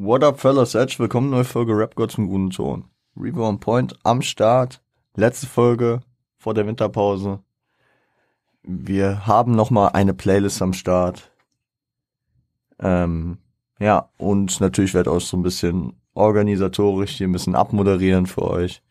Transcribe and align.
What 0.00 0.22
up, 0.22 0.38
fellas? 0.38 0.74
Herzlich 0.74 1.00
willkommen, 1.00 1.30
neue 1.30 1.42
Folge 1.42 1.76
Rap 1.76 1.96
Gods 1.96 2.14
zum 2.14 2.28
guten 2.28 2.50
Ton. 2.50 2.84
Reaper 3.16 3.48
on 3.48 3.58
Point 3.58 3.98
am 4.04 4.22
Start. 4.22 4.80
Letzte 5.16 5.48
Folge 5.48 6.02
vor 6.36 6.54
der 6.54 6.68
Winterpause. 6.68 7.40
Wir 8.62 9.26
haben 9.26 9.56
nochmal 9.56 9.90
eine 9.94 10.14
Playlist 10.14 10.62
am 10.62 10.72
Start. 10.72 11.32
Ähm, 12.78 13.38
ja, 13.80 14.08
und 14.18 14.60
natürlich 14.60 14.94
werde 14.94 15.10
auch 15.10 15.20
so 15.20 15.36
ein 15.36 15.42
bisschen 15.42 15.94
organisatorisch 16.14 17.16
hier 17.16 17.26
ein 17.26 17.32
bisschen 17.32 17.56
abmoderieren 17.56 18.26
für 18.26 18.42
euch. 18.42 18.84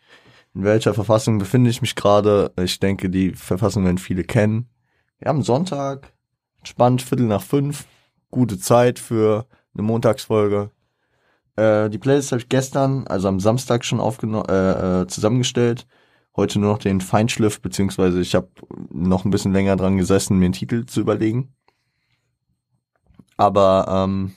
In 0.53 0.65
welcher 0.65 0.93
Verfassung 0.93 1.37
befinde 1.37 1.69
ich 1.69 1.79
mich 1.79 1.95
gerade? 1.95 2.51
Ich 2.61 2.81
denke, 2.81 3.09
die 3.09 3.31
Verfassung 3.31 3.85
werden 3.85 3.97
viele 3.97 4.25
kennen. 4.25 4.67
Wir 5.19 5.29
haben 5.29 5.41
Sonntag, 5.41 6.11
entspannt, 6.57 7.01
Viertel 7.01 7.27
nach 7.27 7.43
fünf, 7.43 7.85
gute 8.29 8.59
Zeit 8.59 8.99
für 8.99 9.45
eine 9.73 9.83
Montagsfolge. 9.83 10.71
Äh, 11.57 11.89
die 11.89 11.97
Playlist 11.97 12.31
habe 12.31 12.41
ich 12.41 12.49
gestern, 12.49 13.05
also 13.07 13.27
am 13.27 13.39
Samstag 13.39 13.83
schon 13.83 13.99
aufgenommen, 13.99 14.47
äh, 14.49 15.01
äh, 15.01 15.07
zusammengestellt. 15.07 15.87
Heute 16.35 16.59
nur 16.59 16.71
noch 16.71 16.77
den 16.79 17.01
Feinschliff, 17.01 17.61
beziehungsweise 17.61 18.21
ich 18.21 18.35
habe 18.35 18.49
noch 18.91 19.25
ein 19.25 19.31
bisschen 19.31 19.53
länger 19.53 19.75
dran 19.75 19.97
gesessen, 19.97 20.37
mir 20.37 20.45
einen 20.45 20.53
Titel 20.53 20.85
zu 20.85 21.01
überlegen. 21.01 21.53
Aber 23.37 23.85
ähm, 23.89 24.33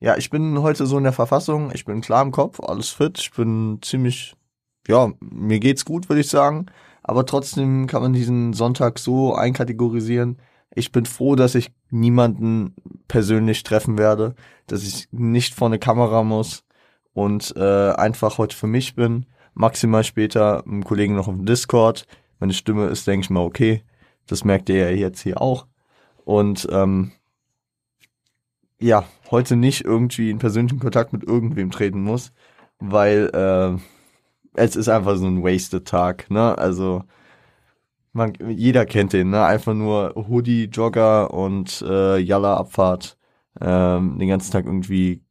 ja, 0.00 0.16
ich 0.16 0.30
bin 0.30 0.60
heute 0.62 0.86
so 0.86 0.98
in 0.98 1.04
der 1.04 1.12
Verfassung, 1.12 1.70
ich 1.74 1.84
bin 1.84 2.02
klar 2.02 2.22
im 2.22 2.30
Kopf, 2.30 2.60
alles 2.60 2.90
fit, 2.90 3.18
ich 3.18 3.32
bin 3.32 3.78
ziemlich, 3.82 4.34
ja, 4.86 5.12
mir 5.20 5.60
geht's 5.60 5.84
gut, 5.84 6.08
würde 6.08 6.20
ich 6.20 6.28
sagen. 6.28 6.66
Aber 7.02 7.24
trotzdem 7.24 7.86
kann 7.86 8.02
man 8.02 8.12
diesen 8.12 8.52
Sonntag 8.52 8.98
so 8.98 9.34
einkategorisieren. 9.34 10.38
Ich 10.74 10.92
bin 10.92 11.06
froh, 11.06 11.34
dass 11.34 11.54
ich 11.54 11.72
niemanden 11.90 12.74
persönlich 13.08 13.62
treffen 13.62 13.98
werde, 13.98 14.34
dass 14.66 14.82
ich 14.82 15.08
nicht 15.10 15.54
vor 15.54 15.68
eine 15.68 15.78
Kamera 15.78 16.22
muss 16.22 16.64
und 17.14 17.54
äh, 17.56 17.92
einfach 17.92 18.38
heute 18.38 18.56
für 18.56 18.66
mich 18.66 18.94
bin. 18.94 19.26
Maximal 19.54 20.04
später 20.04 20.64
einem 20.64 20.84
Kollegen 20.84 21.16
noch 21.16 21.26
auf 21.26 21.34
dem 21.34 21.46
Discord. 21.46 22.06
Meine 22.38 22.52
Stimme 22.52 22.86
ist, 22.86 23.06
denke 23.06 23.24
ich 23.24 23.30
mal, 23.30 23.40
okay. 23.40 23.82
Das 24.26 24.44
merkt 24.44 24.68
ihr 24.68 24.76
ja 24.76 24.90
jetzt 24.90 25.22
hier 25.22 25.40
auch. 25.40 25.66
Und 26.24 26.68
ähm, 26.70 27.12
ja, 28.78 29.04
heute 29.30 29.56
nicht 29.56 29.84
irgendwie 29.84 30.30
in 30.30 30.38
persönlichen 30.38 30.78
Kontakt 30.78 31.12
mit 31.12 31.24
irgendwem 31.24 31.70
treten 31.70 32.02
muss, 32.02 32.32
weil 32.78 33.30
äh, 33.34 33.80
es 34.54 34.76
ist 34.76 34.88
einfach 34.88 35.16
so 35.16 35.26
ein 35.26 35.42
wasted 35.42 35.88
Tag, 35.88 36.30
ne? 36.30 36.56
Also 36.56 37.02
man, 38.18 38.34
jeder 38.48 38.86
kennt 38.86 39.12
den, 39.12 39.30
ne? 39.30 39.44
Einfach 39.44 39.74
nur 39.74 40.14
Hoodie, 40.14 40.64
Jogger 40.64 41.32
und 41.32 41.82
äh, 41.82 42.18
Yalla 42.18 42.56
Abfahrt. 42.56 43.16
Ähm, 43.60 44.18
den 44.18 44.28
ganzen 44.28 44.52
Tag 44.52 44.66
irgendwie 44.66 45.22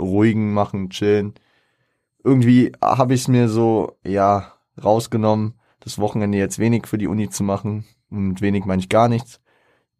ruhigen 0.00 0.52
machen, 0.52 0.90
chillen. 0.90 1.34
Irgendwie 2.24 2.72
habe 2.82 3.14
ich 3.14 3.22
es 3.22 3.28
mir 3.28 3.48
so, 3.48 3.98
ja, 4.04 4.52
rausgenommen, 4.82 5.54
das 5.80 5.98
Wochenende 5.98 6.38
jetzt 6.38 6.58
wenig 6.58 6.86
für 6.86 6.98
die 6.98 7.06
Uni 7.06 7.28
zu 7.30 7.44
machen. 7.44 7.84
Und 8.10 8.40
wenig 8.40 8.64
meine 8.64 8.80
ich 8.80 8.88
gar 8.88 9.08
nichts. 9.08 9.40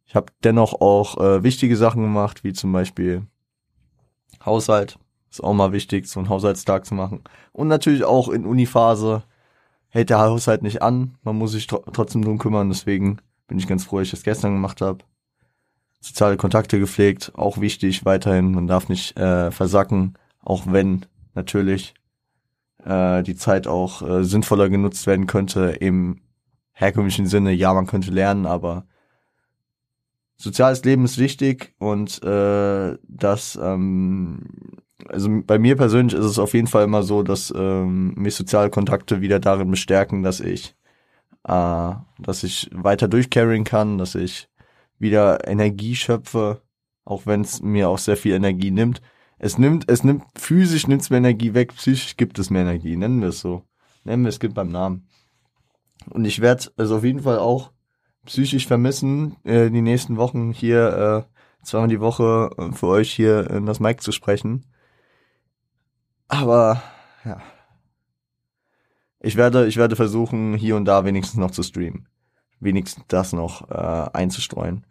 Ich 0.07 0.15
habe 0.15 0.33
dennoch 0.43 0.81
auch 0.81 1.19
äh, 1.19 1.43
wichtige 1.45 1.77
Sachen 1.77 2.03
gemacht, 2.03 2.43
wie 2.43 2.53
zum 2.53 2.73
Beispiel 2.73 3.27
Haushalt. 4.45 4.99
Ist 5.31 5.45
auch 5.45 5.55
mal 5.55 5.73
wichtig, 5.73 6.09
so 6.09 6.19
einen 6.19 6.29
Haushaltstag 6.29 6.85
zu 6.85 6.95
machen. 6.95 7.23
Und 7.53 7.69
natürlich 7.69 8.03
auch 8.03 8.29
in 8.29 8.45
Uniphase 8.45 9.23
hält 9.91 10.11
der 10.11 10.21
Haushalt 10.21 10.63
nicht 10.63 10.83
an. 10.83 11.17
Man 11.23 11.37
muss 11.37 11.53
sich 11.53 11.67
tr 11.67 11.83
trotzdem 11.93 12.23
drum 12.23 12.39
kümmern. 12.39 12.69
Deswegen 12.69 13.19
bin 13.47 13.59
ich 13.59 13.67
ganz 13.67 13.85
froh, 13.85 13.99
dass 13.99 14.07
ich 14.07 14.13
das 14.13 14.23
gestern 14.23 14.55
gemacht 14.55 14.81
habe. 14.81 15.05
Soziale 16.01 16.37
Kontakte 16.39 16.79
gepflegt, 16.79 17.33
auch 17.35 17.61
wichtig 17.61 18.05
weiterhin. 18.05 18.53
Man 18.53 18.67
darf 18.67 18.89
nicht 18.89 19.19
äh, 19.19 19.51
versacken, 19.51 20.15
auch 20.41 20.65
wenn 20.67 21.05
natürlich 21.35 21.95
äh, 22.85 23.23
die 23.23 23.37
Zeit 23.37 23.67
auch 23.67 24.01
äh, 24.03 24.25
sinnvoller 24.25 24.71
genutzt 24.71 25.07
werden 25.07 25.27
könnte 25.27 25.71
im 25.81 26.21
herkömmlichen 26.73 27.27
Sinne. 27.27 27.53
Ja, 27.53 27.75
man 27.75 27.87
könnte 27.87 28.11
lernen, 28.11 28.47
aber 28.47 28.87
soziales 30.37 30.83
Leben 30.85 31.05
ist 31.05 31.19
wichtig 31.19 31.75
und 31.79 32.23
äh, 32.23 32.97
das, 33.07 33.59
ähm, 33.63 34.79
also 35.09 35.29
bei 35.45 35.59
mir 35.59 35.77
persönlich 35.77 36.15
ist 36.15 36.25
es 36.25 36.39
auf 36.39 36.55
jeden 36.55 36.67
Fall 36.67 36.85
immer 36.85 37.03
so, 37.03 37.23
dass 37.23 37.53
ähm, 37.57 38.15
mich 38.17 38.35
soziale 38.35 38.71
Kontakte 38.71 39.21
wieder 39.21 39.41
darin 39.41 39.71
bestärken, 39.71 40.23
dass 40.23 40.41
ich, 40.41 40.75
äh, 41.45 41.93
dass 42.19 42.43
ich 42.43 42.71
weiter 42.73 43.09
durchcarryen 43.09 43.65
kann, 43.65 43.99
dass 43.99 44.15
ich 44.15 44.49
wieder 44.99 45.47
Energie 45.49 45.97
schöpfe, 45.97 46.63
auch 47.05 47.27
wenn 47.27 47.41
es 47.41 47.63
mir 47.63 47.89
auch 47.89 47.99
sehr 47.99 48.17
viel 48.17 48.35
Energie 48.35 48.71
nimmt. 48.71 49.01
Es 49.39 49.59
nimmt, 49.59 49.91
es 49.91 50.05
nimmt, 50.05 50.25
physisch 50.39 50.87
nimmt 50.87 51.03
es 51.03 51.11
mir 51.11 51.17
Energie 51.17 51.55
weg, 51.55 51.75
psychisch 51.75 52.17
gibt 52.17 52.39
es 52.39 52.51
mir 52.51 52.61
Energie, 52.61 52.97
nennen 52.97 53.21
wir 53.23 53.29
es 53.29 53.41
so. 53.41 53.63
Nennen 54.05 54.23
wir 54.23 54.29
es 54.29 54.41
gibt 54.41 54.55
beim 54.55 54.71
Namen. 54.71 55.09
Und 56.09 56.25
ich 56.25 56.41
werde 56.41 56.71
also 56.77 56.97
auf 56.97 57.05
jeden 57.05 57.21
Fall 57.21 57.39
auch 57.39 57.73
psychisch 58.27 58.67
vermissen, 58.67 59.37
äh, 59.45 59.71
die 59.71 59.83
nächsten 59.83 60.17
Wochen 60.17 60.53
hier 60.53 61.27
äh, 61.27 61.65
zweimal 61.65 61.89
die 61.89 62.01
Woche 62.01 62.51
äh, 62.57 62.73
für 62.73 62.87
euch 62.87 63.11
hier 63.13 63.51
in 63.51 63.67
das 63.67 63.81
Mic 63.81 64.03
zu 64.03 64.13
sprechen. 64.13 64.67
Aber 66.31 66.83
ja. 67.25 67.41
Ich 69.19 69.37
werde, 69.37 69.67
ich 69.67 69.77
werde 69.77 69.97
versuchen, 69.97 70.55
hier 70.55 70.77
und 70.77 70.87
da 70.87 71.05
wenigstens 71.05 71.39
noch 71.39 71.51
zu 71.51 71.63
streamen. 71.63 72.09
Wenigstens 72.61 73.05
das 73.09 73.33
noch 73.33 73.71
äh, 73.71 74.11
einzustreuen. 74.13 74.87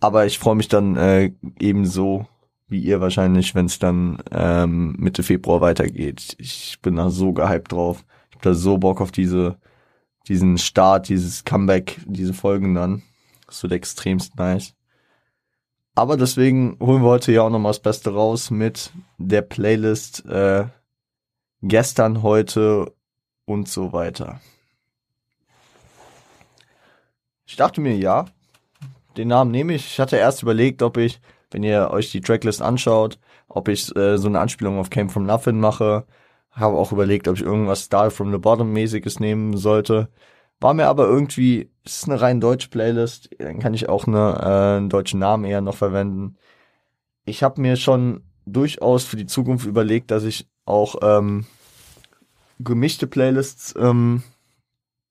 Aber 0.00 0.26
ich 0.26 0.38
freue 0.38 0.54
mich 0.54 0.68
dann 0.68 0.96
äh, 0.96 1.32
ebenso 1.58 2.28
wie 2.68 2.80
ihr 2.80 3.00
wahrscheinlich, 3.00 3.54
wenn 3.54 3.66
es 3.66 3.78
dann 3.78 4.22
ähm, 4.30 4.94
Mitte 4.98 5.22
Februar 5.22 5.60
weitergeht. 5.60 6.36
Ich 6.38 6.78
bin 6.82 6.96
da 6.96 7.10
so 7.10 7.32
gehypt 7.32 7.72
drauf. 7.72 8.04
Ich 8.28 8.36
hab 8.36 8.42
da 8.42 8.54
so 8.54 8.78
Bock 8.78 9.00
auf 9.00 9.10
diese 9.10 9.58
diesen 10.28 10.58
Start, 10.58 11.08
dieses 11.08 11.44
Comeback, 11.44 11.98
diese 12.06 12.34
Folgen 12.34 12.74
dann. 12.74 13.02
Das 13.46 13.62
wird 13.62 13.72
extremst 13.72 14.36
nice. 14.36 14.74
Aber 15.98 16.16
deswegen 16.16 16.76
holen 16.78 17.02
wir 17.02 17.08
heute 17.08 17.32
ja 17.32 17.42
auch 17.42 17.50
nochmal 17.50 17.70
das 17.70 17.80
Beste 17.80 18.14
raus 18.14 18.52
mit 18.52 18.92
der 19.16 19.42
Playlist 19.42 20.24
äh, 20.26 20.66
gestern, 21.60 22.22
heute 22.22 22.92
und 23.46 23.68
so 23.68 23.92
weiter. 23.92 24.40
Ich 27.46 27.56
dachte 27.56 27.80
mir, 27.80 27.96
ja, 27.96 28.26
den 29.16 29.26
Namen 29.26 29.50
nehme 29.50 29.74
ich. 29.74 29.86
Ich 29.86 29.98
hatte 29.98 30.18
erst 30.18 30.40
überlegt, 30.44 30.82
ob 30.82 30.98
ich, 30.98 31.20
wenn 31.50 31.64
ihr 31.64 31.90
euch 31.90 32.12
die 32.12 32.20
Tracklist 32.20 32.62
anschaut, 32.62 33.18
ob 33.48 33.66
ich 33.66 33.92
äh, 33.96 34.18
so 34.18 34.28
eine 34.28 34.38
Anspielung 34.38 34.78
auf 34.78 34.90
Came 34.90 35.10
From 35.10 35.26
Nothing 35.26 35.58
mache. 35.58 36.06
Habe 36.52 36.76
auch 36.76 36.92
überlegt, 36.92 37.26
ob 37.26 37.34
ich 37.34 37.42
irgendwas 37.42 37.86
Start 37.86 38.12
From 38.12 38.30
The 38.30 38.38
Bottom 38.38 38.72
mäßiges 38.72 39.18
nehmen 39.18 39.56
sollte. 39.56 40.10
War 40.60 40.74
mir 40.74 40.86
aber 40.86 41.06
irgendwie, 41.06 41.70
ist 41.84 42.08
eine 42.08 42.20
rein 42.20 42.40
deutsche 42.40 42.68
Playlist, 42.68 43.30
dann 43.38 43.60
kann 43.60 43.74
ich 43.74 43.88
auch 43.88 44.06
eine, 44.06 44.38
äh, 44.40 44.76
einen 44.78 44.88
deutschen 44.88 45.20
Namen 45.20 45.44
eher 45.44 45.60
noch 45.60 45.76
verwenden. 45.76 46.36
Ich 47.24 47.42
habe 47.42 47.60
mir 47.60 47.76
schon 47.76 48.22
durchaus 48.44 49.04
für 49.04 49.16
die 49.16 49.26
Zukunft 49.26 49.66
überlegt, 49.66 50.10
dass 50.10 50.24
ich 50.24 50.48
auch 50.64 50.96
ähm, 51.02 51.46
gemischte 52.58 53.06
Playlists 53.06 53.74
ähm, 53.78 54.22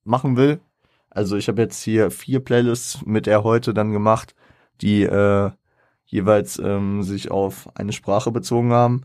machen 0.03 0.35
will. 0.35 0.59
Also 1.09 1.37
ich 1.37 1.47
habe 1.47 1.61
jetzt 1.61 1.81
hier 1.81 2.11
vier 2.11 2.41
Playlists 2.41 3.05
mit 3.05 3.25
der 3.25 3.43
heute 3.43 3.73
dann 3.73 3.93
gemacht, 3.93 4.35
die 4.81 5.03
äh, 5.03 5.51
jeweils 6.05 6.59
ähm, 6.59 7.03
sich 7.03 7.31
auf 7.31 7.69
eine 7.75 7.93
Sprache 7.93 8.31
bezogen 8.31 8.73
haben. 8.73 9.03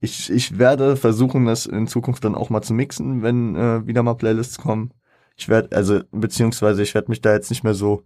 Ich, 0.00 0.30
ich 0.30 0.58
werde 0.58 0.96
versuchen, 0.96 1.46
das 1.46 1.66
in 1.66 1.88
Zukunft 1.88 2.24
dann 2.24 2.34
auch 2.34 2.50
mal 2.50 2.62
zu 2.62 2.74
mixen, 2.74 3.22
wenn 3.22 3.56
äh, 3.56 3.86
wieder 3.86 4.02
mal 4.02 4.14
Playlists 4.14 4.58
kommen 4.58 4.92
ich 5.36 5.48
werde, 5.48 5.76
also, 5.76 6.00
beziehungsweise 6.12 6.82
ich 6.82 6.94
werde 6.94 7.10
mich 7.10 7.20
da 7.20 7.32
jetzt 7.32 7.50
nicht 7.50 7.64
mehr 7.64 7.74
so, 7.74 8.04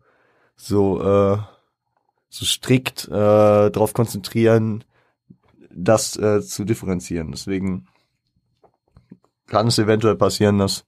so, 0.57 1.01
äh, 1.01 1.39
so 2.29 2.45
strikt 2.45 3.07
äh, 3.09 3.71
darauf 3.71 3.93
konzentrieren, 3.93 4.85
das 5.71 6.17
äh, 6.17 6.43
zu 6.43 6.65
differenzieren. 6.65 7.31
Deswegen 7.31 7.87
kann 9.47 9.69
es 9.69 9.79
eventuell 9.79 10.17
passieren, 10.17 10.59
dass 10.59 10.85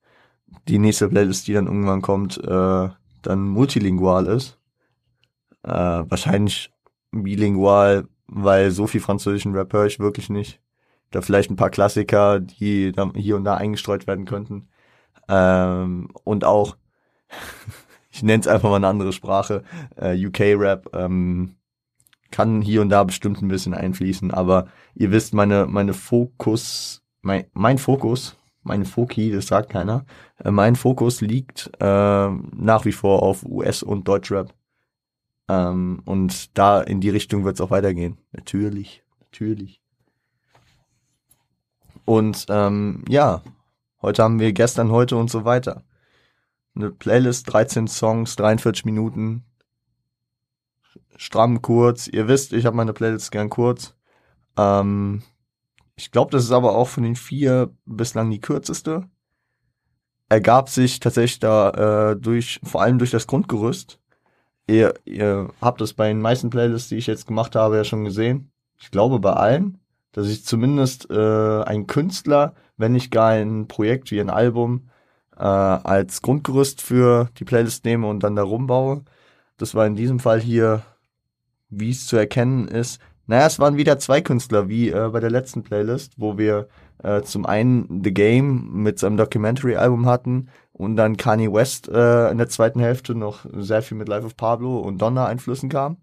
die 0.68 0.78
nächste 0.78 1.08
Playlist, 1.08 1.46
die 1.46 1.52
dann 1.52 1.66
irgendwann 1.66 2.02
kommt, 2.02 2.38
äh, 2.38 2.88
dann 3.22 3.48
multilingual 3.48 4.26
ist. 4.26 4.58
Äh, 5.62 5.70
wahrscheinlich 5.70 6.72
bilingual, 7.10 8.08
weil 8.26 8.70
so 8.70 8.86
viel 8.86 9.00
französischen 9.00 9.54
Rap 9.54 9.72
höre 9.72 9.86
ich 9.86 10.00
wirklich 10.00 10.30
nicht. 10.30 10.60
Da 11.10 11.22
vielleicht 11.22 11.50
ein 11.50 11.56
paar 11.56 11.70
Klassiker, 11.70 12.40
die 12.40 12.92
da 12.92 13.10
hier 13.14 13.36
und 13.36 13.44
da 13.44 13.56
eingestreut 13.56 14.06
werden 14.06 14.26
könnten. 14.26 14.68
Ähm, 15.30 16.08
und 16.24 16.44
auch, 16.44 16.76
ich 18.10 18.22
nenne 18.22 18.40
es 18.40 18.48
einfach 18.48 18.68
mal 18.68 18.76
eine 18.76 18.88
andere 18.88 19.12
Sprache, 19.12 19.62
äh, 19.96 20.26
UK-Rap 20.26 20.90
ähm, 20.92 21.54
kann 22.30 22.62
hier 22.62 22.82
und 22.82 22.90
da 22.90 23.04
bestimmt 23.04 23.42
ein 23.42 23.48
bisschen 23.48 23.74
einfließen, 23.74 24.30
aber 24.30 24.68
ihr 24.94 25.10
wisst, 25.10 25.34
meine, 25.34 25.66
meine 25.66 25.94
Fokus, 25.94 27.02
mein, 27.22 27.46
mein 27.52 27.78
Fokus, 27.78 28.36
meine 28.62 28.84
Foki, 28.84 29.30
das 29.30 29.46
sagt 29.46 29.70
keiner, 29.70 30.04
äh, 30.44 30.50
mein 30.50 30.76
Fokus 30.76 31.20
liegt 31.20 31.70
äh, 31.80 32.28
nach 32.28 32.84
wie 32.84 32.92
vor 32.92 33.22
auf 33.22 33.44
US- 33.44 33.82
und 33.82 34.06
Deutschrap. 34.06 34.52
Ähm, 35.48 36.02
und 36.04 36.56
da 36.58 36.80
in 36.80 37.00
die 37.00 37.10
Richtung 37.10 37.44
wird 37.44 37.54
es 37.54 37.60
auch 37.60 37.70
weitergehen. 37.70 38.18
Natürlich, 38.32 39.02
natürlich. 39.20 39.80
Und 42.04 42.46
ähm, 42.48 43.04
ja, 43.08 43.42
heute 44.02 44.22
haben 44.22 44.40
wir 44.40 44.52
gestern, 44.52 44.90
heute 44.90 45.16
und 45.16 45.30
so 45.30 45.44
weiter. 45.44 45.84
Eine 46.74 46.90
Playlist, 46.90 47.52
13 47.52 47.88
Songs, 47.88 48.36
43 48.36 48.84
Minuten. 48.84 49.44
Stramm 51.16 51.62
kurz. 51.62 52.06
Ihr 52.06 52.28
wisst, 52.28 52.52
ich 52.52 52.64
habe 52.66 52.76
meine 52.76 52.92
Playlist 52.92 53.30
gern 53.30 53.50
kurz. 53.50 53.94
Ähm, 54.56 55.22
ich 55.96 56.10
glaube, 56.10 56.30
das 56.30 56.44
ist 56.44 56.52
aber 56.52 56.74
auch 56.74 56.88
von 56.88 57.02
den 57.02 57.16
vier 57.16 57.74
bislang 57.84 58.30
die 58.30 58.40
kürzeste. 58.40 59.08
Ergab 60.28 60.68
sich 60.68 61.00
tatsächlich 61.00 61.40
da 61.40 62.12
äh, 62.12 62.16
durch, 62.16 62.60
vor 62.62 62.82
allem 62.82 62.98
durch 62.98 63.10
das 63.10 63.26
Grundgerüst. 63.26 64.00
Ihr, 64.66 64.94
ihr 65.04 65.50
habt 65.60 65.80
es 65.80 65.92
bei 65.92 66.08
den 66.08 66.20
meisten 66.20 66.48
Playlists, 66.48 66.88
die 66.88 66.96
ich 66.96 67.08
jetzt 67.08 67.26
gemacht 67.26 67.56
habe, 67.56 67.76
ja 67.76 67.84
schon 67.84 68.04
gesehen. 68.04 68.52
Ich 68.78 68.90
glaube 68.90 69.18
bei 69.18 69.32
allen, 69.32 69.80
dass 70.12 70.28
ich 70.28 70.44
zumindest 70.44 71.10
äh, 71.10 71.62
ein 71.64 71.86
Künstler, 71.86 72.54
wenn 72.80 72.92
nicht 72.92 73.10
gar 73.10 73.30
ein 73.30 73.68
Projekt 73.68 74.10
wie 74.10 74.20
ein 74.20 74.30
Album, 74.30 74.88
äh, 75.36 75.42
als 75.44 76.22
Grundgerüst 76.22 76.82
für 76.82 77.28
die 77.38 77.44
Playlist 77.44 77.84
nehme 77.84 78.06
und 78.08 78.22
dann 78.22 78.36
da 78.36 78.42
rumbaue. 78.42 79.04
Das 79.56 79.74
war 79.74 79.86
in 79.86 79.96
diesem 79.96 80.18
Fall 80.18 80.40
hier, 80.40 80.82
wie 81.68 81.90
es 81.90 82.06
zu 82.06 82.16
erkennen 82.16 82.68
ist, 82.68 83.00
naja, 83.30 83.46
es 83.46 83.60
waren 83.60 83.76
wieder 83.76 83.96
zwei 84.00 84.20
Künstler, 84.20 84.68
wie 84.68 84.90
äh, 84.90 85.08
bei 85.12 85.20
der 85.20 85.30
letzten 85.30 85.62
Playlist, 85.62 86.14
wo 86.16 86.36
wir 86.36 86.66
äh, 87.04 87.22
zum 87.22 87.46
einen 87.46 88.02
The 88.02 88.12
Game 88.12 88.82
mit 88.82 88.98
seinem 88.98 89.16
Documentary-Album 89.16 90.06
hatten 90.06 90.48
und 90.72 90.96
dann 90.96 91.16
Kanye 91.16 91.52
West 91.52 91.88
äh, 91.88 92.28
in 92.32 92.38
der 92.38 92.48
zweiten 92.48 92.80
Hälfte 92.80 93.14
noch 93.14 93.46
sehr 93.52 93.82
viel 93.82 93.96
mit 93.96 94.08
Life 94.08 94.26
of 94.26 94.36
Pablo 94.36 94.80
und 94.80 95.00
Donna 95.00 95.26
Einflüssen 95.26 95.68
kam. 95.68 95.98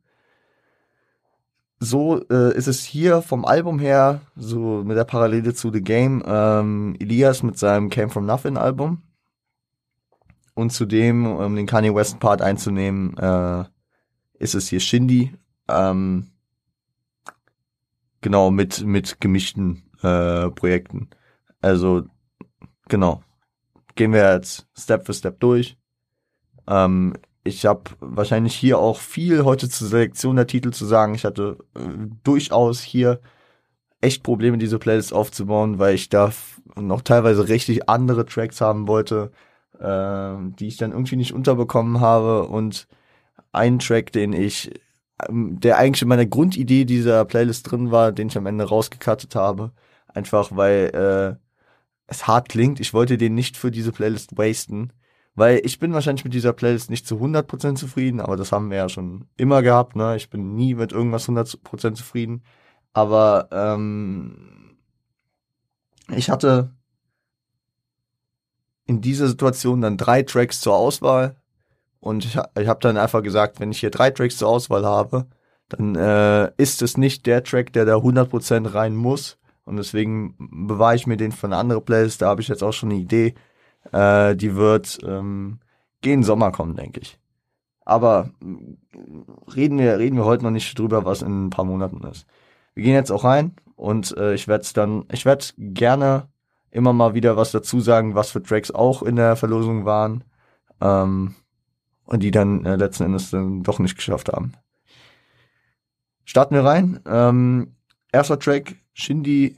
So 1.79 2.23
äh, 2.29 2.55
ist 2.57 2.67
es 2.67 2.83
hier 2.83 3.21
vom 3.21 3.45
Album 3.45 3.77
her, 3.79 4.21
so 4.35 4.83
mit 4.83 4.97
der 4.97 5.03
Parallele 5.03 5.53
zu 5.53 5.71
The 5.71 5.81
Game, 5.81 6.23
ähm, 6.25 6.95
Elias 6.99 7.43
mit 7.43 7.57
seinem 7.57 7.89
Came 7.89 8.09
From 8.09 8.25
Nothing 8.25 8.57
Album. 8.57 9.03
Und 10.55 10.71
zudem, 10.71 11.27
um 11.27 11.55
den 11.55 11.67
Kanye 11.67 11.93
West 11.93 12.19
Part 12.19 12.41
einzunehmen, 12.41 13.15
äh, 13.17 13.65
ist 14.39 14.55
es 14.55 14.69
hier 14.69 14.79
Shindy. 14.79 15.33
Ähm, 15.67 16.31
Genau, 18.21 18.51
mit, 18.51 18.83
mit 18.83 19.21
gemischten 19.21 19.83
äh, 20.01 20.49
Projekten. 20.49 21.09
Also, 21.61 22.03
genau. 22.87 23.23
Gehen 23.95 24.11
wir 24.11 24.33
jetzt 24.33 24.67
Step 24.77 25.05
für 25.05 25.13
Step 25.13 25.39
durch. 25.39 25.77
Ähm, 26.67 27.13
ich 27.47 27.65
habe 27.65 27.91
wahrscheinlich 27.99 28.55
hier 28.55 28.79
auch 28.79 28.99
viel 28.99 29.43
heute 29.45 29.69
zur 29.69 29.87
Selektion 29.87 30.35
der 30.35 30.47
Titel 30.47 30.71
zu 30.71 30.85
sagen. 30.85 31.15
Ich 31.15 31.25
hatte 31.25 31.57
äh, 31.75 31.79
durchaus 32.23 32.81
hier 32.81 33.19
echt 34.01 34.23
Probleme, 34.23 34.57
diese 34.57 34.79
Playlist 34.79 35.13
aufzubauen, 35.13 35.79
weil 35.79 35.95
ich 35.95 36.09
da 36.09 36.31
noch 36.75 37.01
teilweise 37.01 37.47
richtig 37.47 37.89
andere 37.89 38.25
Tracks 38.25 38.61
haben 38.61 38.87
wollte, 38.87 39.31
äh, 39.79 40.35
die 40.59 40.67
ich 40.67 40.77
dann 40.77 40.91
irgendwie 40.91 41.15
nicht 41.15 41.33
unterbekommen 41.33 42.01
habe. 42.01 42.47
Und 42.47 42.87
ein 43.51 43.79
Track, 43.79 44.11
den 44.11 44.33
ich 44.33 44.71
ähm, 45.27 45.59
der 45.59 45.77
eigentlich 45.77 46.01
in 46.01 46.07
meiner 46.09 46.25
Grundidee 46.25 46.85
dieser 46.85 47.25
Playlist 47.25 47.71
drin 47.71 47.91
war, 47.91 48.11
den 48.11 48.27
ich 48.27 48.37
am 48.37 48.45
Ende 48.45 48.65
rausgekattet 48.65 49.35
habe. 49.35 49.71
Einfach 50.07 50.49
weil 50.55 51.37
äh, 51.39 51.43
es 52.07 52.27
hart 52.27 52.49
klingt. 52.49 52.79
Ich 52.79 52.93
wollte 52.93 53.17
den 53.17 53.35
nicht 53.35 53.57
für 53.57 53.71
diese 53.71 53.91
Playlist 53.91 54.37
wasten. 54.37 54.93
Weil 55.37 55.61
ich 55.63 55.77
bin 55.77 55.93
wahrscheinlich 55.93 56.23
mit 56.23 56.33
dieser 56.33 56.51
Playlist 56.51 56.89
nicht 56.89 57.05
zu 57.05 57.17
100% 57.17 57.75
zufrieden, 57.75 58.19
aber 58.19 58.37
das 58.37 58.51
haben 58.51 58.71
wir 58.71 58.77
ja 58.77 58.89
schon 58.89 59.27
immer 59.37 59.61
gehabt. 59.61 59.95
Ne? 59.95 60.15
Ich 60.15 60.31
bin 60.31 60.55
nie 60.55 60.73
mit 60.73 60.91
irgendwas 60.91 61.29
100% 61.29 61.93
zufrieden. 61.93 62.43
Aber 62.91 63.47
ähm, 63.51 64.77
ich 66.09 66.31
hatte 66.31 66.71
in 68.87 68.99
dieser 68.99 69.27
Situation 69.27 69.81
dann 69.81 69.97
drei 69.97 70.23
Tracks 70.23 70.59
zur 70.59 70.75
Auswahl 70.75 71.35
und 71.99 72.25
ich, 72.25 72.39
ich 72.59 72.67
habe 72.67 72.79
dann 72.79 72.97
einfach 72.97 73.21
gesagt, 73.21 73.59
wenn 73.59 73.69
ich 73.69 73.79
hier 73.79 73.91
drei 73.91 74.09
Tracks 74.09 74.37
zur 74.37 74.49
Auswahl 74.49 74.85
habe, 74.85 75.27
dann 75.69 75.93
äh, 75.93 76.51
ist 76.57 76.81
es 76.81 76.97
nicht 76.97 77.27
der 77.27 77.43
Track, 77.43 77.73
der 77.73 77.85
da 77.85 77.97
100% 77.97 78.73
rein 78.73 78.95
muss. 78.95 79.37
Und 79.65 79.77
deswegen 79.77 80.35
bewahre 80.39 80.95
ich 80.95 81.05
mir 81.05 81.17
den 81.17 81.31
für 81.31 81.45
eine 81.45 81.57
andere 81.57 81.81
Playlist. 81.81 82.23
Da 82.23 82.29
habe 82.29 82.41
ich 82.41 82.47
jetzt 82.47 82.63
auch 82.63 82.71
schon 82.71 82.89
eine 82.89 82.99
Idee. 82.99 83.35
Äh, 83.91 84.35
die 84.35 84.55
wird 84.55 84.99
ähm, 85.03 85.59
gegen 86.01 86.23
Sommer 86.23 86.51
kommen, 86.51 86.75
denke 86.75 86.99
ich. 86.99 87.19
Aber 87.85 88.31
äh, 88.41 89.51
reden 89.55 89.79
wir, 89.79 89.97
reden 89.97 90.17
wir 90.17 90.25
heute 90.25 90.43
noch 90.43 90.51
nicht 90.51 90.77
drüber, 90.77 91.05
was 91.05 91.21
in 91.21 91.47
ein 91.47 91.49
paar 91.49 91.65
Monaten 91.65 92.03
ist. 92.07 92.25
Wir 92.73 92.83
gehen 92.83 92.93
jetzt 92.93 93.11
auch 93.11 93.23
rein 93.23 93.55
und 93.75 94.15
äh, 94.17 94.33
ich 94.33 94.47
werde 94.47 94.67
dann, 94.73 95.05
ich 95.11 95.25
werde 95.25 95.45
gerne 95.57 96.27
immer 96.69 96.93
mal 96.93 97.13
wieder 97.13 97.37
was 97.37 97.51
dazu 97.51 97.79
sagen, 97.79 98.15
was 98.15 98.31
für 98.31 98.43
Tracks 98.43 98.71
auch 98.71 99.01
in 99.03 99.15
der 99.15 99.35
Verlosung 99.35 99.85
waren. 99.85 100.23
Ähm, 100.81 101.35
und 102.07 102.23
die 102.23 102.31
dann 102.31 102.65
äh, 102.65 102.75
letzten 102.75 103.03
Endes 103.03 103.29
dann 103.29 103.63
doch 103.63 103.79
nicht 103.79 103.95
geschafft 103.95 104.31
haben. 104.31 104.53
Starten 106.23 106.55
wir 106.55 106.63
rein. 106.63 106.99
Ähm, 107.05 107.75
erster 108.11 108.39
Track, 108.39 108.75
Shindy 108.93 109.57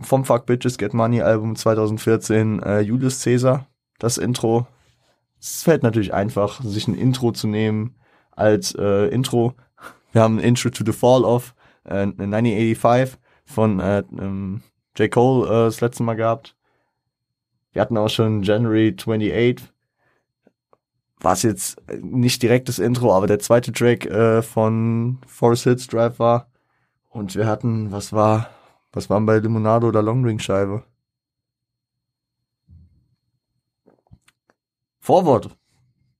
vom 0.00 0.24
Fuck 0.24 0.46
Bitches 0.46 0.78
Get 0.78 0.94
Money 0.94 1.22
Album 1.22 1.56
2014, 1.56 2.62
äh, 2.62 2.80
Julius 2.80 3.22
Caesar, 3.22 3.66
das 3.98 4.18
Intro. 4.18 4.66
Es 5.40 5.62
fällt 5.62 5.82
natürlich 5.82 6.14
einfach, 6.14 6.62
sich 6.62 6.88
ein 6.88 6.94
Intro 6.94 7.32
zu 7.32 7.46
nehmen 7.46 7.96
als 8.32 8.74
äh, 8.74 9.08
Intro. 9.08 9.54
Wir 10.12 10.22
haben 10.22 10.38
ein 10.38 10.44
Intro 10.44 10.70
to 10.70 10.84
the 10.84 10.92
Fall 10.92 11.24
of 11.24 11.54
äh, 11.84 12.02
1985 12.02 13.18
von 13.44 13.80
äh, 13.80 14.02
ähm, 14.18 14.62
J. 14.96 15.10
Cole 15.10 15.46
äh, 15.46 15.64
das 15.66 15.80
letzte 15.80 16.02
Mal 16.02 16.14
gehabt. 16.14 16.56
Wir 17.72 17.82
hatten 17.82 17.98
auch 17.98 18.08
schon 18.08 18.42
January 18.42 18.94
28 18.98 19.72
war 21.20 21.32
es 21.32 21.42
jetzt 21.42 21.82
nicht 22.02 22.42
direkt 22.42 22.68
das 22.68 22.78
Intro, 22.78 23.14
aber 23.14 23.26
der 23.26 23.38
zweite 23.38 23.72
Track 23.72 24.06
äh, 24.06 24.42
von 24.42 25.18
Forest 25.26 25.64
Hills 25.64 25.86
Drive 25.86 26.18
war. 26.18 26.50
Und 27.08 27.34
wir 27.34 27.46
hatten, 27.46 27.90
was 27.92 28.12
war, 28.12 28.50
was 28.96 29.10
waren 29.10 29.26
bei 29.26 29.38
Limonado 29.38 29.88
oder 29.88 30.02
Longring 30.02 30.38
Scheibe? 30.38 30.82
Vorwort. 34.98 35.56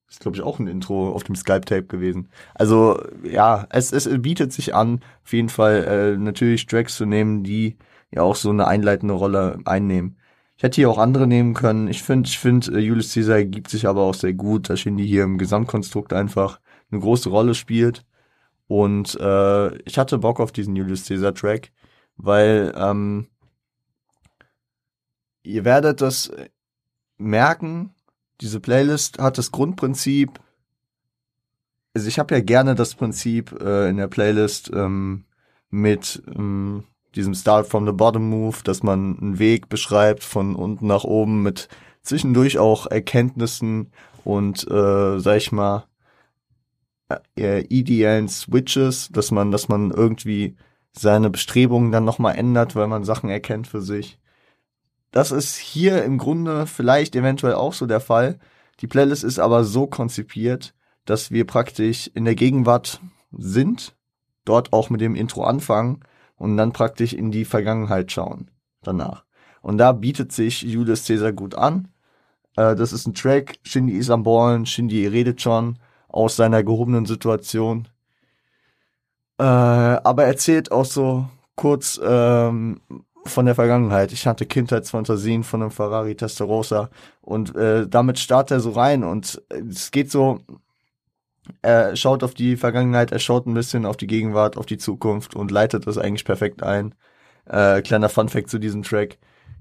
Ist, 0.09 0.21
glaube 0.21 0.37
ich, 0.37 0.43
auch 0.43 0.61
ein 0.61 0.69
Intro 0.69 1.11
auf 1.11 1.25
dem 1.25 1.35
Skype-Tape 1.35 1.87
gewesen. 1.87 2.29
Also, 2.55 3.03
ja, 3.25 3.67
es, 3.71 3.93
es 3.93 4.09
bietet 4.23 4.53
sich 4.53 4.75
an, 4.75 5.01
auf 5.25 5.33
jeden 5.33 5.49
Fall 5.49 5.85
äh, 5.85 6.17
natürlich 6.17 6.67
Tracks 6.67 6.97
zu 6.97 7.07
nehmen, 7.07 7.43
die 7.43 7.77
ja 8.13 8.23
auch 8.23 8.37
so 8.37 8.51
eine 8.51 8.69
einleitende 8.69 9.15
Rolle 9.15 9.59
einnehmen. 9.65 10.17
Ich 10.57 10.63
hätte 10.63 10.77
hier 10.77 10.91
auch 10.91 10.99
andere 10.99 11.27
nehmen 11.27 11.55
können. 11.55 11.89
Ich 11.89 12.03
finde, 12.03 12.29
ich 12.29 12.39
finde, 12.39 12.73
äh, 12.73 12.79
Julius 12.79 13.15
Caesar 13.15 13.45
gibt 13.45 13.71
sich 13.71 13.89
aber 13.89 14.03
auch 14.03 14.15
sehr 14.15 14.35
gut, 14.35 14.69
dass 14.71 14.81
Shindy 14.81 15.07
hier 15.07 15.25
im 15.25 15.39
Gesamtkonstrukt 15.39 16.13
einfach 16.13 16.61
eine 16.91 17.01
große 17.01 17.29
Rolle 17.31 17.55
spielt. 17.55 18.05
Und 18.69 19.19
äh, 19.21 19.77
ich 19.83 19.99
hatte 19.99 20.19
Bock 20.19 20.41
auf 20.41 20.53
diesen 20.53 20.77
Julius 20.77 21.09
Caesar 21.09 21.35
Track, 21.35 21.73
weil 22.17 22.73
ähm, 22.77 23.27
ihr 25.43 25.65
werdet 25.65 26.01
das 26.01 26.31
merken, 27.19 27.95
diese 28.41 28.61
Playlist 28.61 29.19
hat 29.19 29.39
das 29.39 29.53
Grundprinzip, 29.53 30.41
also 31.95 32.09
ich 32.09 32.19
habe 32.19 32.35
ja 32.35 32.41
gerne 32.41 32.75
das 32.75 32.95
Prinzip 32.95 33.59
äh, 33.61 33.89
in 33.89 33.97
der 33.97 34.09
Playlist 34.09 34.71
ähm, 34.75 35.25
mit 35.71 36.23
ähm, 36.35 36.85
diesem 37.15 37.35
Start 37.35 37.67
from 37.67 37.87
the 37.87 37.93
Bottom 37.93 38.29
Move, 38.29 38.59
dass 38.65 38.83
man 38.83 39.19
einen 39.19 39.39
Weg 39.39 39.69
beschreibt 39.69 40.23
von 40.23 40.55
unten 40.55 40.87
nach 40.87 41.05
oben 41.05 41.43
mit 41.43 41.69
zwischendurch 42.03 42.59
auch 42.59 42.87
Erkenntnissen 42.87 43.91
und, 44.25 44.71
äh, 44.71 45.19
sag 45.19 45.37
ich 45.37 45.53
mal, 45.53 45.87
äh, 47.39 47.61
ideellen 47.69 48.29
Switches, 48.29 49.09
dass 49.11 49.31
man, 49.31 49.51
dass 49.51 49.69
man 49.69 49.91
irgendwie 49.91 50.57
seine 50.99 51.31
Bestrebungen 51.31 51.93
dann 51.93 52.05
nochmal 52.05 52.37
ändert, 52.37 52.75
weil 52.75 52.87
man 52.87 53.05
Sachen 53.05 53.31
erkennt 53.31 53.67
für 53.67 53.83
sich. 53.83 54.19
Das 55.11 55.31
ist 55.31 55.57
hier 55.57 56.05
im 56.05 56.19
Grunde 56.19 56.67
vielleicht 56.67 57.17
eventuell 57.17 57.55
auch 57.55 57.73
so 57.73 57.87
der 57.87 58.01
Fall. 58.01 58.39
Die 58.81 58.87
Playlist 58.87 59.25
ist 59.25 59.39
aber 59.39 59.65
so 59.65 59.87
konzipiert, 59.87 60.75
dass 61.05 61.31
wir 61.31 61.47
praktisch 61.47 62.11
in 62.15 62.25
der 62.25 62.35
Gegenwart 62.35 63.01
sind, 63.31 63.97
dort 64.45 64.73
auch 64.73 64.91
mit 64.91 65.01
dem 65.01 65.15
Intro 65.15 65.45
anfangen 65.45 66.01
und 66.37 66.57
dann 66.57 66.73
praktisch 66.73 67.13
in 67.13 67.31
die 67.31 67.45
Vergangenheit 67.45 68.13
schauen 68.13 68.51
danach. 68.83 69.25
Und 69.63 69.79
da 69.79 69.93
bietet 69.93 70.33
sich 70.33 70.63
Julius 70.63 71.07
Caesar 71.07 71.33
gut 71.33 71.55
an. 71.55 71.89
Äh, 72.57 72.77
das 72.77 72.93
ist 72.93 73.07
ein 73.07 73.15
Track, 73.15 73.59
Shindy 73.63 73.95
ist 73.95 74.11
am 74.11 74.23
Ballen, 74.23 74.67
Shindy 74.67 75.07
redet 75.07 75.41
schon 75.41 75.79
aus 76.09 76.37
seiner 76.37 76.63
gehobenen 76.63 77.07
Situation. 77.07 77.89
Äh, 79.39 79.43
aber 79.43 80.25
erzählt 80.25 80.73
auch 80.73 80.85
so 80.85 81.29
kurz 81.57 82.01
ähm, 82.03 82.81
von 83.25 83.47
der 83.47 83.55
Vergangenheit. 83.55 84.13
Ich 84.13 84.27
hatte 84.27 84.47
Kindheitsfantasien 84.47 85.45
von 85.45 85.63
einem 85.63 85.71
Ferrari 85.71 86.15
Testarossa 86.15 86.91
und 87.21 87.55
äh, 87.57 87.87
damit 87.89 88.19
startet 88.19 88.59
er 88.59 88.61
so 88.61 88.71
rein 88.71 89.05
und 89.05 89.43
es 89.51 89.91
geht 89.91 90.11
so 90.11 90.41
er 91.63 91.97
schaut 91.97 92.23
auf 92.23 92.35
die 92.35 92.57
Vergangenheit, 92.57 93.13
er 93.13 93.19
schaut 93.19 93.47
ein 93.47 93.55
bisschen 93.55 93.87
auf 93.87 93.97
die 93.97 94.07
Gegenwart, 94.07 94.57
auf 94.57 94.67
die 94.67 94.79
Zukunft 94.79 95.37
und 95.37 95.51
leitet 95.51 95.87
das 95.87 95.99
eigentlich 95.99 96.25
perfekt 96.25 96.63
ein. 96.63 96.95
Äh, 97.47 97.83
kleiner 97.83 98.09
Funfact 98.09 98.51
zu 98.51 98.59
diesem 98.59 98.83
Track. 98.83 99.19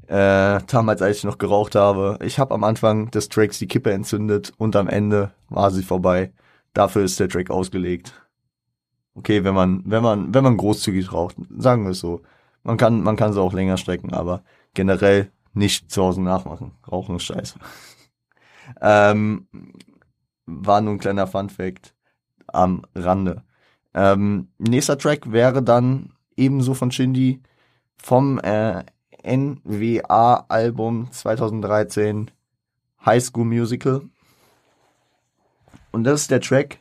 Äh, 0.07 0.59
damals, 0.67 1.01
als 1.01 1.17
ich 1.17 1.23
noch 1.23 1.37
geraucht 1.37 1.75
habe. 1.75 2.19
Ich 2.23 2.39
habe 2.39 2.53
am 2.53 2.63
Anfang 2.63 3.09
des 3.11 3.29
Tracks 3.29 3.59
die 3.59 3.67
Kippe 3.67 3.91
entzündet 3.91 4.53
und 4.57 4.75
am 4.75 4.87
Ende 4.87 5.31
war 5.49 5.71
sie 5.71 5.83
vorbei. 5.83 6.31
Dafür 6.73 7.03
ist 7.03 7.19
der 7.19 7.29
Track 7.29 7.49
ausgelegt. 7.49 8.13
Okay, 9.15 9.43
wenn 9.43 9.55
man, 9.55 9.81
wenn 9.85 10.03
man, 10.03 10.33
wenn 10.33 10.43
man 10.43 10.57
großzügig 10.57 11.13
raucht, 11.13 11.37
sagen 11.57 11.83
wir 11.85 11.91
es 11.91 11.99
so. 11.99 12.21
Man 12.63 12.77
kann, 12.77 13.01
man 13.01 13.15
kann 13.15 13.31
sie 13.31 13.41
auch 13.41 13.53
länger 13.53 13.77
strecken, 13.77 14.13
aber 14.13 14.43
generell 14.73 15.31
nicht 15.53 15.89
zu 15.89 16.03
Hause 16.03 16.21
nachmachen. 16.21 16.73
Rauchen 16.91 17.15
ist 17.15 17.23
scheiße. 17.23 17.57
ähm, 18.81 19.47
war 20.45 20.81
nur 20.81 20.93
ein 20.93 20.99
kleiner 20.99 21.27
Fun 21.27 21.49
Fact 21.49 21.95
am 22.47 22.81
Rande. 22.93 23.43
Ähm, 23.93 24.49
nächster 24.57 24.97
Track 24.97 25.31
wäre 25.31 25.63
dann 25.63 26.11
ebenso 26.35 26.73
von 26.73 26.91
Shindy 26.91 27.41
vom 27.97 28.39
äh, 28.39 28.83
NWA-Album 29.25 31.11
2013 31.11 32.31
High 33.05 33.23
School 33.23 33.45
Musical. 33.45 34.01
Und 35.91 36.03
das 36.03 36.23
ist 36.23 36.31
der 36.31 36.41
Track. 36.41 36.79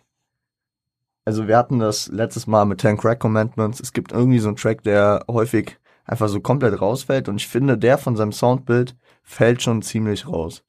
Also 1.25 1.49
wir 1.49 1.57
hatten 1.57 1.79
das 1.79 2.09
letztes 2.09 2.47
Mal 2.47 2.65
mit 2.67 2.81
Ten 2.81 2.97
Crack 2.97 3.21
Commandments. 3.21 3.81
Es 3.81 3.93
gibt 3.93 4.13
irgendwie 4.13 4.39
so 4.39 4.49
einen 4.49 4.57
Track, 4.57 4.83
der 4.83 5.25
häufig 5.29 5.79
einfach 6.05 6.29
so 6.29 6.41
komplett 6.41 6.81
rausfällt. 6.81 7.29
Und 7.29 7.37
ich 7.37 7.49
finde, 7.49 7.79
der 7.79 7.99
von 7.99 8.17
seinem 8.17 8.33
Soundbild 8.33 8.97
fällt 9.23 9.63
schon 9.63 9.83
ziemlich 9.83 10.27
raus. 10.29 10.65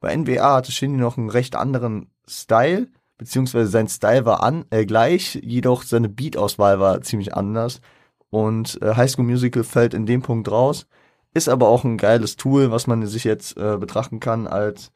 Bei 0.00 0.14
NWA 0.14 0.56
hatte 0.56 0.72
Shindy 0.72 0.98
noch 0.98 1.16
einen 1.16 1.30
recht 1.30 1.56
anderen 1.56 2.10
Style, 2.28 2.88
beziehungsweise 3.16 3.70
sein 3.70 3.88
Style 3.88 4.26
war 4.26 4.42
an, 4.42 4.66
äh, 4.70 4.84
gleich, 4.84 5.36
jedoch 5.42 5.82
seine 5.82 6.10
Beat-Auswahl 6.10 6.80
war 6.80 7.00
ziemlich 7.00 7.34
anders. 7.34 7.80
Und 8.28 8.80
äh, 8.82 8.94
High 8.96 9.10
School 9.10 9.24
Musical 9.24 9.64
fällt 9.64 9.94
in 9.94 10.04
dem 10.04 10.20
Punkt 10.20 10.50
raus. 10.50 10.86
Ist 11.32 11.48
aber 11.48 11.68
auch 11.68 11.84
ein 11.84 11.96
geiles 11.96 12.36
Tool, 12.36 12.70
was 12.70 12.86
man 12.86 13.06
sich 13.06 13.24
jetzt 13.24 13.56
äh, 13.56 13.78
betrachten 13.78 14.20
kann 14.20 14.46
als 14.46 14.92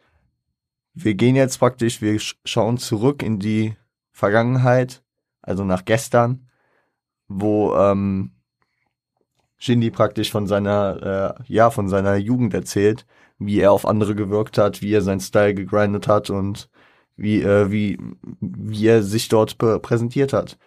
wir 1.05 1.15
gehen 1.15 1.37
jetzt 1.37 1.59
praktisch, 1.59 2.03
wir 2.03 2.19
schauen 2.45 2.79
zurück 2.79 3.23
in 3.23 3.39
die 3.39 3.77
Vergangenheit, 4.19 5.05
also 5.43 5.63
nach 5.65 5.85
gestern, 5.85 6.49
wo 7.29 7.73
ähm, 7.77 8.33
Shindy 9.59 9.93
praktisch 9.93 10.33
von 10.33 10.49
seiner, 10.49 11.37
äh, 11.39 11.43
ja, 11.47 11.71
von 11.71 11.89
seiner 11.89 12.17
Jugend 12.17 12.53
erzählt, 12.53 13.07
wie 13.39 13.61
er 13.61 13.71
auf 13.71 13.87
andere 13.87 14.17
gewirkt 14.17 14.59
hat, 14.59 14.83
wie 14.83 14.93
er 14.93 15.03
seinen 15.03 15.21
Style 15.21 15.55
gegrindet 15.55 16.09
hat 16.09 16.31
und 16.31 16.69
wie, 17.17 17.43
äh, 17.43 17.71
wie, 17.71 17.97
wie 18.41 18.87
er 18.89 19.05
sich 19.05 19.29
dort 19.29 19.57
präsentiert 19.57 20.33
hat. 20.33 20.59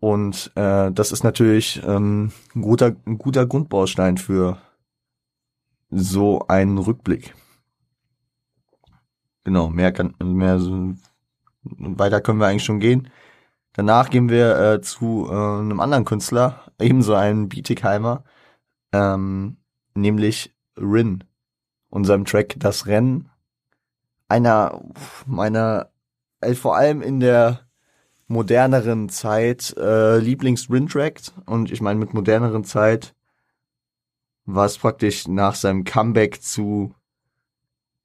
Und 0.00 0.50
äh, 0.54 0.90
das 0.90 1.12
ist 1.12 1.24
natürlich 1.24 1.82
ähm, 1.84 2.32
ein, 2.54 2.62
guter, 2.62 2.96
ein 3.04 3.18
guter 3.18 3.44
Grundbaustein 3.44 4.16
für 4.16 4.56
so 5.90 6.46
einen 6.48 6.78
Rückblick. 6.78 7.34
Genau, 9.44 9.68
mehr 9.68 9.92
kann 9.92 10.14
mehr 10.18 10.58
weiter 11.78 12.20
können 12.20 12.40
wir 12.40 12.46
eigentlich 12.46 12.64
schon 12.64 12.80
gehen. 12.80 13.10
Danach 13.74 14.10
gehen 14.10 14.28
wir 14.28 14.58
äh, 14.58 14.80
zu 14.80 15.28
äh, 15.30 15.34
einem 15.34 15.80
anderen 15.80 16.04
Künstler, 16.04 16.64
ebenso 16.80 17.14
einem 17.14 17.48
Bietigheimer, 17.48 18.24
ähm, 18.92 19.58
nämlich 19.94 20.54
Rin 20.76 21.24
und 21.90 22.06
Track 22.26 22.56
Das 22.58 22.86
Rennen. 22.86 23.30
Einer 24.28 24.82
meiner, 25.26 25.90
äh, 26.40 26.54
vor 26.54 26.76
allem 26.76 27.02
in 27.02 27.20
der 27.20 27.60
moderneren 28.26 29.08
Zeit 29.08 29.74
äh, 29.78 30.18
Lieblings-Rin-Track. 30.18 31.20
Und 31.46 31.70
ich 31.70 31.80
meine 31.80 31.98
mit 31.98 32.14
moderneren 32.14 32.64
Zeit 32.64 33.14
war 34.44 34.66
es 34.66 34.78
praktisch 34.78 35.28
nach 35.28 35.54
seinem 35.54 35.84
Comeback 35.84 36.42
zu 36.42 36.94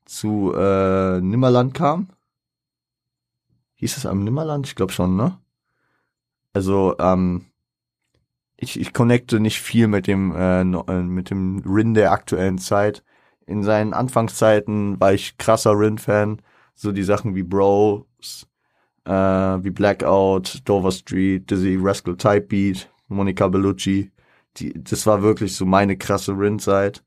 zu 0.05 0.53
äh, 0.53 1.21
Nimmerland 1.21 1.73
kam. 1.73 2.09
Hieß 3.83 3.97
es 3.97 4.05
am 4.05 4.23
Nimmerland? 4.23 4.65
Ich 4.65 4.75
glaube 4.75 4.93
schon, 4.93 5.17
ne? 5.17 5.37
Also, 6.53 6.95
ähm, 6.99 7.47
ich, 8.55 8.79
ich 8.79 8.93
connecte 8.93 9.41
nicht 9.41 9.59
viel 9.59 9.87
mit 9.87 10.07
dem, 10.07 10.33
äh, 10.33 10.63
mit 10.63 11.29
dem 11.29 11.61
Rin 11.65 11.93
der 11.93 12.13
aktuellen 12.13 12.59
Zeit. 12.59 13.03
In 13.45 13.61
seinen 13.61 13.93
Anfangszeiten 13.93 15.01
war 15.01 15.11
ich 15.11 15.37
krasser 15.37 15.77
Rin-Fan. 15.77 16.41
So 16.75 16.93
die 16.93 17.03
Sachen 17.03 17.35
wie 17.35 17.43
Bros, 17.43 18.47
äh, 19.03 19.11
wie 19.11 19.71
Blackout, 19.71 20.61
Dover 20.63 20.93
Street, 20.93 21.51
Dizzy 21.51 21.77
Rascal 21.77 22.15
Type 22.15 22.47
Beat, 22.47 22.89
Monica 23.09 23.49
Bellucci. 23.49 24.13
Die, 24.55 24.81
das 24.81 25.05
war 25.05 25.21
wirklich 25.23 25.57
so 25.57 25.65
meine 25.65 25.97
krasse 25.97 26.31
Rin-Zeit. 26.31 27.03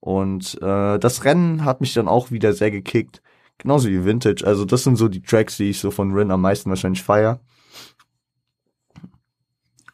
Und 0.00 0.60
äh, 0.62 0.98
das 0.98 1.24
Rennen 1.24 1.64
hat 1.64 1.80
mich 1.80 1.94
dann 1.94 2.08
auch 2.08 2.32
wieder 2.32 2.54
sehr 2.54 2.72
gekickt. 2.72 3.22
Genauso 3.58 3.88
wie 3.88 4.04
Vintage. 4.04 4.46
Also 4.46 4.64
das 4.64 4.84
sind 4.84 4.96
so 4.96 5.08
die 5.08 5.22
Tracks, 5.22 5.56
die 5.56 5.70
ich 5.70 5.80
so 5.80 5.90
von 5.90 6.12
Rin 6.12 6.30
am 6.30 6.40
meisten 6.40 6.70
wahrscheinlich 6.70 7.02
feier. 7.02 7.40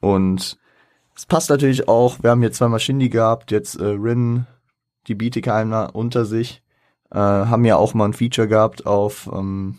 Und 0.00 0.58
es 1.16 1.26
passt 1.26 1.48
natürlich 1.48 1.88
auch, 1.88 2.22
wir 2.22 2.30
haben 2.30 2.42
jetzt 2.42 2.58
zweimal 2.58 2.80
Shindy 2.80 3.08
gehabt, 3.08 3.50
jetzt 3.50 3.76
äh, 3.76 3.84
Rin, 3.84 4.46
die 5.06 5.14
Bietigheimler 5.14 5.94
unter 5.94 6.24
sich, 6.24 6.62
äh, 7.10 7.18
haben 7.18 7.64
ja 7.64 7.76
auch 7.76 7.94
mal 7.94 8.06
ein 8.06 8.12
Feature 8.12 8.48
gehabt 8.48 8.86
auf, 8.86 9.30
ähm, 9.32 9.78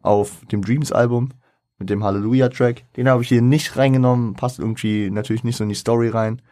auf 0.00 0.44
dem 0.50 0.62
Dreams-Album 0.62 1.30
mit 1.78 1.90
dem 1.90 2.02
Hallelujah-Track. 2.02 2.92
Den 2.96 3.08
habe 3.08 3.22
ich 3.22 3.28
hier 3.28 3.42
nicht 3.42 3.76
reingenommen, 3.76 4.34
passt 4.34 4.58
irgendwie 4.58 5.10
natürlich 5.10 5.44
nicht 5.44 5.56
so 5.56 5.64
in 5.64 5.68
die 5.68 5.76
Story 5.76 6.08
rein. 6.08 6.42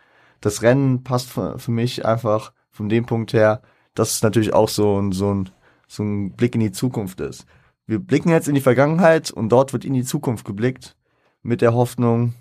Das 0.41 0.63
Rennen 0.63 1.03
passt 1.03 1.31
für, 1.31 1.59
für 1.59 1.71
mich 1.71 2.05
einfach 2.05 2.53
von 2.71 2.89
dem 2.89 3.07
Punkt 3.07 3.33
her, 3.33 3.63
dass 3.95 4.13
es 4.13 4.23
natürlich 4.23 4.55
auch 4.55 4.69
so 4.69 5.01
ein, 5.01 5.13
so 5.13 5.35
ein, 5.35 5.51
so 5.91 6.05
ein 6.05 6.33
Blick 6.33 6.55
in 6.55 6.61
die 6.61 6.71
Zukunft 6.71 7.21
ist. 7.21 7.47
Wir 7.87 7.99
blicken 7.99 8.29
jetzt 8.29 8.47
in 8.47 8.55
die 8.55 8.61
Vergangenheit 8.61 9.33
und 9.33 9.49
dort 9.49 9.73
wird 9.73 9.85
in 9.85 9.95
die 9.95 10.05
Zukunft 10.05 10.45
geblickt 10.45 10.97
mit 11.43 11.61
der 11.61 11.75
Hoffnung, 11.75 12.35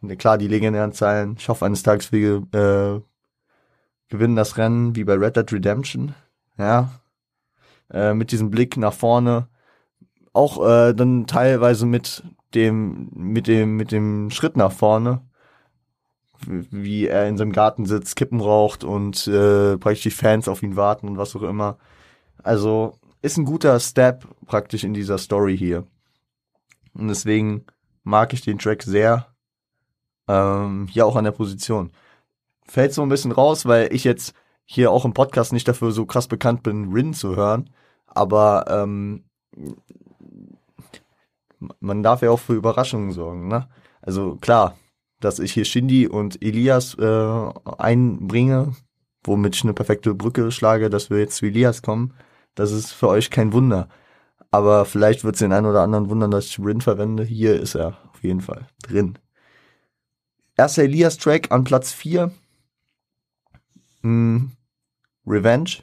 ne, 0.00 0.16
klar, 0.16 0.36
die 0.36 0.48
legendären 0.48 0.92
Zeilen, 0.92 1.36
ich 1.38 1.48
hoffe 1.48 1.64
eines 1.64 1.84
Tages 1.84 2.10
wir 2.10 2.42
äh, 2.52 3.00
gewinnen 4.08 4.34
das 4.34 4.56
Rennen 4.56 4.96
wie 4.96 5.04
bei 5.04 5.14
Red 5.14 5.36
Dead 5.36 5.52
Redemption, 5.52 6.14
ja, 6.58 6.90
äh, 7.92 8.14
mit 8.14 8.32
diesem 8.32 8.50
Blick 8.50 8.76
nach 8.76 8.94
vorne, 8.94 9.46
auch 10.32 10.66
äh, 10.66 10.92
dann 10.92 11.28
teilweise 11.28 11.86
mit 11.86 12.24
dem, 12.54 13.10
mit 13.14 13.46
dem, 13.46 13.76
mit 13.76 13.92
dem 13.92 14.30
Schritt 14.30 14.56
nach 14.56 14.72
vorne, 14.72 15.22
wie 16.46 17.06
er 17.06 17.28
in 17.28 17.36
seinem 17.36 17.52
Garten 17.52 17.86
sitzt, 17.86 18.16
Kippen 18.16 18.40
raucht 18.40 18.82
und 18.82 19.28
äh, 19.28 19.78
praktisch 19.78 20.02
die 20.02 20.10
Fans 20.10 20.48
auf 20.48 20.64
ihn 20.64 20.74
warten 20.74 21.06
und 21.06 21.16
was 21.16 21.36
auch 21.36 21.42
immer. 21.42 21.78
Also 22.42 22.98
ist 23.22 23.36
ein 23.36 23.44
guter 23.44 23.78
Step 23.80 24.26
praktisch 24.46 24.84
in 24.84 24.94
dieser 24.94 25.18
Story 25.18 25.56
hier. 25.56 25.86
Und 26.94 27.08
deswegen 27.08 27.64
mag 28.02 28.32
ich 28.32 28.42
den 28.42 28.58
Track 28.58 28.82
sehr. 28.82 29.26
Ähm, 30.28 30.86
hier 30.90 31.06
auch 31.06 31.16
an 31.16 31.24
der 31.24 31.32
Position. 31.32 31.92
Fällt 32.64 32.92
so 32.92 33.02
ein 33.02 33.08
bisschen 33.08 33.32
raus, 33.32 33.66
weil 33.66 33.92
ich 33.92 34.04
jetzt 34.04 34.34
hier 34.64 34.90
auch 34.90 35.04
im 35.04 35.14
Podcast 35.14 35.52
nicht 35.52 35.66
dafür 35.68 35.92
so 35.92 36.06
krass 36.06 36.28
bekannt 36.28 36.62
bin, 36.62 36.92
Rin 36.92 37.14
zu 37.14 37.36
hören. 37.36 37.70
Aber 38.06 38.64
ähm, 38.68 39.24
man 41.80 42.02
darf 42.02 42.22
ja 42.22 42.30
auch 42.30 42.40
für 42.40 42.54
Überraschungen 42.54 43.12
sorgen, 43.12 43.48
ne? 43.48 43.68
Also 44.00 44.36
klar, 44.36 44.76
dass 45.20 45.38
ich 45.38 45.52
hier 45.52 45.64
Shindy 45.64 46.08
und 46.08 46.42
Elias 46.42 46.94
äh, 46.94 47.50
einbringe, 47.78 48.74
womit 49.24 49.56
ich 49.56 49.64
eine 49.64 49.74
perfekte 49.74 50.14
Brücke 50.14 50.50
schlage, 50.50 50.90
dass 50.90 51.10
wir 51.10 51.18
jetzt 51.18 51.36
zu 51.36 51.46
Elias 51.46 51.82
kommen. 51.82 52.14
Das 52.54 52.72
ist 52.72 52.92
für 52.92 53.08
euch 53.08 53.30
kein 53.30 53.52
Wunder. 53.52 53.88
Aber 54.50 54.84
vielleicht 54.84 55.24
wird 55.24 55.36
es 55.36 55.40
den 55.40 55.52
einen 55.52 55.66
oder 55.66 55.82
anderen 55.82 56.10
wundern, 56.10 56.30
dass 56.30 56.46
ich 56.46 56.58
Rin 56.58 56.80
verwende. 56.80 57.24
Hier 57.24 57.58
ist 57.58 57.74
er 57.74 57.98
auf 58.12 58.22
jeden 58.22 58.40
Fall 58.40 58.66
drin. 58.82 59.18
Erster 60.56 60.82
Elias-Track 60.82 61.50
an 61.50 61.64
Platz 61.64 61.92
4. 61.92 62.30
Hm, 64.02 64.52
Revenge. 65.26 65.82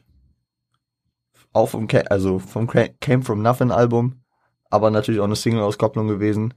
Auch 1.52 1.70
vom, 1.70 1.88
also 2.10 2.38
vom 2.38 2.68
Came 2.68 3.24
From 3.24 3.42
Nothing 3.42 3.72
Album. 3.72 4.22
Aber 4.70 4.92
natürlich 4.92 5.20
auch 5.20 5.26
eine 5.26 5.36
Single-Auskopplung 5.36 6.08
gewesen 6.08 6.54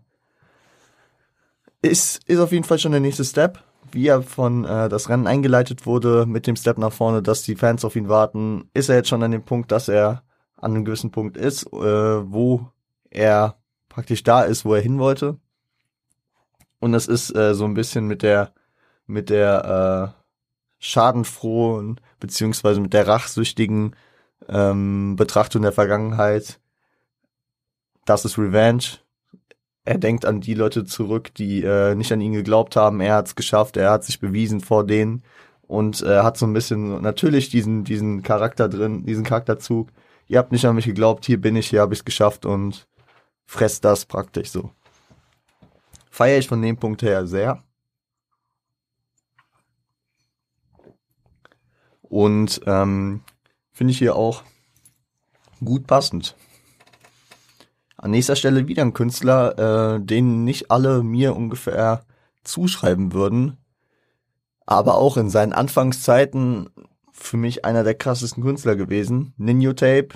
ist, 1.83 2.21
ist 2.27 2.39
auf 2.39 2.53
jeden 2.53 2.65
Fall 2.65 2.79
schon 2.79 2.93
der 2.93 3.01
nächste 3.01 3.25
Step. 3.25 3.63
Wie 3.91 4.07
er 4.07 4.23
von 4.23 4.65
äh, 4.65 4.89
das 4.89 5.09
Rennen 5.09 5.27
eingeleitet 5.27 5.87
wurde 5.87 6.25
mit 6.27 6.47
dem 6.47 6.57
Step 6.57 6.79
nach 6.79 6.93
vorne, 6.93 7.23
dass 7.23 7.43
die 7.43 7.57
Fans 7.57 7.85
auf 7.85 7.97
ihn 7.97 8.09
warten, 8.09 8.71
ist 8.75 8.89
er 8.89 8.97
jetzt 8.97 9.09
schon 9.09 9.23
an 9.23 9.33
dem 9.33 9.45
Punkt, 9.45 9.73
dass 9.73 9.89
er 9.89 10.23
an 10.57 10.73
einem 10.75 10.85
gewissen 10.85 11.11
Punkt 11.11 11.37
ist, 11.37 11.67
äh, 11.73 12.33
wo 12.33 12.69
er 13.11 13.57
praktisch 13.89 14.23
da 14.23 14.43
ist, 14.43 14.65
wo 14.65 14.75
er 14.75 14.81
hin 14.81 14.99
wollte. 14.99 15.39
Und 16.79 16.93
das 16.93 17.07
ist 17.07 17.35
äh, 17.37 17.55
so 17.55 17.65
ein 17.65 17.75
bisschen 17.75 18.07
mit 18.07 18.23
der 18.23 18.53
mit 19.07 19.31
der 19.31 20.15
äh, 20.17 20.23
schadenfrohen 20.79 22.01
beziehungsweise 22.19 22.81
mit 22.81 22.93
der 22.93 23.07
rachsüchtigen 23.07 23.95
ähm, 24.49 25.17
Betrachtung 25.17 25.63
der 25.63 25.73
Vergangenheit. 25.73 26.61
Das 28.05 28.25
ist 28.25 28.39
Revenge 28.39 29.02
er 29.85 29.99
denkt 29.99 30.25
an 30.25 30.41
die 30.41 30.55
Leute 30.55 30.85
zurück, 30.85 31.35
die 31.35 31.63
äh, 31.63 31.95
nicht 31.95 32.13
an 32.13 32.21
ihn 32.21 32.33
geglaubt 32.33 32.77
haben. 32.77 33.01
Er 33.01 33.17
hat 33.17 33.27
es 33.27 33.35
geschafft, 33.35 33.77
er 33.77 33.91
hat 33.91 34.05
sich 34.05 34.21
bewiesen 34.21 34.61
vor 34.61 34.87
denen 34.87 35.23
und 35.63 36.03
äh, 36.03 36.21
hat 36.21 36.37
so 36.37 36.47
ein 36.47 36.53
bisschen 36.53 37.03
natürlich 37.03 37.51
diesen 37.51 37.85
diesen 37.85 38.23
Charakter 38.23 38.69
drin, 38.69 39.05
diesen 39.05 39.25
Charakterzug. 39.25 39.91
Ihr 40.29 40.39
habt 40.39 40.53
nicht 40.53 40.65
an 40.65 40.77
mich 40.77 40.87
geglaubt, 40.87 41.27
hier 41.27 41.41
bin 41.41 41.57
ich, 41.57 41.69
hier 41.69 41.81
habe 41.81 41.95
ich 41.95 42.01
es 42.01 42.05
geschafft 42.05 42.47
und 42.47 42.87
fress 43.47 43.81
das 43.81 44.07
praktisch 44.07 44.51
so. 44.51 44.71
Feiere 46.11 46.39
ich 46.39 46.49
von 46.49 46.63
dem 46.63 46.77
Punkt 46.77 47.03
her 47.03 47.27
sehr. 47.27 47.63
Und 52.03 52.61
ähm, 52.67 53.23
finde 53.73 53.93
ich 53.93 53.99
hier 53.99 54.15
auch 54.15 54.43
gut 55.65 55.87
passend. 55.87 56.37
An 58.03 58.11
nächster 58.11 58.35
Stelle 58.35 58.67
wieder 58.67 58.83
ein 58.83 58.95
Künstler, 58.95 59.95
äh, 59.95 60.01
den 60.01 60.43
nicht 60.43 60.73
alle 60.73 61.05
mir 61.05 61.37
ungefähr 61.37 62.05
zuschreiben 62.43 63.13
würden, 63.13 63.59
aber 64.67 64.97
auch 64.97 65.17
in 65.17 65.31
seinen 65.31 65.53
Anfangszeiten 65.53 66.69
für 67.13 67.37
mich 67.37 67.65
einer 67.65 67.85
der 67.85 67.95
krassesten 67.95 68.43
Künstler 68.43 68.75
gewesen. 68.75 69.35
Ninjo 69.37 69.73
Tape, 69.73 70.09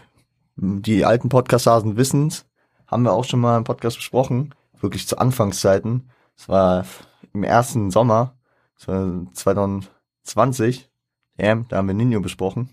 die 0.56 1.04
alten 1.04 1.28
Podcast-Hasen 1.28 1.96
wissen's, 1.96 2.44
haben 2.88 3.04
wir 3.04 3.12
auch 3.12 3.24
schon 3.24 3.38
mal 3.38 3.56
im 3.56 3.62
Podcast 3.62 3.98
besprochen, 3.98 4.52
wirklich 4.80 5.06
zu 5.06 5.18
Anfangszeiten. 5.18 6.10
Es 6.36 6.48
war 6.48 6.84
im 7.32 7.44
ersten 7.44 7.92
Sommer, 7.92 8.34
2020, 8.78 10.90
ja, 11.38 11.54
da 11.54 11.76
haben 11.76 11.86
wir 11.86 11.94
Ninjo 11.94 12.20
besprochen. 12.20 12.70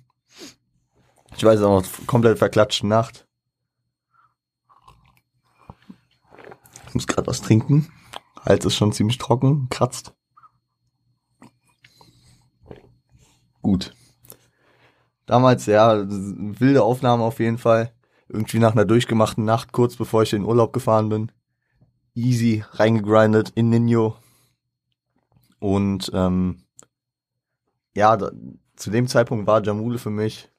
Ich 1.38 1.43
weiß 1.43 1.62
auch 1.62 1.84
noch, 1.84 2.08
komplett 2.08 2.39
verklatschte 2.39 2.88
Nacht. 2.88 3.27
Ich 6.93 6.95
muss 6.95 7.07
gerade 7.07 7.25
was 7.25 7.41
trinken. 7.41 7.91
Hals 8.45 8.65
ist 8.65 8.75
schon 8.75 8.93
ziemlich 8.93 9.17
trocken, 9.17 9.67
kratzt. 9.71 10.13
Gut. 13.63 13.95
Damals, 15.25 15.65
ja, 15.65 16.05
wilde 16.07 16.83
Aufnahme 16.83 17.23
auf 17.23 17.39
jeden 17.39 17.57
Fall. 17.57 17.91
Irgendwie 18.27 18.59
nach 18.59 18.73
einer 18.73 18.85
durchgemachten 18.85 19.43
Nacht, 19.43 19.71
kurz 19.71 19.95
bevor 19.95 20.21
ich 20.21 20.33
in 20.33 20.43
den 20.43 20.47
Urlaub 20.47 20.71
gefahren 20.71 21.09
bin. 21.09 21.31
Easy 22.13 22.63
reingegrindet 22.73 23.50
in 23.55 23.71
Nino. 23.71 24.15
Und 25.57 26.12
ähm, 26.13 26.63
ja, 27.95 28.17
da, 28.17 28.29
zu 28.75 28.91
dem 28.91 29.07
Zeitpunkt 29.07 29.47
war 29.47 29.63
Jamule 29.63 29.97
für 29.97 30.12
mich 30.12 30.51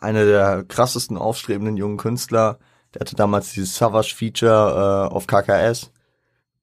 einer 0.00 0.24
der 0.24 0.64
krassesten 0.64 1.16
aufstrebenden 1.16 1.76
jungen 1.76 1.98
Künstler. 1.98 2.58
Der 2.94 3.00
hatte 3.00 3.16
damals 3.16 3.52
dieses 3.52 3.76
Savage 3.76 4.14
Feature 4.14 5.08
äh, 5.10 5.14
auf 5.14 5.26
KKS. 5.26 5.92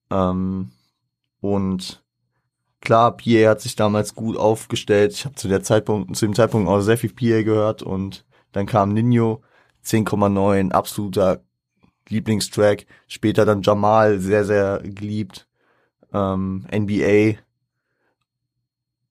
Ähm, 0.10 0.72
und 1.39 2.03
klar, 2.81 3.15
PA 3.15 3.50
hat 3.50 3.62
sich 3.62 3.75
damals 3.75 4.15
gut 4.15 4.38
aufgestellt. 4.38 5.13
Ich 5.13 5.25
habe 5.25 5.36
zu 5.36 5.48
zu 5.48 6.25
dem 6.25 6.36
Zeitpunkt 6.36 6.69
auch 6.69 6.81
sehr 6.81 6.98
viel 6.98 7.13
PA 7.13 7.43
gehört 7.43 7.84
und 7.84 8.25
dann 8.51 8.65
kam 8.65 8.93
Nino 8.93 9.41
10,9, 9.86 10.72
absoluter 10.72 11.43
Lieblingstrack. 12.10 12.86
Später 13.07 13.46
dann 13.46 13.62
Jamal, 13.62 14.19
sehr, 14.19 14.46
sehr 14.46 14.81
geliebt. 14.84 15.48
Ähm, 16.13 16.65
NBA, 16.74 17.39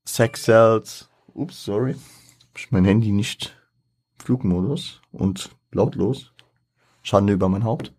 Sex 0.05 0.45
Cells. 0.45 1.09
Ups, 1.35 1.65
sorry. 1.65 1.93
Hab 1.93 2.59
ich 2.59 2.71
mein 2.71 2.85
Handy 2.85 3.13
nicht 3.13 3.57
Flugmodus 4.19 5.03
und 5.13 5.51
lautlos. 5.73 6.33
Schande 7.07 7.33
über 7.33 7.49
mein 7.49 7.65
Haupt. 7.65 7.95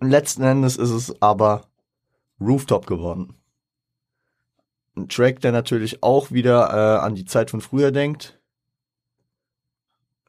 Letzten 0.00 0.42
Endes 0.42 0.76
ist 0.76 0.90
es 0.90 1.20
aber 1.20 1.66
Rooftop 2.40 2.86
geworden. 2.86 3.34
Ein 4.96 5.08
Track, 5.08 5.40
der 5.40 5.52
natürlich 5.52 6.02
auch 6.02 6.30
wieder 6.30 6.70
äh, 6.70 7.04
an 7.04 7.14
die 7.14 7.24
Zeit 7.24 7.50
von 7.50 7.60
früher 7.60 7.90
denkt, 7.90 8.40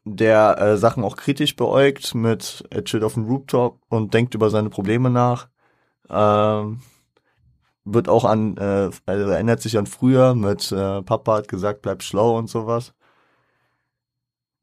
der 0.03 0.59
äh, 0.59 0.77
Sachen 0.77 1.03
auch 1.03 1.15
kritisch 1.15 1.55
beäugt 1.55 2.15
mit 2.15 2.63
er 2.69 2.83
chillt 2.83 3.03
auf 3.03 3.13
dem 3.13 3.25
Rooftop 3.25 3.79
und 3.89 4.13
denkt 4.13 4.35
über 4.35 4.49
seine 4.49 4.69
Probleme 4.69 5.09
nach. 5.09 5.47
Ähm, 6.09 6.81
wird 7.85 8.09
auch 8.09 8.25
an, 8.25 8.57
äh, 8.57 8.89
also 9.05 9.29
erinnert 9.29 9.61
sich 9.61 9.77
an 9.77 9.87
früher 9.87 10.35
mit 10.35 10.71
äh, 10.71 11.01
Papa 11.01 11.37
hat 11.37 11.47
gesagt, 11.47 11.81
bleib 11.81 12.03
schlau 12.03 12.37
und 12.37 12.49
sowas. 12.49 12.93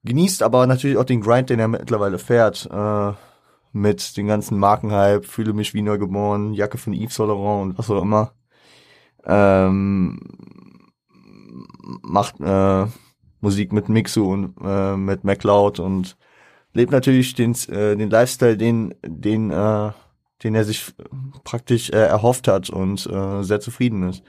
Genießt 0.05 0.43
aber 0.43 0.67
natürlich 0.67 0.97
auch 0.97 1.05
den 1.05 1.21
Grind, 1.21 1.51
den 1.51 1.61
er 1.61 1.69
mittlerweile 1.69 2.19
fährt. 2.19 2.69
Äh, 2.71 3.13
mit 3.73 4.17
den 4.17 4.27
ganzen 4.27 4.59
Markenhype, 4.59 5.23
fühle 5.23 5.55
mich 5.55 5.75
wie 5.75 5.83
neu 5.83 5.99
geboren, 5.99 6.53
Jacke 6.53 6.79
von 6.79 6.93
Yves 6.93 7.15
Saint 7.15 7.29
Laurent 7.29 7.63
und 7.63 7.79
was 7.79 7.91
auch 7.91 8.03
immer. 8.03 8.33
Ähm, 9.25 10.21
macht 12.03 12.41
äh, 12.41 12.87
Musik 13.41 13.73
mit 13.73 13.89
Mixu 13.89 14.31
und 14.31 14.55
äh, 14.63 14.97
mit 14.97 15.25
MacLeod 15.25 15.81
und 15.81 16.17
lebt 16.75 16.93
natürlich 16.93 17.35
den, 17.35 17.55
äh, 17.69 17.97
den 17.97 18.11
Lifestyle, 18.11 18.57
den, 18.57 18.95
den, 19.05 19.51
äh, 19.51 19.91
den 20.43 20.55
er 20.55 20.65
sich 20.65 20.93
praktisch 21.45 21.91
äh, 21.91 22.07
erhofft 22.07 22.49
hat 22.49 22.69
und 22.71 23.07
äh, 23.07 23.43
sehr 23.43 23.61
zufrieden 23.61 24.09
ist. 24.09 24.23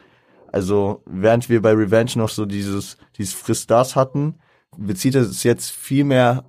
Also 0.51 1.01
während 1.05 1.49
wir 1.49 1.61
bei 1.61 1.73
Revenge 1.73 2.11
noch 2.15 2.29
so 2.29 2.45
dieses, 2.45 2.97
dieses 3.17 3.33
Friss 3.33 3.65
das 3.67 3.95
hatten, 3.95 4.35
bezieht 4.77 5.15
es 5.15 5.43
jetzt 5.43 5.71
viel 5.71 6.03
mehr 6.03 6.45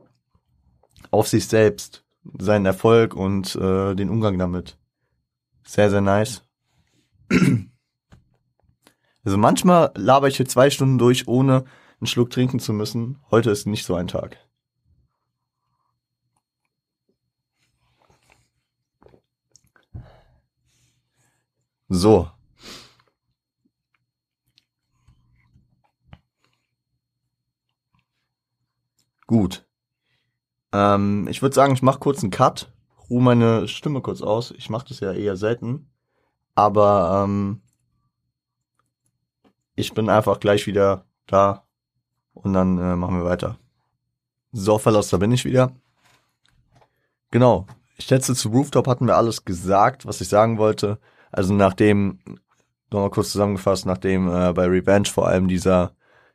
auf 1.10 1.28
sich 1.28 1.46
selbst 1.46 2.04
seinen 2.38 2.66
Erfolg 2.66 3.14
und 3.14 3.54
äh, 3.56 3.94
den 3.94 4.08
Umgang 4.10 4.38
damit. 4.38 4.78
Sehr, 5.66 5.90
sehr 5.90 6.00
nice. 6.00 6.42
Also 9.24 9.38
manchmal 9.38 9.90
laber 9.94 10.28
ich 10.28 10.36
hier 10.36 10.46
zwei 10.46 10.70
Stunden 10.70 10.98
durch, 10.98 11.28
ohne 11.28 11.64
einen 12.00 12.06
Schluck 12.06 12.30
trinken 12.30 12.60
zu 12.60 12.72
müssen. 12.72 13.18
Heute 13.30 13.50
ist 13.50 13.66
nicht 13.66 13.86
so 13.86 13.94
ein 13.94 14.08
Tag. 14.08 14.38
So. 21.88 22.30
Gut. 29.26 29.66
Ähm, 30.72 31.28
ich 31.28 31.42
würde 31.42 31.54
sagen, 31.54 31.74
ich 31.74 31.82
mache 31.82 31.98
kurz 31.98 32.22
einen 32.22 32.30
Cut, 32.30 32.72
ruhe 33.08 33.22
meine 33.22 33.68
Stimme 33.68 34.00
kurz 34.00 34.22
aus. 34.22 34.50
Ich 34.52 34.70
mache 34.70 34.86
das 34.88 35.00
ja 35.00 35.12
eher 35.12 35.36
selten. 35.36 35.90
Aber 36.54 37.24
ähm, 37.24 37.62
ich 39.74 39.92
bin 39.94 40.08
einfach 40.08 40.40
gleich 40.40 40.66
wieder 40.66 41.04
da 41.26 41.66
und 42.32 42.52
dann 42.52 42.78
äh, 42.78 42.96
machen 42.96 43.18
wir 43.18 43.24
weiter. 43.24 43.58
So, 44.52 44.78
Fellas, 44.78 45.08
da 45.08 45.16
bin 45.16 45.32
ich 45.32 45.44
wieder. 45.44 45.72
Genau. 47.30 47.66
Ich 47.96 48.06
schätze, 48.06 48.34
zu 48.34 48.48
Rooftop 48.48 48.86
hatten 48.86 49.06
wir 49.06 49.16
alles 49.16 49.44
gesagt, 49.44 50.06
was 50.06 50.20
ich 50.20 50.28
sagen 50.28 50.58
wollte. 50.58 50.98
Also 51.32 51.54
nachdem, 51.54 52.20
nochmal 52.90 53.10
kurz 53.10 53.30
zusammengefasst, 53.30 53.86
nachdem 53.86 54.28
äh, 54.28 54.52
bei 54.52 54.66
Revenge 54.66 55.08
vor 55.08 55.28
allem 55.28 55.48
dieser, 55.48 55.92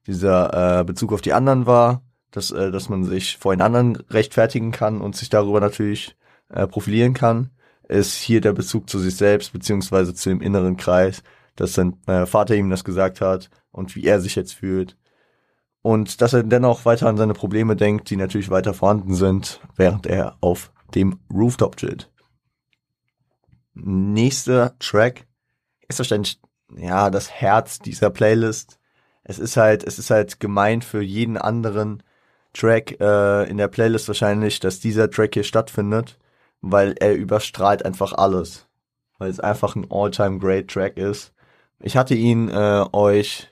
dieser 0.08 0.80
äh, 0.80 0.84
Bezug 0.84 1.13
auf 1.13 1.21
die 1.21 1.34
anderen 1.34 1.65
war, 1.65 2.02
dass, 2.32 2.52
äh, 2.52 2.72
dass 2.72 2.89
man 2.89 3.04
sich 3.04 3.38
vor 3.38 3.56
den 3.56 3.62
anderen 3.62 3.96
rechtfertigen 4.10 4.72
kann 4.72 5.02
und 5.02 5.15
sich 5.15 5.30
darüber 5.30 5.60
natürlich 5.60 6.15
äh, 6.50 6.68
profilieren 6.68 7.13
kann, 7.13 7.52
ist 7.88 8.15
hier 8.15 8.42
der 8.42 8.54
Bezug 8.54 8.89
zu 8.89 9.00
sich 9.00 9.15
selbst, 9.15 9.52
beziehungsweise 9.52 10.13
zu 10.13 10.30
dem 10.30 10.42
inneren 10.42 10.78
Kreis, 10.78 11.24
dass 11.56 11.74
sein 11.74 11.98
äh, 12.08 12.26
Vater 12.26 12.56
ihm 12.56 12.70
das 12.70 12.84
gesagt 12.84 13.20
hat 13.22 13.50
und 13.72 13.96
wie 13.96 14.06
er 14.06 14.22
sich 14.22 14.36
jetzt 14.36 14.54
fühlt. 14.54 14.96
Und 15.82 16.22
dass 16.22 16.34
er 16.34 16.44
dennoch 16.44 16.86
weiter 16.86 17.08
an 17.08 17.18
seine 17.18 17.34
Probleme 17.34 17.76
denkt, 17.76 18.10
die 18.10 18.18
natürlich 18.18 18.50
weiter 18.50 18.74
vorhanden 18.74 19.15
sind, 19.15 19.62
während 19.76 20.06
er 20.06 20.38
auf 20.42 20.72
dem 20.94 21.20
Rooftop 21.34 21.78
chillt. 21.78 22.12
Nächster 23.74 24.78
Track 24.80 25.26
ist 25.88 26.00
wahrscheinlich, 26.00 26.39
ja, 26.76 27.10
das 27.10 27.32
Herz 27.32 27.80
dieser 27.80 28.10
Playlist. 28.10 28.80
Es 29.24 29.39
ist 29.39 29.58
halt, 29.58 29.84
es 29.84 30.00
ist 30.00 30.10
halt 30.10 30.39
gemeint 30.39 30.84
für 30.84 31.02
jeden 31.02 31.38
anderen, 31.38 32.04
Track 32.54 33.00
äh, 33.00 33.50
in 33.50 33.58
der 33.58 33.68
Playlist 33.68 34.08
wahrscheinlich, 34.08 34.60
dass 34.60 34.80
dieser 34.80 35.10
Track 35.10 35.34
hier 35.34 35.44
stattfindet, 35.44 36.18
weil 36.62 36.96
er 37.00 37.16
überstrahlt 37.16 37.86
einfach 37.86 38.14
alles. 38.14 38.68
Weil 39.18 39.30
es 39.30 39.40
einfach 39.40 39.76
ein 39.76 39.88
all-time 39.90 40.40
great 40.40 40.70
Track 40.70 40.98
ist. 40.98 41.34
Ich 41.80 41.98
hatte 41.98 42.16
ihn 42.16 42.50
äh, 42.50 42.86
euch 42.92 43.50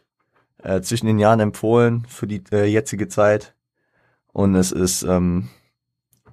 äh, 0.64 0.82
zwischen 0.82 1.08
den 1.08 1.20
Jahren 1.20 1.40
empfohlen 1.40 2.06
für 2.08 2.28
die 2.28 2.44
äh, 2.52 2.66
jetzige 2.66 3.08
Zeit. 3.08 3.54
Und 4.34 4.56
es 4.56 4.72
ist 4.72 5.04
ähm, 5.04 5.50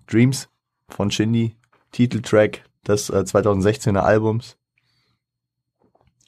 Dreams 0.07 0.49
von 0.89 1.11
Shindy, 1.11 1.57
Titeltrack 1.93 2.65
des 2.87 3.11
äh, 3.11 3.19
2016er 3.19 4.01
Albums. 4.01 4.57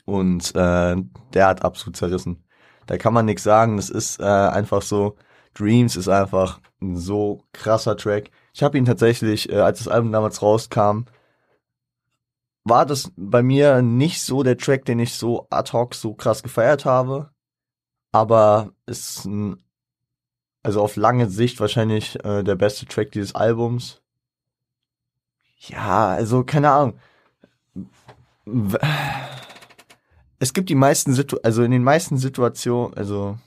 Und 0.05 0.55
äh, 0.55 0.97
der 1.35 1.47
hat 1.47 1.65
absolut 1.65 1.97
zerrissen. 1.97 2.45
Da 2.87 2.97
kann 2.97 3.13
man 3.13 3.27
nichts 3.27 3.43
sagen. 3.43 3.77
Das 3.77 3.91
ist 3.91 4.21
äh, 4.21 4.25
einfach 4.25 4.83
so, 4.83 5.17
Dreams 5.59 5.97
ist 5.97 6.09
einfach 6.09 6.61
ein 6.81 6.97
so 6.97 7.43
krasser 7.53 7.97
Track. 7.97 8.31
Ich 8.53 8.63
habe 8.63 8.79
ihn 8.79 8.85
tatsächlich, 8.85 9.49
äh, 9.51 9.57
als 9.61 9.79
das 9.79 9.89
Album 9.89 10.13
damals 10.13 10.43
rauskam, 10.43 11.05
war 12.65 12.85
das 12.85 13.13
bei 13.17 13.43
mir 13.43 13.81
nicht 13.83 14.23
so 14.23 14.43
der 14.43 14.59
Track, 14.59 14.85
den 14.85 14.99
ich 14.99 15.15
so 15.15 15.47
ad 15.51 15.73
hoc 15.73 15.95
so 15.95 16.15
krass 16.15 16.43
gefeiert 16.43 16.85
habe. 16.85 17.31
aber 18.13 18.73
ist 18.87 19.27
ein, 19.27 19.63
also 20.63 20.83
auf 20.83 20.97
lange 20.97 21.29
Sicht 21.29 21.61
wahrscheinlich 21.61 22.23
äh, 22.25 22.43
der 22.43 22.57
beste 22.57 22.87
Track 22.87 23.13
dieses 23.13 23.35
Albums. 23.35 24.01
Ja, 25.59 26.09
also 26.09 26.45
keine 26.45 26.71
Ahnung. 26.71 26.99
Es 30.39 30.53
gibt 30.53 30.71
die 30.71 30.75
meisten 30.75 31.13
Situ 31.15 31.37
also 31.43 31.63
in 31.63 31.71
den 31.73 31.85
meisten 31.85 32.17
Situationen, 32.17 32.95
also 32.95 33.39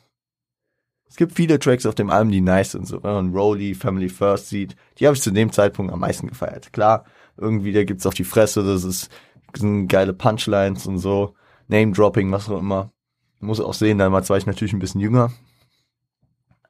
es 1.09 1.15
gibt 1.15 1.33
viele 1.33 1.59
Tracks 1.59 1.85
auf 1.85 1.95
dem 1.95 2.09
Album, 2.09 2.31
die 2.31 2.41
nice 2.41 2.71
sind, 2.71 2.87
so 2.87 3.03
wenn 3.03 3.13
man 3.13 3.33
Rolly, 3.33 3.73
Family 3.73 4.09
First 4.09 4.49
sieht, 4.49 4.75
die 4.97 5.07
habe 5.07 5.15
ich 5.15 5.21
zu 5.21 5.31
dem 5.31 5.51
Zeitpunkt 5.51 5.91
am 5.91 5.99
meisten 5.99 6.27
gefeiert. 6.27 6.71
Klar, 6.71 7.05
irgendwie 7.35 7.73
da 7.73 7.83
gibt's 7.83 8.05
auf 8.05 8.13
die 8.13 8.23
Fresse, 8.23 8.63
das 8.63 8.83
ist 8.83 9.09
sind 9.55 9.87
geile 9.87 10.13
Punchlines 10.13 10.85
und 10.85 10.99
so, 10.99 11.35
Name 11.67 11.91
Dropping, 11.91 12.31
was 12.31 12.49
auch 12.49 12.59
immer. 12.59 12.91
Muss 13.39 13.59
auch 13.59 13.73
sehen, 13.73 13.97
damals 13.97 14.29
war 14.29 14.37
ich 14.37 14.45
natürlich 14.45 14.73
ein 14.73 14.79
bisschen 14.79 15.01
jünger. 15.01 15.31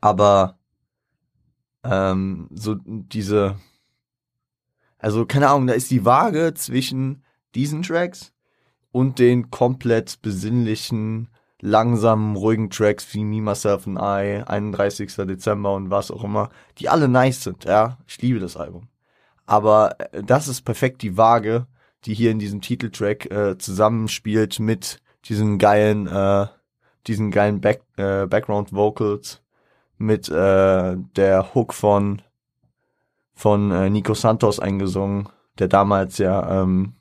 Aber 0.02 0.60
ähm, 1.84 2.48
so 2.52 2.76
diese, 2.86 3.58
also 4.98 5.26
keine 5.26 5.50
Ahnung, 5.50 5.68
da 5.68 5.74
ist 5.74 5.92
die 5.92 6.06
Waage 6.06 6.54
zwischen 6.54 7.24
diesen 7.56 7.82
Tracks 7.82 8.34
und 8.92 9.20
den 9.20 9.50
komplett 9.50 10.22
besinnlichen, 10.22 11.30
langsamen, 11.62 12.36
ruhigen 12.36 12.70
Tracks 12.70 13.14
wie 13.14 13.24
Me, 13.24 13.42
Myself 13.42 13.86
and 13.88 13.98
I, 13.98 14.44
31. 14.46 15.14
Dezember 15.28 15.74
und 15.74 15.90
was 15.90 16.12
auch 16.12 16.24
immer, 16.24 16.50
die 16.78 16.90
alle 16.90 17.08
nice 17.08 17.44
sind, 17.44 17.66
ja. 17.66 17.98
Ich 18.08 18.22
liebe 18.22 18.40
das 18.40 18.58
Album. 18.58 18.88
Aber 19.46 19.96
äh, 20.00 20.24
das 20.24 20.48
ist 20.48 20.62
perfekt 20.62 21.02
die 21.02 21.18
Waage, 21.18 21.68
die 22.06 22.14
hier 22.14 22.32
in 22.32 22.40
diesem 22.40 22.62
Titeltrack 22.62 23.32
äh, 23.32 23.58
zusammenspielt 23.58 24.60
mit 24.60 25.02
diesen 25.26 25.58
geilen, 25.58 26.08
äh, 26.08 26.48
diesen 27.08 27.32
geilen 27.32 27.60
Back, 27.60 27.82
äh, 27.98 28.26
Background 28.26 28.74
Vocals, 28.74 29.42
mit 29.98 30.30
äh, 30.30 30.96
der 31.16 31.54
Hook 31.54 31.74
von 31.74 32.22
von 33.40 33.72
äh, 33.72 33.90
Nico 33.90 34.14
Santos 34.14 34.60
eingesungen, 34.60 35.30
der 35.60 35.70
damals 35.70 36.18
ja, 36.18 36.62
ähm, 36.62 36.96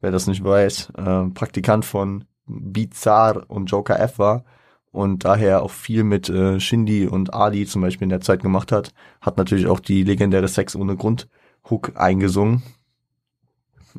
wer 0.00 0.10
das 0.10 0.26
nicht 0.26 0.42
weiß, 0.42 0.90
äh, 0.96 1.30
Praktikant 1.30 1.84
von 1.84 2.24
Bizarre 2.46 3.44
und 3.46 3.66
Joker 3.66 3.98
F 4.00 4.18
war 4.18 4.44
und 4.90 5.24
daher 5.24 5.62
auch 5.62 5.70
viel 5.70 6.04
mit 6.04 6.28
äh, 6.28 6.60
Shindy 6.60 7.06
und 7.06 7.32
Ali 7.34 7.66
zum 7.66 7.82
Beispiel 7.82 8.04
in 8.04 8.10
der 8.10 8.20
Zeit 8.20 8.42
gemacht 8.42 8.72
hat, 8.72 8.92
hat 9.20 9.38
natürlich 9.38 9.66
auch 9.66 9.80
die 9.80 10.04
legendäre 10.04 10.48
Sex 10.48 10.76
ohne 10.76 10.96
Grund 10.96 11.28
Hook 11.70 11.92
eingesungen. 11.96 12.62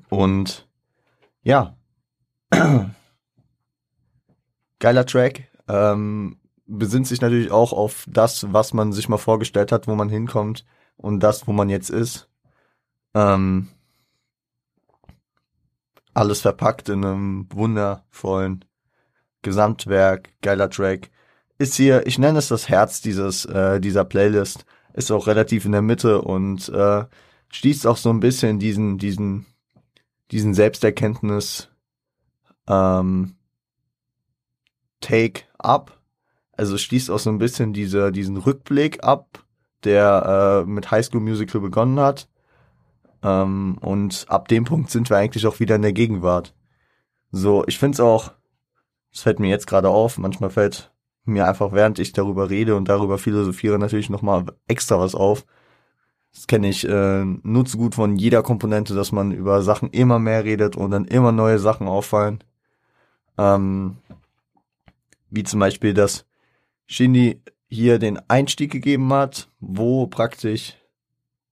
Und 0.10 0.68
ja, 1.42 1.76
geiler 4.80 5.06
Track. 5.06 5.50
Ähm, 5.68 6.38
besinnt 6.66 7.08
sich 7.08 7.22
natürlich 7.22 7.52
auch 7.52 7.74
auf 7.74 8.06
das, 8.10 8.52
was 8.52 8.74
man 8.74 8.94
sich 8.94 9.10
mal 9.10 9.18
vorgestellt 9.18 9.72
hat, 9.72 9.88
wo 9.88 9.96
man 9.96 10.10
hinkommt 10.10 10.66
und 10.98 11.22
das, 11.22 11.48
wo 11.48 11.54
man 11.54 11.70
jetzt 11.70 11.90
ist. 11.90 12.30
Ähm, 13.14 13.70
alles 16.14 16.42
verpackt 16.42 16.90
in 16.90 17.04
einem 17.04 17.48
wundervollen 17.52 18.66
Gesamtwerk, 19.42 20.30
geiler 20.42 20.70
Track. 20.70 21.10
Ist 21.58 21.76
hier, 21.76 22.06
ich 22.08 22.18
nenne 22.18 22.40
es 22.40 22.48
das 22.48 22.70
Herz 22.70 23.02
dieses, 23.02 23.46
äh, 23.46 23.80
dieser 23.80 24.06
Playlist, 24.06 24.66
ist 24.94 25.12
auch 25.12 25.28
relativ 25.28 25.66
in 25.66 25.72
der 25.72 25.82
Mitte 25.82 26.22
und 26.22 26.70
äh, 26.70 27.06
schließt 27.50 27.88
auch 27.88 27.98
so 27.98 28.10
ein 28.10 28.20
bisschen 28.20 28.60
diesen, 28.60 28.98
diesen, 28.98 29.46
diesen 30.32 30.54
Selbsterkenntnis 30.54 31.70
ähm, 32.68 33.36
Take 35.02 35.44
ab. 35.58 36.00
Also 36.54 36.78
schließt 36.78 37.10
auch 37.10 37.20
so 37.20 37.30
ein 37.30 37.40
bisschen 37.40 37.74
diese, 37.74 38.12
diesen 38.12 38.38
Rückblick 38.38 39.04
ab, 39.04 39.44
der 39.84 40.64
äh, 40.66 40.70
mit 40.70 40.92
High 40.92 41.06
School 41.06 41.22
Musical 41.22 41.62
begonnen 41.62 42.00
hat. 42.00 42.28
Ähm, 43.24 43.78
und 43.82 44.26
ab 44.28 44.48
dem 44.48 44.66
Punkt 44.66 44.92
sind 44.92 45.10
wir 45.10 45.18
eigentlich 45.18 45.48
auch 45.48 45.60
wieder 45.60 45.76
in 45.76 45.82
der 45.82 45.94
Gegenwart. 45.94 46.54
So, 47.32 47.64
ich 47.68 47.80
finde 47.80 47.96
es 47.96 48.00
auch, 48.00 48.34
es 49.12 49.22
fällt 49.22 49.40
mir 49.40 49.50
jetzt 49.50 49.68
gerade 49.68 49.90
auf, 49.90 50.18
manchmal 50.18 50.50
fällt 50.50 50.92
mir 51.26 51.48
einfach, 51.48 51.72
während 51.72 52.00
ich 52.00 52.12
darüber 52.12 52.50
rede 52.50 52.76
und 52.76 52.90
darüber 52.90 53.18
philosophiere, 53.18 53.80
natürlich 53.80 54.10
nochmal 54.10 54.46
extra 54.68 55.00
was 55.00 55.16
auf. 55.16 55.46
Das 56.34 56.48
kenne 56.48 56.68
ich 56.68 56.88
äh, 56.88 57.24
nur 57.24 57.66
zu 57.66 57.78
gut 57.78 57.96
von 57.96 58.16
jeder 58.16 58.42
Komponente, 58.44 58.96
dass 58.96 59.12
man 59.12 59.32
über 59.32 59.62
Sachen 59.62 59.90
immer 59.92 60.20
mehr 60.20 60.44
redet 60.44 60.76
und 60.76 60.92
dann 60.92 61.06
immer 61.06 61.32
neue 61.32 61.60
Sachen 61.60 61.88
auffallen. 61.88 62.44
Ähm, 63.38 63.98
wie 65.30 65.44
zum 65.44 65.60
Beispiel, 65.60 65.94
dass 65.94 66.26
Shindy 66.88 67.42
hier 67.70 68.00
den 68.00 68.20
Einstieg 68.30 68.72
gegeben 68.72 69.12
hat, 69.14 69.50
wo 69.60 70.08
praktisch, 70.08 70.76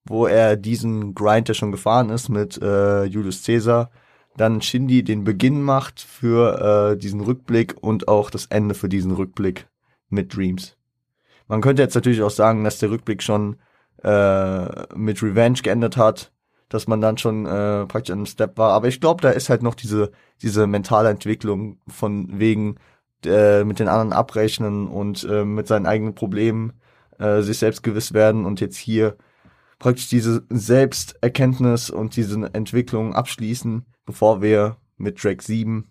wo 0.05 0.27
er 0.27 0.55
diesen 0.55 1.13
Grind, 1.13 1.47
der 1.47 1.53
schon 1.53 1.71
gefahren 1.71 2.09
ist 2.09 2.29
mit 2.29 2.61
äh, 2.61 3.05
Julius 3.05 3.43
Caesar, 3.43 3.91
dann 4.37 4.61
Shindy 4.61 5.03
den 5.03 5.23
Beginn 5.23 5.61
macht 5.61 5.99
für 5.99 6.93
äh, 6.93 6.97
diesen 6.97 7.21
Rückblick 7.21 7.75
und 7.81 8.07
auch 8.07 8.29
das 8.29 8.45
Ende 8.47 8.75
für 8.75 8.89
diesen 8.89 9.11
Rückblick 9.11 9.67
mit 10.09 10.35
Dreams. 10.35 10.77
Man 11.47 11.61
könnte 11.61 11.81
jetzt 11.81 11.95
natürlich 11.95 12.21
auch 12.21 12.31
sagen, 12.31 12.63
dass 12.63 12.79
der 12.79 12.91
Rückblick 12.91 13.21
schon 13.21 13.57
äh, 14.03 14.95
mit 14.95 15.21
Revenge 15.21 15.59
geendet 15.61 15.97
hat, 15.97 16.31
dass 16.69 16.87
man 16.87 17.01
dann 17.01 17.17
schon 17.17 17.45
äh, 17.45 17.85
praktisch 17.85 18.11
an 18.11 18.19
einem 18.19 18.25
Step 18.25 18.57
war. 18.57 18.71
Aber 18.71 18.87
ich 18.87 19.01
glaube, 19.01 19.21
da 19.21 19.29
ist 19.31 19.49
halt 19.49 19.61
noch 19.61 19.75
diese, 19.75 20.11
diese 20.41 20.65
mentale 20.65 21.09
Entwicklung 21.09 21.79
von 21.87 22.39
wegen 22.39 22.77
äh, 23.25 23.63
mit 23.63 23.79
den 23.79 23.89
anderen 23.89 24.13
abrechnen 24.13 24.87
und 24.87 25.27
äh, 25.29 25.43
mit 25.43 25.67
seinen 25.67 25.85
eigenen 25.85 26.15
Problemen 26.15 26.73
äh, 27.19 27.41
sich 27.41 27.59
selbst 27.59 27.83
gewiss 27.83 28.13
werden 28.13 28.45
und 28.45 28.61
jetzt 28.61 28.77
hier 28.77 29.17
praktisch 29.81 30.09
diese 30.09 30.45
Selbsterkenntnis 30.49 31.89
und 31.89 32.15
diese 32.15 32.53
Entwicklung 32.53 33.15
abschließen, 33.15 33.83
bevor 34.05 34.41
wir 34.43 34.77
mit 34.97 35.17
Track 35.17 35.41
7 35.41 35.87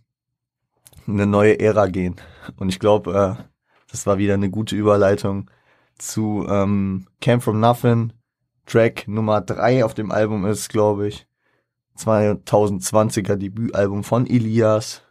eine 1.09 1.26
neue 1.26 1.59
Ära 1.59 1.88
gehen. 1.88 2.14
Und 2.57 2.68
ich 2.68 2.79
glaube, 2.79 3.37
äh, 3.40 3.42
das 3.90 4.07
war 4.07 4.18
wieder 4.18 4.35
eine 4.35 4.48
gute 4.48 4.76
Überleitung 4.76 5.50
zu 5.98 6.46
ähm, 6.48 7.09
Came 7.20 7.40
From 7.40 7.59
Nothing. 7.59 8.12
Track 8.64 9.09
Nummer 9.09 9.40
3 9.40 9.85
auf 9.85 9.94
dem 9.94 10.12
Album 10.12 10.46
ist, 10.46 10.68
glaube 10.68 11.09
ich, 11.09 11.26
2020er 11.98 13.35
Debütalbum 13.35 14.05
von 14.05 14.29
Elias. 14.29 15.03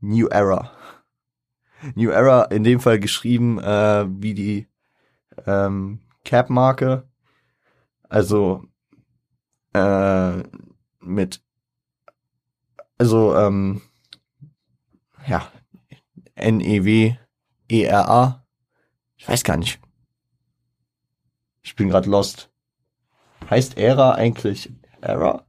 New 0.00 0.28
Era. 0.28 0.72
New 1.94 2.08
Era 2.08 2.44
in 2.44 2.64
dem 2.64 2.80
Fall 2.80 2.98
geschrieben 2.98 3.58
äh, 3.58 4.06
wie 4.08 4.32
die 4.32 4.66
ähm, 5.46 6.00
Cap-Marke. 6.24 7.09
Also 8.10 8.64
äh, 9.72 10.42
mit 11.00 11.42
also 12.98 13.34
ähm, 13.34 13.80
ja 15.26 15.50
N-E-W 16.34 17.16
E-R-A 17.70 18.40
ich 19.20 19.28
weiß 19.28 19.44
gar 19.44 19.58
nicht. 19.58 19.78
Ich 21.60 21.76
bin 21.76 21.90
gerade 21.90 22.08
lost. 22.08 22.50
Heißt 23.50 23.76
Ära 23.76 24.12
eigentlich 24.12 24.72
Era? 25.02 25.44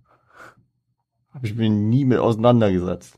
Habe 1.34 1.48
ich 1.48 1.56
mir 1.56 1.70
nie 1.70 2.04
mit 2.04 2.20
auseinandergesetzt. 2.20 3.18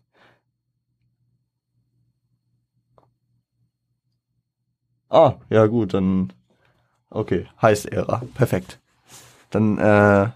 Ah, 5.09 5.39
ja 5.49 5.65
gut, 5.65 5.95
dann 5.95 6.33
okay, 7.09 7.47
heißt 7.59 7.87
Ära. 7.87 8.21
Perfekt. 8.35 8.79
Dann 9.53 9.77
äh, 9.77 10.29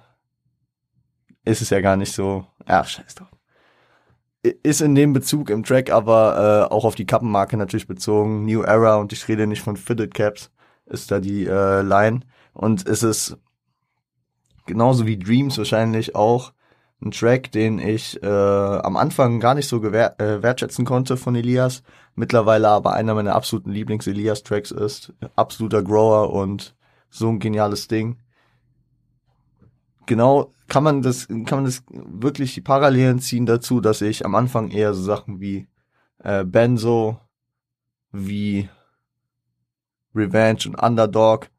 ist 1.45 1.61
es 1.61 1.69
ja 1.69 1.81
gar 1.81 1.97
nicht 1.97 2.13
so. 2.13 2.45
Ach, 2.65 2.87
scheiß 2.87 3.15
drauf 3.15 3.37
ist 4.63 4.81
in 4.81 4.95
dem 4.95 5.13
Bezug 5.13 5.49
im 5.49 5.63
Track 5.63 5.91
aber 5.91 6.67
äh, 6.69 6.73
auch 6.73 6.85
auf 6.85 6.95
die 6.95 7.05
Kappenmarke 7.05 7.57
natürlich 7.57 7.87
bezogen. 7.87 8.45
New 8.45 8.61
Era 8.61 8.97
und 8.97 9.13
ich 9.13 9.27
rede 9.27 9.47
nicht 9.47 9.61
von 9.61 9.77
Fitted 9.77 10.13
Caps, 10.13 10.51
ist 10.85 11.11
da 11.11 11.19
die 11.19 11.45
äh, 11.45 11.81
Line. 11.81 12.21
Und 12.53 12.87
es 12.87 13.03
ist 13.03 13.37
genauso 14.65 15.05
wie 15.05 15.17
Dreams 15.17 15.57
wahrscheinlich 15.57 16.15
auch 16.15 16.53
ein 17.01 17.11
Track, 17.11 17.51
den 17.51 17.77
ich 17.79 18.21
äh, 18.23 18.27
am 18.27 18.97
Anfang 18.97 19.39
gar 19.39 19.53
nicht 19.53 19.67
so 19.67 19.79
gewer 19.79 20.19
äh, 20.19 20.41
wertschätzen 20.41 20.83
konnte 20.83 21.15
von 21.15 21.35
Elias, 21.35 21.83
mittlerweile 22.15 22.69
aber 22.69 22.93
einer 22.93 23.13
meiner 23.13 23.35
absoluten 23.35 23.71
Lieblings-Elias-Tracks 23.71 24.71
ist. 24.71 25.13
Absoluter 25.35 25.83
Grower 25.83 26.33
und 26.33 26.75
so 27.09 27.29
ein 27.29 27.39
geniales 27.39 27.87
Ding 27.87 28.17
genau 30.07 30.53
kann 30.67 30.83
man 30.83 31.01
das, 31.03 31.27
kann 31.27 31.45
man 31.45 31.65
das 31.65 31.83
wirklich 31.87 32.55
die 32.55 32.61
Parallelen 32.61 33.19
ziehen 33.19 33.45
dazu, 33.45 33.79
dass 33.79 34.01
ich 34.01 34.25
am 34.25 34.33
Anfang 34.33 34.71
eher 34.71 34.93
so 34.93 35.03
Sachen 35.03 35.39
wie 35.39 35.67
äh, 36.23 36.43
Benzo, 36.43 37.21
wie 38.11 38.67
Revenge 40.15 40.61
und 40.65 40.75
Underdog 40.75 41.49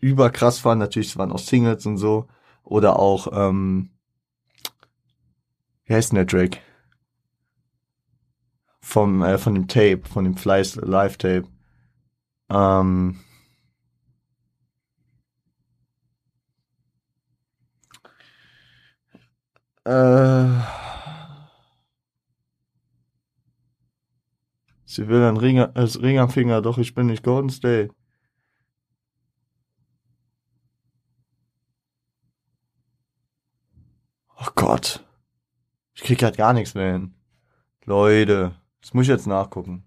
überkrass 0.00 0.58
fand. 0.58 0.80
Natürlich, 0.80 1.16
waren 1.16 1.32
auch 1.32 1.38
Singles 1.38 1.86
und 1.86 1.96
so. 1.96 2.26
Oder 2.64 2.98
auch, 2.98 3.28
ähm, 3.32 3.90
wie 5.84 5.94
heißt 5.94 6.10
denn 6.10 6.16
der 6.16 6.24
Drake? 6.24 6.58
vom, 8.86 9.20
äh, 9.22 9.36
von 9.36 9.54
dem 9.54 9.66
Tape, 9.66 10.02
von 10.08 10.24
dem 10.24 10.36
Fleiß 10.36 10.76
Live-Tape. 10.76 11.48
Ähm, 12.48 13.18
äh, 19.86 20.48
sie 24.84 25.08
will 25.08 25.22
ein 25.22 25.36
Ring, 25.36 25.58
äh, 25.58 25.70
Ring 25.74 26.18
am 26.18 26.30
Finger, 26.30 26.60
doch 26.60 26.78
ich 26.78 26.94
bin 26.94 27.06
nicht 27.06 27.22
Golden 27.22 27.50
State. 27.50 27.94
Oh 34.38 34.48
Gott. 34.54 35.04
Ich 35.94 36.02
krieg 36.02 36.18
grad 36.18 36.36
gar 36.36 36.52
nichts 36.52 36.74
mehr 36.74 36.92
hin. 36.92 37.14
Leute, 37.84 38.54
das 38.80 38.92
muss 38.92 39.04
ich 39.04 39.08
jetzt 39.08 39.26
nachgucken. 39.26 39.84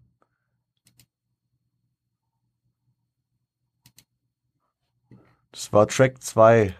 Das 5.51 5.73
war 5.73 5.87
Track 5.87 6.23
2 6.23 6.73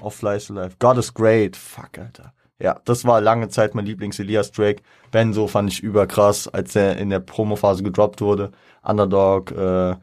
auf 0.00 0.14
Flies 0.14 0.50
Alive. 0.50 0.76
God 0.78 0.98
is 0.98 1.12
great. 1.12 1.56
Fuck, 1.56 1.98
Alter. 1.98 2.32
Ja, 2.62 2.80
das 2.84 3.04
war 3.04 3.20
lange 3.20 3.48
Zeit 3.48 3.74
mein 3.74 3.86
Lieblings-Elias-Track. 3.86 4.82
Benzo 5.10 5.48
fand 5.48 5.72
ich 5.72 5.82
überkrass, 5.82 6.46
als 6.46 6.76
er 6.76 6.96
in 6.96 7.10
der 7.10 7.18
Promo-Phase 7.18 7.82
gedroppt 7.82 8.20
wurde. 8.20 8.52
Underdog, 8.84 9.50
äh, 9.50 9.96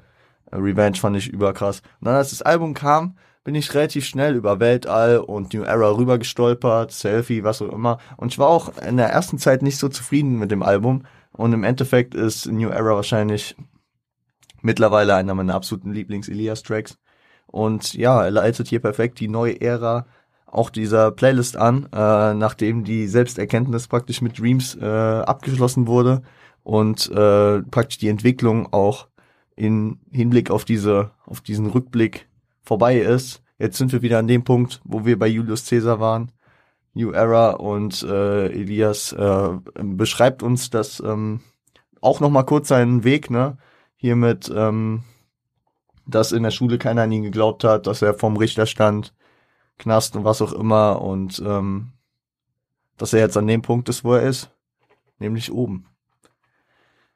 Revenge 0.51 0.97
fand 0.97 1.15
ich 1.15 1.29
überkrass. 1.29 1.79
Und 2.01 2.07
dann, 2.07 2.15
als 2.15 2.31
das 2.31 2.41
Album 2.41 2.73
kam, 2.73 3.15
bin 3.45 3.55
ich 3.55 3.73
relativ 3.73 4.05
schnell 4.05 4.35
über 4.35 4.59
Weltall 4.59 5.19
und 5.19 5.53
New 5.53 5.63
Era 5.63 5.95
rüber 5.95 6.17
gestolpert, 6.17 6.91
Selfie, 6.91 7.45
was 7.45 7.61
auch 7.61 7.71
immer. 7.71 7.97
Und 8.17 8.33
ich 8.33 8.39
war 8.39 8.49
auch 8.49 8.77
in 8.77 8.97
der 8.97 9.07
ersten 9.09 9.37
Zeit 9.37 9.61
nicht 9.61 9.77
so 9.77 9.87
zufrieden 9.87 10.37
mit 10.37 10.51
dem 10.51 10.61
Album. 10.61 11.03
Und 11.31 11.53
im 11.53 11.63
Endeffekt 11.63 12.13
ist 12.13 12.45
New 12.47 12.67
Era 12.67 12.93
wahrscheinlich 12.93 13.55
mittlerweile 14.61 15.15
einer 15.15 15.33
meiner 15.33 15.55
absoluten 15.55 15.93
Lieblings-Elias-Tracks. 15.93 16.97
Und 17.47 17.93
ja, 17.93 18.21
er 18.21 18.31
leitet 18.31 18.67
hier 18.67 18.81
perfekt 18.81 19.21
die 19.21 19.29
neue 19.29 19.61
Ära 19.61 20.05
auch 20.51 20.69
dieser 20.69 21.11
Playlist 21.11 21.57
an, 21.57 21.87
äh, 21.93 22.33
nachdem 22.33 22.83
die 22.83 23.07
Selbsterkenntnis 23.07 23.87
praktisch 23.87 24.21
mit 24.21 24.39
Dreams 24.39 24.75
äh, 24.75 24.85
abgeschlossen 24.85 25.87
wurde 25.87 26.21
und 26.63 27.09
äh, 27.11 27.61
praktisch 27.61 27.97
die 27.97 28.09
Entwicklung 28.09 28.71
auch 28.73 29.07
in 29.55 29.99
Hinblick 30.11 30.51
auf 30.51 30.65
diese 30.65 31.11
auf 31.25 31.41
diesen 31.41 31.67
Rückblick 31.67 32.27
vorbei 32.63 32.99
ist. 32.99 33.41
Jetzt 33.57 33.77
sind 33.77 33.91
wir 33.91 34.01
wieder 34.01 34.19
an 34.19 34.27
dem 34.27 34.43
Punkt, 34.43 34.81
wo 34.85 35.05
wir 35.05 35.19
bei 35.19 35.27
Julius 35.27 35.67
Caesar 35.67 35.99
waren. 35.99 36.31
New 36.93 37.11
Era 37.11 37.51
und 37.51 38.01
äh, 38.03 38.47
Elias 38.47 39.11
äh, 39.13 39.49
beschreibt 39.75 40.41
uns 40.43 40.69
das 40.69 40.99
ähm, 40.99 41.41
auch 42.01 42.19
noch 42.19 42.29
mal 42.29 42.43
kurz 42.43 42.69
seinen 42.69 43.03
Weg, 43.03 43.29
ne? 43.29 43.57
Hier 43.95 44.15
mit 44.15 44.51
ähm, 44.53 45.03
dass 46.09 46.31
in 46.31 46.43
der 46.43 46.51
Schule 46.51 46.77
keiner 46.77 47.03
an 47.03 47.11
ihn 47.11 47.23
geglaubt 47.23 47.63
hat, 47.63 47.87
dass 47.87 48.01
er 48.01 48.13
vom 48.13 48.37
Richter 48.37 48.65
stand, 48.65 49.13
Knast 49.79 50.15
und 50.15 50.23
was 50.23 50.41
auch 50.41 50.53
immer 50.53 51.01
und 51.01 51.41
ähm, 51.45 51.93
dass 52.97 53.13
er 53.13 53.21
jetzt 53.21 53.37
an 53.37 53.47
dem 53.47 53.61
Punkt 53.61 53.89
ist, 53.89 54.03
wo 54.03 54.13
er 54.13 54.23
ist, 54.23 54.51
nämlich 55.17 55.51
oben. 55.51 55.85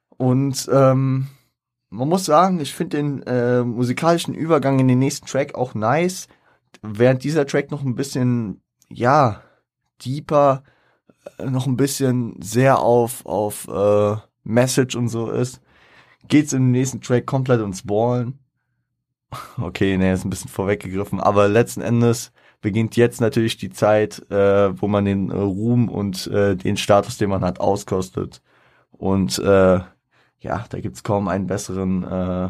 Und 0.10 0.70
ähm, 0.72 1.28
man 1.90 2.10
muss 2.10 2.26
sagen, 2.26 2.60
ich 2.60 2.74
finde 2.74 2.98
den 2.98 3.24
äh, 3.24 3.64
musikalischen 3.64 4.34
Übergang 4.34 4.80
in 4.80 4.88
den 4.88 5.00
nächsten 5.00 5.28
Track 5.28 5.56
auch 5.56 5.76
nice, 5.76 6.28
während 6.82 7.24
dieser 7.24 7.46
Track 7.46 7.70
noch 7.70 7.84
ein 7.84 7.96
bisschen, 7.96 8.62
ja, 8.90 9.44
deeper, 10.04 10.64
äh, 11.38 11.50
noch 11.50 11.68
ein 11.68 11.78
bisschen 11.78 12.42
sehr 12.42 12.80
auf, 12.80 13.26
auf 13.26 13.68
äh, 13.68 14.16
Message 14.44 14.96
und 14.96 15.10
so 15.10 15.30
ist, 15.30 15.62
geht's 16.28 16.54
im 16.54 16.72
nächsten 16.72 17.02
Track 17.02 17.26
komplett 17.26 17.62
ins 17.62 17.86
Ballen. 17.86 18.40
Okay, 19.58 19.98
ne, 19.98 20.14
ist 20.14 20.26
ein 20.26 20.30
bisschen 20.30 20.50
vorweggegriffen, 20.50 21.20
aber 21.20 21.48
letzten 21.48 21.82
Endes 21.82 22.32
beginnt 22.64 22.96
jetzt 22.96 23.22
natürlich 23.22 23.58
die 23.58 23.70
Zeit, 23.70 24.20
äh, 24.32 24.82
wo 24.82 24.88
man 24.88 25.06
den 25.06 25.30
Ruhm 25.30 25.90
und 25.90 26.26
äh, 26.28 26.56
den 26.56 26.78
Status, 26.78 27.20
den 27.20 27.30
man 27.30 27.44
hat, 27.44 27.60
auskostet. 27.60 28.42
Und 28.92 29.38
äh, 29.38 29.80
ja, 30.40 30.66
da 30.70 30.80
gibt's 30.80 31.04
kaum 31.04 31.28
einen 31.28 31.46
besseren 31.46 32.04
äh, 32.04 32.50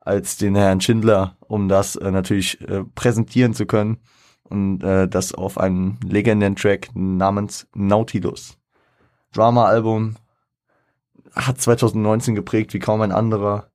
als 0.00 0.36
den 0.36 0.54
Herrn 0.54 0.80
Schindler, 0.80 1.36
um 1.40 1.68
das 1.68 1.96
äh, 1.96 2.10
natürlich 2.10 2.60
äh, 2.62 2.84
präsentieren 2.94 3.52
zu 3.52 3.66
können. 3.66 3.98
Und 4.44 4.82
äh, 4.84 5.08
das 5.08 5.34
auf 5.34 5.58
einem 5.58 5.98
legendären 6.04 6.56
Track 6.56 6.90
namens 6.94 7.66
Nautilus. 7.74 8.58
Drama-Album 9.32 10.16
hat 11.34 11.60
2019 11.60 12.34
geprägt 12.34 12.74
wie 12.74 12.78
kaum 12.78 13.00
ein 13.00 13.12
anderer. 13.12 13.70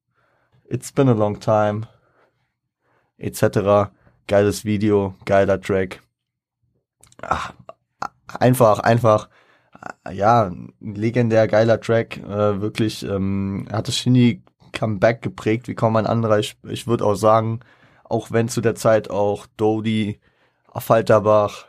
It's 0.70 0.92
been 0.92 1.10
a 1.10 1.14
long 1.14 1.40
time 1.40 1.88
etc. 3.18 3.92
Geiles 4.28 4.66
Video, 4.66 5.16
geiler 5.26 5.60
Track. 5.62 6.02
Ach, 7.22 7.54
einfach, 8.28 8.80
einfach, 8.80 9.30
ja, 10.12 10.52
legendär 10.80 11.48
geiler 11.48 11.80
Track. 11.80 12.18
Äh, 12.18 12.62
wirklich 12.62 13.04
ähm, 13.04 13.68
hat 13.72 13.88
das 13.88 13.96
Shindy 13.96 14.44
Comeback 14.74 15.22
geprägt 15.22 15.68
wie 15.68 15.76
kaum 15.76 15.96
ein 15.96 16.08
anderer. 16.08 16.40
Ich, 16.40 16.58
ich 16.64 16.88
würde 16.88 17.06
auch 17.06 17.16
sagen, 17.16 17.62
auch 18.04 18.32
wenn 18.32 18.50
zu 18.50 18.62
der 18.62 18.76
Zeit 18.76 19.10
auch 19.10 19.48
Dodie, 19.58 20.20
Falterbach, 20.76 21.66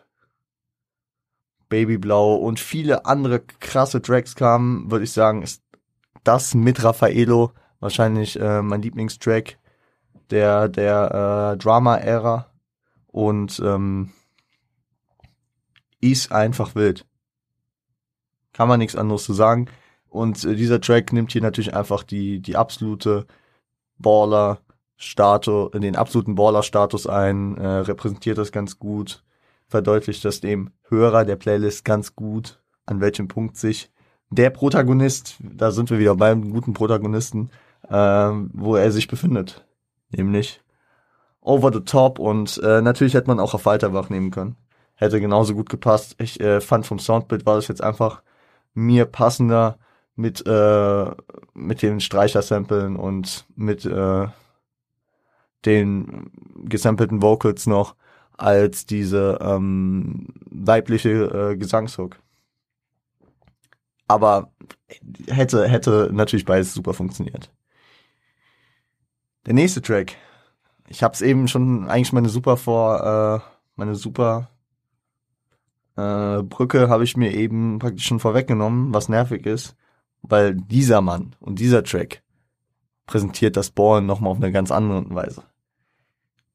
Babyblau 1.69 2.35
und 2.37 2.61
viele 2.61 3.07
andere 3.07 3.41
krasse 3.41 4.03
Tracks 4.03 4.35
kamen, 4.35 4.91
würde 4.91 5.05
ich 5.05 5.13
sagen, 5.13 5.43
ist 5.43 5.63
das 6.25 6.55
mit 6.55 6.83
Raffaello 6.83 7.53
wahrscheinlich 7.81 8.39
äh, 8.39 8.63
mein 8.63 8.83
Lieblingstrack 8.83 9.59
der, 10.31 10.69
der 10.69 11.55
äh, 11.55 11.59
Drama-Ära 11.59 12.47
und 13.09 13.61
ähm, 13.65 14.11
ist 16.01 16.33
einfach 16.33 16.75
wild. 16.75 17.07
Kann 18.53 18.69
man 18.69 18.79
nichts 18.79 18.97
anderes 18.97 19.25
zu 19.25 19.33
sagen. 19.33 19.67
Und 20.09 20.45
äh, 20.45 20.55
dieser 20.55 20.81
Track 20.81 21.13
nimmt 21.13 21.33
hier 21.33 21.43
natürlich 21.43 21.75
einfach 21.75 22.03
die, 22.03 22.41
die 22.41 22.57
absolute 22.57 23.27
Baller-Status, 23.99 25.73
den 25.73 25.97
absoluten 25.97 26.35
Baller-Status 26.35 27.07
ein, 27.07 27.57
äh, 27.57 27.67
repräsentiert 27.67 28.39
das 28.39 28.53
ganz 28.53 28.79
gut, 28.79 29.25
verdeutlicht 29.67 30.25
das 30.25 30.41
dem 30.41 30.71
Hörer 30.89 31.25
der 31.25 31.37
Playlist 31.37 31.85
ganz 31.85 32.15
gut, 32.15 32.63
an 32.87 33.01
welchem 33.01 33.29
Punkt 33.29 33.57
sich 33.57 33.91
der 34.31 34.51
Protagonist, 34.51 35.37
da 35.41 35.71
sind 35.71 35.91
wir 35.91 35.99
wieder 35.99 36.15
beim 36.15 36.51
guten 36.53 36.75
Protagonisten, 36.75 37.51
äh, 37.89 37.95
wo 37.95 38.77
er 38.77 38.93
sich 38.93 39.09
befindet 39.09 39.65
nämlich 40.11 40.61
Over 41.41 41.73
the 41.73 41.81
Top 41.81 42.19
und 42.19 42.61
äh, 42.63 42.83
natürlich 42.83 43.15
hätte 43.15 43.29
man 43.29 43.41
auch 43.41 43.55
auf 43.55 43.67
Walterbach 43.67 44.11
nehmen 44.11 44.31
können. 44.31 44.57
Hätte 44.95 45.21
genauso 45.21 45.55
gut 45.55 45.69
gepasst. 45.69 46.17
Ich 46.19 46.41
äh, 46.41 46.61
fand 46.61 46.87
vom 46.87 46.99
Soundbild 46.99 47.47
war 47.47 47.57
das 47.57 47.69
jetzt 47.69 47.83
einfach 47.83 48.23
mir 48.75 49.07
passender 49.07 49.79
mit 50.17 50.45
äh, 50.47 51.11
mit 51.55 51.83
den 51.83 52.01
Streicher-Samplen 52.01 52.97
und 52.97 53.47
mit 53.57 53.85
äh, 53.87 54.27
den 55.65 56.31
gesampelten 56.65 57.23
Vocals 57.23 57.67
noch 57.67 57.95
als 58.37 58.87
diese 58.87 59.39
ähm, 59.41 60.27
weibliche 60.51 61.53
äh, 61.53 61.57
Gesangshook. 61.57 62.17
Aber 64.07 64.51
hätte 65.29 65.69
hätte 65.69 66.11
natürlich 66.13 66.45
beides 66.45 66.75
super 66.75 66.95
funktioniert. 66.95 67.51
Der 69.49 69.55
nächste 69.55 69.81
Track. 69.81 70.15
Ich 70.89 71.03
hab's 71.03 71.23
eben 71.23 71.49
schon 71.49 71.89
eigentlich 71.89 72.13
meine 72.13 72.29
super 72.29 72.59
vor, 72.59 73.43
äh, 73.43 73.51
meine 73.77 73.95
super 73.95 74.51
äh, 75.97 76.43
Brücke 76.43 76.91
habe 76.91 77.03
ich 77.03 77.17
mir 77.17 77.33
eben 77.33 77.79
praktisch 77.79 78.05
schon 78.05 78.21
vorweggenommen, 78.21 78.93
was 78.93 79.09
nervig 79.09 79.47
ist, 79.47 79.75
weil 80.21 80.55
dieser 80.55 81.01
Mann 81.01 81.35
und 81.41 81.61
dieser 81.61 81.83
Track 81.83 82.23
präsentiert 83.07 83.57
das 83.57 83.71
Ballen 83.71 84.05
nochmal 84.05 84.33
auf 84.33 84.37
eine 84.37 84.53
ganz 84.53 84.71
andere 84.71 85.07
Weise. 85.15 85.45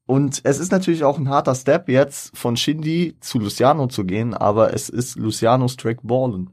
Und 0.06 0.42
es 0.44 0.60
ist 0.60 0.70
natürlich 0.70 1.02
auch 1.02 1.18
ein 1.18 1.28
harter 1.28 1.56
Step 1.56 1.88
jetzt 1.88 2.38
von 2.38 2.56
Shindy 2.56 3.16
zu 3.18 3.40
Luciano 3.40 3.88
zu 3.88 4.04
gehen, 4.04 4.34
aber 4.34 4.72
es 4.72 4.88
ist 4.88 5.16
Lucianos 5.16 5.74
Track 5.76 5.98
Ballen. 6.04 6.50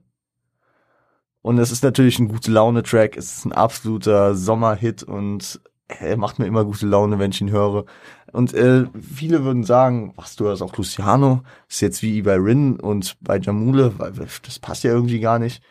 Und 1.44 1.60
es 1.60 1.72
ist 1.72 1.84
natürlich 1.84 2.18
ein 2.18 2.30
gute 2.30 2.50
Laune 2.50 2.82
Track, 2.82 3.16
es 3.16 3.38
ist 3.38 3.46
ein 3.46 3.52
absoluter 3.52 4.34
Sommerhit 4.34 5.04
und 5.04 5.62
er 6.00 6.18
macht 6.18 6.40
mir 6.40 6.46
immer 6.46 6.66
gute 6.66 6.88
Laune, 6.88 7.20
wenn 7.20 7.32
ich 7.32 7.42
ihn 7.42 7.52
höre. 7.52 7.86
Und 8.32 8.54
äh, 8.54 8.86
viele 9.00 9.44
würden 9.44 9.64
sagen, 9.64 10.14
was 10.16 10.36
du 10.36 10.50
hast 10.50 10.62
auch 10.62 10.76
Luciano, 10.78 11.44
ist 11.68 11.82
jetzt 11.82 12.02
wie 12.02 12.22
bei 12.22 12.36
Rin 12.36 12.80
und 12.80 13.18
bei 13.22 13.38
Jamule, 13.38 14.00
weil 14.00 14.14
das 14.44 14.60
passt 14.60 14.84
ja 14.84 14.92
irgendwie 14.92 15.20
gar 15.20 15.40
nicht. 15.40 15.62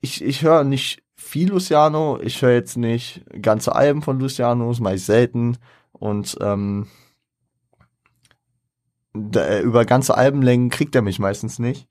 Ich, 0.00 0.22
ich 0.22 0.42
höre 0.42 0.64
nicht 0.64 1.02
viel 1.16 1.48
Luciano, 1.50 2.20
ich 2.20 2.40
höre 2.42 2.52
jetzt 2.52 2.76
nicht 2.76 3.24
ganze 3.40 3.74
Alben 3.74 4.02
von 4.02 4.20
Luciano, 4.20 4.68
das 4.68 4.80
mache 4.80 4.96
ich 4.96 5.04
selten. 5.04 5.56
Und 5.92 6.36
ähm, 6.40 6.86
da, 9.14 9.44
äh, 9.46 9.60
über 9.62 9.84
ganze 9.84 10.16
Albenlängen 10.16 10.70
kriegt 10.70 10.94
er 10.94 11.02
mich 11.02 11.18
meistens 11.18 11.58
nicht. 11.58 11.88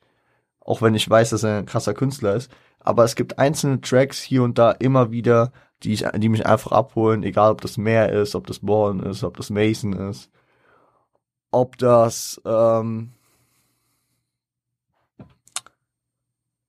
Auch 0.62 0.82
wenn 0.82 0.96
ich 0.96 1.10
weiß, 1.10 1.32
dass 1.32 1.44
er 1.44 1.60
ein 1.60 1.66
krasser 1.66 1.94
Künstler 1.94 2.36
ist. 2.36 2.52
aber 2.80 3.04
es 3.06 3.16
gibt 3.16 3.40
einzelne 3.40 3.82
Tracks 3.82 4.22
hier 4.22 4.44
und 4.44 4.58
da 4.58 4.72
immer 4.72 5.12
wieder, 5.12 5.52
die, 5.84 5.94
ich, 5.94 6.06
die 6.16 6.30
mich 6.30 6.46
einfach 6.46 6.72
abholen, 6.72 7.24
egal 7.24 7.52
ob 7.52 7.62
das 7.62 7.78
Meer 7.78 8.12
ist, 8.12 8.36
ob 8.36 8.48
das 8.48 8.60
Born 8.60 9.00
ist, 9.02 9.24
ob 9.24 9.38
das 9.38 9.50
Mason 9.50 9.94
ist, 9.94 10.30
ob 11.52 11.78
das 11.78 12.42
ähm, 12.46 13.12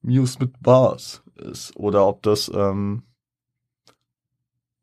Muse 0.03 0.39
mit 0.41 0.61
Bars 0.63 1.23
ist 1.37 1.77
oder 1.77 2.07
ob 2.07 2.23
das 2.23 2.51
ähm, 2.55 3.03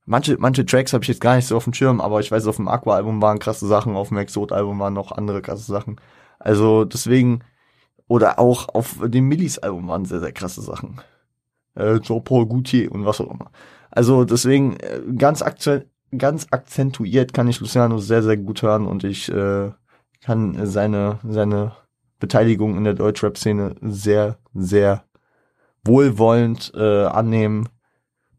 manche 0.06 0.38
manche 0.38 0.66
Tracks 0.66 0.94
habe 0.94 1.04
ich 1.04 1.10
jetzt 1.10 1.22
gar 1.22 1.36
nicht 1.36 1.48
so 1.48 1.58
auf 1.58 1.66
dem 1.66 1.74
Schirm, 1.74 2.02
aber 2.02 2.20
ich 2.20 2.32
weiß 2.32 2.48
auf 2.48 2.56
dem 2.56 2.68
Aqua 2.68 2.96
Album 2.96 3.22
waren 3.22 3.40
krasse 3.40 3.68
Sachen, 3.68 3.96
auf 3.96 4.10
dem 4.10 4.18
Exot 4.18 4.52
Album 4.52 4.80
waren 4.80 4.94
noch 4.94 5.12
andere 5.12 5.42
krasse 5.42 5.72
Sachen. 5.72 6.00
Also 6.40 6.86
deswegen 6.86 7.44
oder 8.08 8.40
auch 8.40 8.70
auf 8.70 8.98
dem 9.04 9.28
Millis 9.28 9.60
Album 9.60 9.88
waren 9.88 10.06
sehr 10.06 10.20
sehr 10.20 10.34
krasse 10.34 10.62
Sachen. 10.62 11.02
Äh, 11.76 12.00
Jean-Paul 12.00 12.48
Gaultier 12.48 12.92
und 12.92 13.06
was 13.06 13.22
auch 13.22 13.32
immer. 13.32 13.52
Also 13.92 14.26
deswegen 14.26 14.78
äh, 14.78 15.02
ganz 15.18 15.44
ganz 16.18 16.48
akzentuiert 16.52 17.34
kann 17.34 17.48
ich 17.48 17.60
Luciano 17.60 18.00
sehr 18.00 18.24
sehr 18.24 18.38
gut 18.38 18.62
hören 18.64 18.88
und 18.88 19.04
ich 19.04 19.30
äh, 19.30 19.72
kann 20.22 20.66
seine 20.66 21.20
seine 21.24 21.74
Beteiligung 22.22 22.78
in 22.78 22.86
der 22.86 22.94
Deutschrap-Szene 22.94 23.76
sehr, 23.82 24.38
sehr 24.54 25.04
wohlwollend 25.84 26.72
äh, 26.74 27.06
annehmen. 27.06 27.68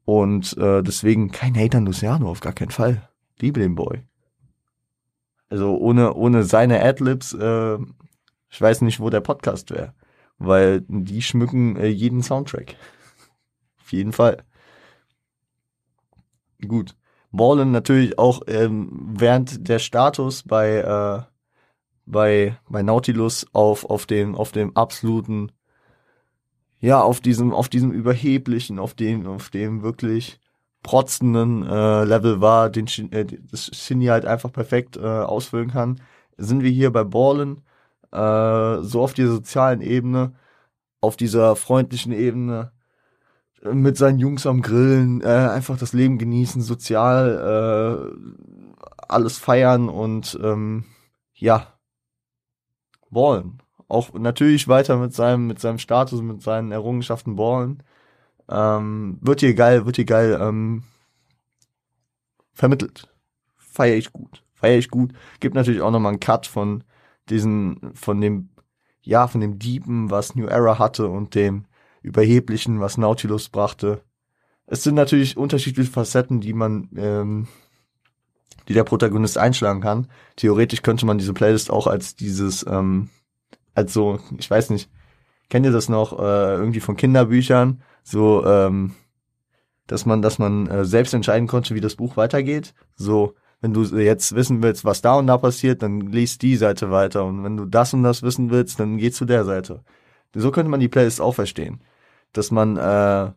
Und 0.07 0.57
äh, 0.57 0.83
deswegen 0.83 1.31
kein 1.31 1.55
Hater 1.55 1.79
an 1.79 1.87
Luciano, 1.87 2.31
auf 2.31 2.41
gar 2.41 2.55
keinen 2.55 2.71
Fall. 2.71 3.09
Liebe 3.39 3.61
den 3.61 3.75
Boy. 3.75 4.05
Also 5.51 5.77
ohne, 5.77 6.15
ohne 6.15 6.45
seine 6.45 6.83
Adlibs, 6.83 7.35
äh, 7.35 7.77
ich 8.49 8.61
weiß 8.61 8.81
nicht, 8.81 9.01
wo 9.01 9.11
der 9.11 9.21
Podcast 9.21 9.71
wäre. 9.71 9.93
Weil 10.39 10.83
die 10.89 11.21
schmücken 11.21 11.77
äh, 11.77 11.89
jeden 11.89 12.23
Soundtrack. 12.23 12.77
auf 13.81 13.93
jeden 13.93 14.13
Fall. 14.13 14.45
Gut. 16.67 16.97
Ballin 17.31 17.71
natürlich 17.71 18.19
auch 18.19 18.43
ähm, 18.47 18.91
während 19.15 19.69
der 19.69 19.79
Status 19.79 20.43
bei, 20.43 20.79
äh, 20.79 21.23
bei, 22.05 22.59
bei 22.69 22.83
Nautilus 22.83 23.47
auf, 23.53 23.85
auf 23.85 24.07
dem, 24.07 24.35
auf 24.35 24.53
dem 24.53 24.77
absoluten 24.77 25.53
ja, 26.83 27.01
auf 27.01 27.21
diesem, 27.21 27.55
auf 27.55 27.69
diesem 27.69 27.93
überheblichen, 27.93 28.81
auf 28.81 28.95
dem, 28.95 29.27
auf 29.29 29.51
dem 29.51 29.83
wirklich 29.83 30.41
protzenden 30.83 31.65
äh, 31.65 32.05
Level 32.05 32.41
war, 32.41 32.71
den 32.71 32.89
äh, 33.13 33.25
das 33.25 33.71
Shinny 33.73 34.07
halt 34.07 34.27
einfach 34.27 34.53
perfekt 34.53 34.97
äh, 34.97 35.01
ausfüllen 35.01 35.71
kann, 35.71 36.01
sind 36.37 36.63
wir 36.65 36.71
hier 36.71 36.91
bei 36.93 37.05
Ballen 37.05 37.63
äh, 38.11 38.83
so 38.83 39.01
auf 39.01 39.15
dieser 39.15 39.31
sozialen 39.31 39.81
Ebene, 39.81 40.35
auf 41.01 41.17
dieser 41.17 41.55
freundlichen 41.55 42.13
Ebene, 42.13 42.73
mit 43.63 43.97
seinen 43.97 44.19
Jungs 44.19 44.47
am 44.47 44.63
Grillen, 44.63 45.21
äh, 45.23 45.27
einfach 45.27 45.79
das 45.79 45.93
Leben 45.93 46.19
genießen, 46.19 46.63
sozial 46.63 48.15
äh, 48.19 48.77
alles 49.09 49.39
feiern 49.39 49.89
und 49.89 50.39
ähm, 50.43 50.85
ja, 51.35 51.79
ballen 53.11 53.63
auch 53.93 54.15
natürlich 54.15 54.69
weiter 54.69 54.97
mit 54.97 55.13
seinem, 55.13 55.47
mit 55.47 55.61
seinem 55.61 55.79
Status, 55.79 56.23
mit 56.23 56.43
seinen 56.43 56.73
Errungenschaften 56.73 57.37
ballen. 57.37 57.83
Ähm, 58.49 59.19
wird 59.21 59.41
hier 59.41 59.55
geil, 59.55 59.85
wird 59.85 59.97
hier 59.97 60.07
geil 60.07 60.39
ähm, 60.41 60.85
vermittelt. 62.55 63.09
Feier 63.57 63.97
ich 63.97 64.13
gut. 64.13 64.43
Feier 64.55 64.79
ich 64.79 64.89
gut. 64.89 65.13
Gibt 65.41 65.55
natürlich 65.55 65.83
auch 65.83 65.91
nochmal 65.91 66.13
einen 66.13 66.21
Cut 66.21 66.47
von 66.47 66.85
diesen, 67.29 67.93
von 67.95 68.21
dem, 68.21 68.49
ja, 69.03 69.29
von 69.29 69.43
dem 69.43 69.59
Diepen, 69.59 70.11
was 70.11 70.35
New 70.35 70.47
Era 70.47 70.79
hatte 70.79 71.09
und 71.09 71.35
dem 71.35 71.67
Überheblichen, 72.03 72.81
was 72.81 72.99
Nautilus 72.99 73.49
brachte. 73.49 74.03
Es 74.67 74.83
sind 74.83 74.95
natürlich 74.95 75.37
unterschiedliche 75.37 75.91
Facetten, 75.91 76.41
die 76.41 76.53
man, 76.53 76.89
ähm, 76.97 77.49
die 78.69 78.75
der 78.75 78.85
Protagonist 78.85 79.39
einschlagen 79.39 79.81
kann. 79.81 80.09
Theoretisch 80.37 80.83
könnte 80.83 81.07
man 81.07 81.19
diese 81.19 81.35
Playlist 81.35 81.71
auch 81.71 81.87
als 81.87 82.17
dieses, 82.17 82.65
ähm, 82.67 83.11
also 83.75 84.19
ich 84.39 84.51
weiß 84.51 84.71
nicht, 84.71 84.91
kennt 85.49 85.67
ihr 85.67 85.73
das 85.73 85.89
noch 85.89 86.19
äh, 86.19 86.55
irgendwie 86.55 86.81
von 86.81 86.97
Kinderbüchern, 86.97 87.83
so 88.03 88.45
ähm, 88.47 88.95
dass 89.87 90.07
man, 90.07 90.23
dass 90.23 90.39
man 90.39 90.67
äh, 90.69 90.85
selbst 90.85 91.13
entscheiden 91.13 91.49
konnte, 91.49 91.75
wie 91.75 91.81
das 91.81 91.97
Buch 91.97 92.17
weitergeht. 92.17 92.75
So, 92.97 93.35
wenn 93.61 93.75
du 93.75 93.83
jetzt 93.83 94.35
wissen 94.35 94.63
willst, 94.63 94.85
was 94.85 95.03
da 95.03 95.15
und 95.15 95.27
da 95.27 95.39
passiert, 95.39 95.83
dann 95.83 96.01
liest 96.01 96.43
die 96.43 96.57
Seite 96.57 96.91
weiter. 96.91 97.25
Und 97.25 97.45
wenn 97.45 97.57
du 97.57 97.67
das 97.67 97.93
und 97.93 98.03
das 98.03 98.23
wissen 98.23 98.51
willst, 98.51 98.81
dann 98.81 98.97
geh 98.97 99.11
zu 99.11 99.25
der 99.25 99.45
Seite. 99.45 99.85
So 100.35 100.51
könnte 100.51 100.71
man 100.71 100.81
die 100.81 100.89
Playlist 100.89 101.21
auch 101.21 101.35
verstehen. 101.35 101.83
Dass 102.33 102.51
man, 102.51 102.77
äh, 102.77 103.33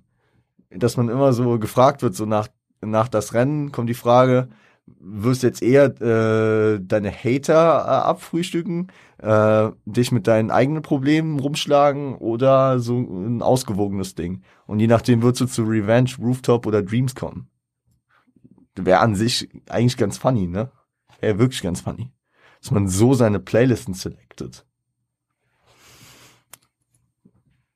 dass 0.69 0.97
man 0.97 1.09
immer 1.09 1.33
so 1.33 1.59
gefragt 1.59 2.01
wird, 2.01 2.15
so 2.15 2.25
nach, 2.25 2.47
nach 2.81 3.07
das 3.07 3.33
Rennen 3.33 3.71
kommt 3.71 3.89
die 3.89 3.93
Frage, 3.93 4.49
wirst 4.87 5.43
jetzt 5.43 5.61
eher 5.61 5.85
äh, 6.01 6.79
deine 6.79 7.11
Hater 7.11 7.53
äh, 7.53 8.07
abfrühstücken, 8.07 8.91
äh, 9.17 9.69
dich 9.85 10.11
mit 10.11 10.27
deinen 10.27 10.51
eigenen 10.51 10.81
Problemen 10.83 11.39
rumschlagen 11.39 12.15
oder 12.15 12.79
so 12.79 12.97
ein 12.99 13.41
ausgewogenes 13.41 14.15
Ding. 14.15 14.43
Und 14.67 14.79
je 14.79 14.87
nachdem 14.87 15.21
wirst 15.21 15.41
du 15.41 15.45
zu 15.45 15.63
Revenge, 15.63 16.11
Rooftop 16.19 16.65
oder 16.65 16.83
Dreams 16.83 17.15
kommen. 17.15 17.49
Wäre 18.75 18.99
an 18.99 19.15
sich 19.15 19.49
eigentlich 19.69 19.97
ganz 19.97 20.17
funny, 20.17 20.47
ne? 20.47 20.71
Wäre 21.19 21.39
wirklich 21.39 21.61
ganz 21.61 21.81
funny. 21.81 22.11
Dass 22.61 22.71
man 22.71 22.87
so 22.87 23.13
seine 23.13 23.39
Playlisten 23.39 23.93
selected. 23.93 24.65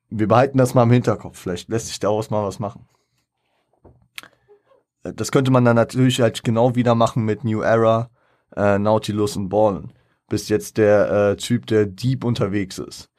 Wir 0.09 0.27
behalten 0.27 0.57
das 0.57 0.73
mal 0.73 0.83
im 0.83 0.91
Hinterkopf. 0.91 1.37
Vielleicht 1.37 1.69
lässt 1.69 1.87
sich 1.87 1.99
daraus 1.99 2.29
mal 2.29 2.43
was 2.43 2.59
machen. 2.59 2.87
Das 5.03 5.31
könnte 5.31 5.51
man 5.51 5.65
dann 5.65 5.75
natürlich 5.75 6.19
halt 6.21 6.43
genau 6.43 6.75
wieder 6.75 6.95
machen 6.95 7.23
mit 7.23 7.43
New 7.43 7.61
Era, 7.61 8.09
äh, 8.55 8.77
Nautilus 8.77 9.37
und 9.37 9.49
Ballen. 9.49 9.93
Bis 10.27 10.49
jetzt 10.49 10.77
der 10.77 11.11
äh, 11.11 11.35
Typ, 11.37 11.65
der 11.67 11.85
deep 11.85 12.23
unterwegs 12.23 12.77
ist 12.79 13.09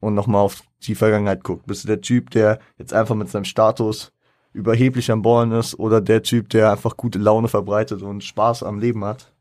und 0.00 0.14
nochmal 0.14 0.42
auf 0.42 0.62
die 0.82 0.94
Vergangenheit 0.94 1.44
guckt. 1.44 1.66
Bist 1.66 1.84
du 1.84 1.88
der 1.88 2.00
Typ, 2.00 2.30
der 2.30 2.58
jetzt 2.78 2.92
einfach 2.92 3.14
mit 3.14 3.28
seinem 3.28 3.44
Status 3.44 4.12
überheblich 4.52 5.10
am 5.10 5.22
Ballen 5.22 5.52
ist 5.52 5.78
oder 5.78 6.00
der 6.00 6.22
Typ, 6.22 6.48
der 6.48 6.72
einfach 6.72 6.96
gute 6.96 7.18
Laune 7.18 7.48
verbreitet 7.48 8.02
und 8.02 8.24
Spaß 8.24 8.62
am 8.62 8.80
Leben 8.80 9.04
hat. 9.04 9.32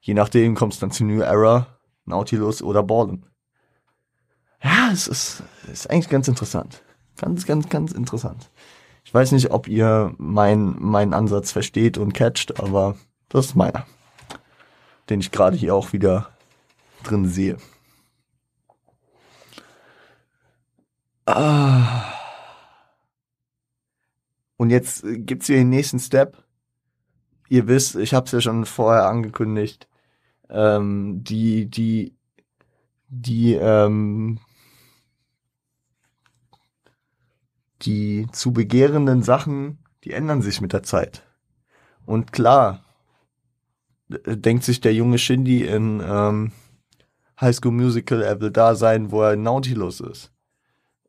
Je 0.00 0.14
nachdem 0.14 0.54
kommst 0.54 0.78
du 0.78 0.86
dann 0.86 0.90
zu 0.90 1.04
New 1.04 1.20
Era, 1.20 1.66
Nautilus 2.06 2.62
oder 2.62 2.82
Ballen. 2.82 3.26
Ja, 4.62 4.90
es 4.92 5.06
ist, 5.06 5.42
ist 5.70 5.90
eigentlich 5.90 6.08
ganz 6.08 6.28
interessant. 6.28 6.82
Ganz, 7.20 7.46
ganz, 7.46 7.68
ganz 7.68 7.92
interessant. 7.92 8.50
Ich 9.04 9.12
weiß 9.12 9.32
nicht, 9.32 9.50
ob 9.50 9.68
ihr 9.68 10.14
mein, 10.18 10.76
meinen 10.78 11.14
Ansatz 11.14 11.52
versteht 11.52 11.98
und 11.98 12.12
catcht, 12.12 12.60
aber 12.60 12.96
das 13.28 13.46
ist 13.46 13.54
meiner. 13.56 13.86
Den 15.08 15.20
ich 15.20 15.30
gerade 15.30 15.56
hier 15.56 15.74
auch 15.74 15.92
wieder 15.92 16.30
drin 17.02 17.28
sehe. 17.28 17.56
Ah. 21.26 22.12
Und 24.56 24.70
jetzt 24.70 25.04
gibt's 25.04 25.46
hier 25.46 25.56
den 25.56 25.70
nächsten 25.70 25.98
Step. 25.98 26.42
Ihr 27.48 27.66
wisst, 27.66 27.96
ich 27.96 28.14
habe 28.14 28.26
es 28.26 28.32
ja 28.32 28.40
schon 28.40 28.64
vorher 28.66 29.06
angekündigt. 29.06 29.88
Ähm, 30.48 31.24
die, 31.24 31.66
die, 31.66 32.14
die 33.08 33.54
ähm, 33.54 34.38
die 37.82 38.26
zu 38.32 38.52
begehrenden 38.52 39.22
Sachen, 39.22 39.78
die 40.04 40.12
ändern 40.12 40.42
sich 40.42 40.60
mit 40.60 40.72
der 40.72 40.82
Zeit. 40.82 41.22
Und 42.06 42.32
klar, 42.32 42.84
denkt 44.08 44.64
sich 44.64 44.80
der 44.80 44.94
junge 44.94 45.18
Shindy 45.18 45.64
in 45.64 46.02
ähm, 46.04 46.52
High 47.40 47.54
School 47.54 47.72
Musical, 47.72 48.22
er 48.22 48.40
will 48.40 48.50
da 48.50 48.74
sein, 48.74 49.10
wo 49.10 49.22
er 49.22 49.36
Nautilus 49.36 50.00
ist. 50.00 50.32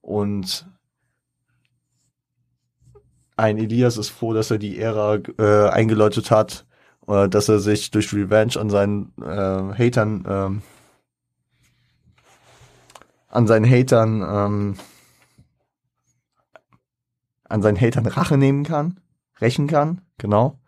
Und 0.02 0.68
ein 3.38 3.58
Elias 3.58 3.98
ist 3.98 4.10
froh, 4.10 4.34
dass 4.34 4.52
er 4.52 4.58
die 4.58 4.80
Ära 4.80 5.16
äh, 5.38 5.70
eingeläutet 5.70 6.32
hat, 6.32 6.66
äh, 7.08 7.28
dass 7.28 7.50
er 7.50 7.60
sich 7.60 7.92
durch 7.92 8.14
Revenge 8.14 8.58
an 8.58 8.70
seinen 8.70 9.14
äh, 9.20 9.26
Hatern 9.26 10.26
ähm, 10.28 10.62
an 13.28 13.48
seinen 13.48 13.70
Hatern 13.70 14.22
ähm, 14.22 14.76
an 17.52 17.62
seinen 17.62 17.80
Hatern 17.80 18.06
Rache 18.06 18.38
nehmen 18.38 18.64
kann, 18.64 19.00
rächen 19.40 19.68
kann, 19.68 20.02
genau. 20.18 20.60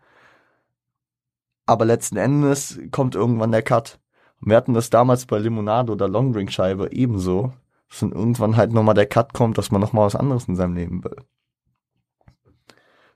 Aber 1.66 1.84
letzten 1.84 2.16
Endes 2.16 2.78
kommt 2.90 3.14
irgendwann 3.14 3.52
der 3.52 3.62
Cut. 3.62 3.98
Und 4.40 4.50
wir 4.50 4.56
hatten 4.56 4.74
das 4.74 4.90
damals 4.90 5.26
bei 5.26 5.38
Limonade 5.38 5.92
oder 5.92 6.08
Longdrink-Scheibe 6.08 6.92
ebenso, 6.92 7.54
dass 7.88 8.00
dann 8.00 8.12
irgendwann 8.12 8.56
halt 8.56 8.72
nochmal 8.72 8.94
der 8.94 9.06
Cut 9.06 9.32
kommt, 9.32 9.56
dass 9.56 9.70
man 9.70 9.80
nochmal 9.80 10.06
was 10.06 10.16
anderes 10.16 10.46
in 10.46 10.56
seinem 10.56 10.74
Leben 10.74 11.02
will. 11.04 11.16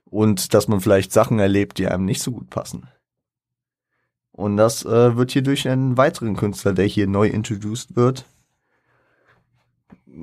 Und 0.05 0.53
dass 0.55 0.67
man 0.67 0.81
vielleicht 0.81 1.11
Sachen 1.11 1.37
erlebt, 1.37 1.77
die 1.77 1.87
einem 1.87 2.05
nicht 2.05 2.23
so 2.23 2.31
gut 2.31 2.49
passen. 2.49 2.87
Und 4.31 4.57
das 4.57 4.85
äh, 4.85 5.17
wird 5.17 5.31
hier 5.31 5.43
durch 5.43 5.67
einen 5.67 5.97
weiteren 5.97 6.35
Künstler, 6.35 6.73
der 6.73 6.85
hier 6.85 7.07
neu 7.07 7.27
introduced 7.27 7.95
wird, 7.95 8.25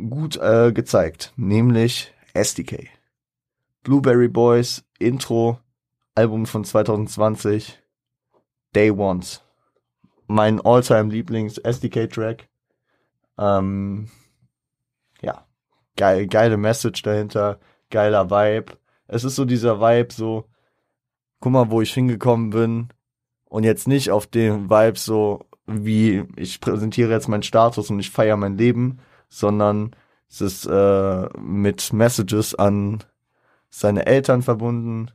gut 0.09 0.37
äh, 0.39 0.73
gezeigt. 0.73 1.33
Nämlich 1.37 2.13
SDK. 2.35 2.89
Blueberry 3.87 4.26
Boys, 4.26 4.84
Intro, 4.99 5.61
Album 6.16 6.47
von 6.47 6.64
2020, 6.64 7.78
Day 8.74 8.91
Ones. 8.91 9.45
Mein 10.26 10.61
Alltime 10.61 11.09
Lieblings 11.09 11.59
SDK 11.59 12.11
Track. 12.11 12.49
Ähm, 13.39 14.11
ja, 15.22 15.47
geil, 15.97 16.26
geile 16.26 16.57
Message 16.57 17.03
dahinter, 17.03 17.61
geiler 17.89 18.28
Vibe. 18.28 18.76
Es 19.07 19.22
ist 19.22 19.37
so 19.37 19.45
dieser 19.45 19.80
Vibe, 19.80 20.12
so, 20.12 20.49
guck 21.39 21.53
mal, 21.53 21.70
wo 21.70 21.80
ich 21.80 21.95
hingekommen 21.95 22.51
bin. 22.51 22.89
Und 23.45 23.62
jetzt 23.62 23.87
nicht 23.87 24.11
auf 24.11 24.26
dem 24.26 24.68
Vibe 24.68 24.99
so, 24.99 25.47
wie 25.64 26.24
ich 26.34 26.61
präsentiere 26.61 27.12
jetzt 27.12 27.28
meinen 27.28 27.45
Status 27.45 27.89
und 27.89 28.01
ich 28.01 28.11
feiere 28.11 28.37
mein 28.37 28.59
Leben, 28.59 28.99
sondern 29.28 29.95
es 30.28 30.41
ist 30.41 30.66
äh, 30.66 31.28
mit 31.39 31.93
Messages 31.93 32.57
an 32.57 33.05
seine 33.79 34.07
Eltern 34.07 34.41
verbunden, 34.41 35.11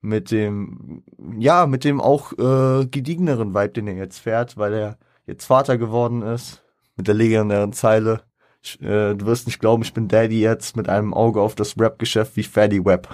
mit 0.00 0.30
dem, 0.30 1.02
ja, 1.38 1.66
mit 1.66 1.82
dem 1.82 2.00
auch 2.00 2.32
äh, 2.32 2.86
gediegeneren 2.86 3.54
Vibe, 3.54 3.70
den 3.70 3.88
er 3.88 3.96
jetzt 3.96 4.18
fährt, 4.18 4.56
weil 4.56 4.74
er 4.74 4.98
jetzt 5.26 5.46
Vater 5.46 5.76
geworden 5.76 6.22
ist, 6.22 6.62
mit 6.96 7.08
der 7.08 7.14
legendären 7.14 7.72
Zeile. 7.72 8.22
Ich, 8.62 8.80
äh, 8.80 9.14
du 9.14 9.26
wirst 9.26 9.46
nicht 9.46 9.58
glauben, 9.58 9.82
ich 9.82 9.92
bin 9.92 10.06
Daddy 10.06 10.40
jetzt 10.40 10.76
mit 10.76 10.88
einem 10.88 11.12
Auge 11.14 11.40
auf 11.40 11.54
das 11.56 11.76
Rap-Geschäft 11.78 12.36
wie 12.36 12.44
Fatty 12.44 12.84
Web. 12.84 13.08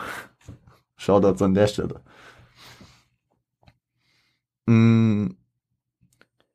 Shoutouts 0.97 1.41
an 1.41 1.55
der 1.55 1.67
Stelle. 1.67 2.01
Mm, 4.67 5.29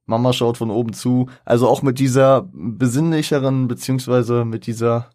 Mama 0.06 0.34
schaut 0.34 0.58
von 0.58 0.70
oben 0.70 0.94
zu. 0.94 1.28
Also 1.44 1.68
auch 1.68 1.82
mit 1.82 1.98
dieser 1.98 2.48
besinnlicheren, 2.54 3.68
beziehungsweise 3.68 4.46
mit 4.46 4.68
dieser, 4.68 5.10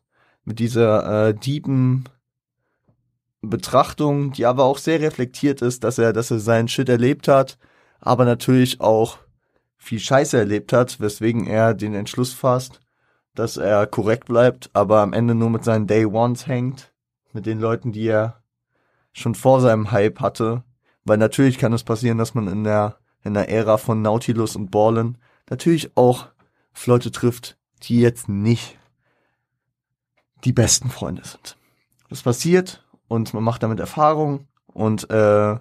mit 0.45 0.59
dieser 0.59 1.29
äh, 1.29 1.35
deepen 1.35 2.09
Betrachtung, 3.43 4.33
die 4.33 4.47
aber 4.47 4.65
auch 4.65 4.79
sehr 4.79 5.01
reflektiert 5.01 5.63
ist, 5.63 5.85
dass 5.85 5.99
er, 5.99 6.13
dass 6.13 6.31
er 6.31 6.41
seinen 6.41 6.69
Shit 6.69 6.89
erlebt 6.89 7.29
hat, 7.29 7.59
aber 8.01 8.25
natürlich 8.25 8.81
auch 8.81 9.19
viel 9.79 9.99
Scheiße 9.99 10.37
erlebt 10.37 10.73
hat, 10.73 11.01
weswegen 11.01 11.47
er 11.47 11.75
den 11.75 11.95
Entschluss 11.95 12.35
fasst, 12.35 12.81
dass 13.35 13.57
er 13.57 13.87
korrekt 13.87 14.27
bleibt, 14.27 14.71
aber 14.75 15.01
am 15.01 15.13
Ende 15.13 15.35
nur 15.35 15.51
mit 15.51 15.65
seinen 15.65 15.87
Day 15.87 16.05
Ones 16.05 16.47
hängt, 16.47 16.93
mit 17.33 17.47
den 17.47 17.61
Leuten, 17.61 17.93
die 17.93 18.07
er 18.07 18.43
schon 19.13 19.35
vor 19.35 19.61
seinem 19.61 19.91
Hype 19.91 20.21
hatte, 20.21 20.63
weil 21.05 21.17
natürlich 21.17 21.59
kann 21.59 21.73
es 21.73 21.83
passieren, 21.83 22.19
dass 22.19 22.35
man 22.35 22.47
in 22.49 22.65
der 22.65 22.97
in 23.23 23.35
der 23.35 23.51
Ära 23.51 23.77
von 23.77 24.03
Nautilus 24.03 24.57
und 24.57 24.71
Borlen 24.71 25.19
natürlich 25.49 25.97
auch 25.97 26.29
Leute 26.87 27.11
trifft, 27.11 27.59
die 27.83 28.01
jetzt 28.01 28.29
nicht 28.29 28.79
die 30.45 30.53
besten 30.53 30.89
Freunde 30.89 31.23
sind. 31.25 31.59
Das 32.09 32.23
passiert 32.23 32.83
und 33.11 33.35
man 33.35 33.43
macht 33.43 33.65
damit 33.65 33.81
Erfahrung 33.81 34.47
und 34.67 35.11
äh, 35.11 35.57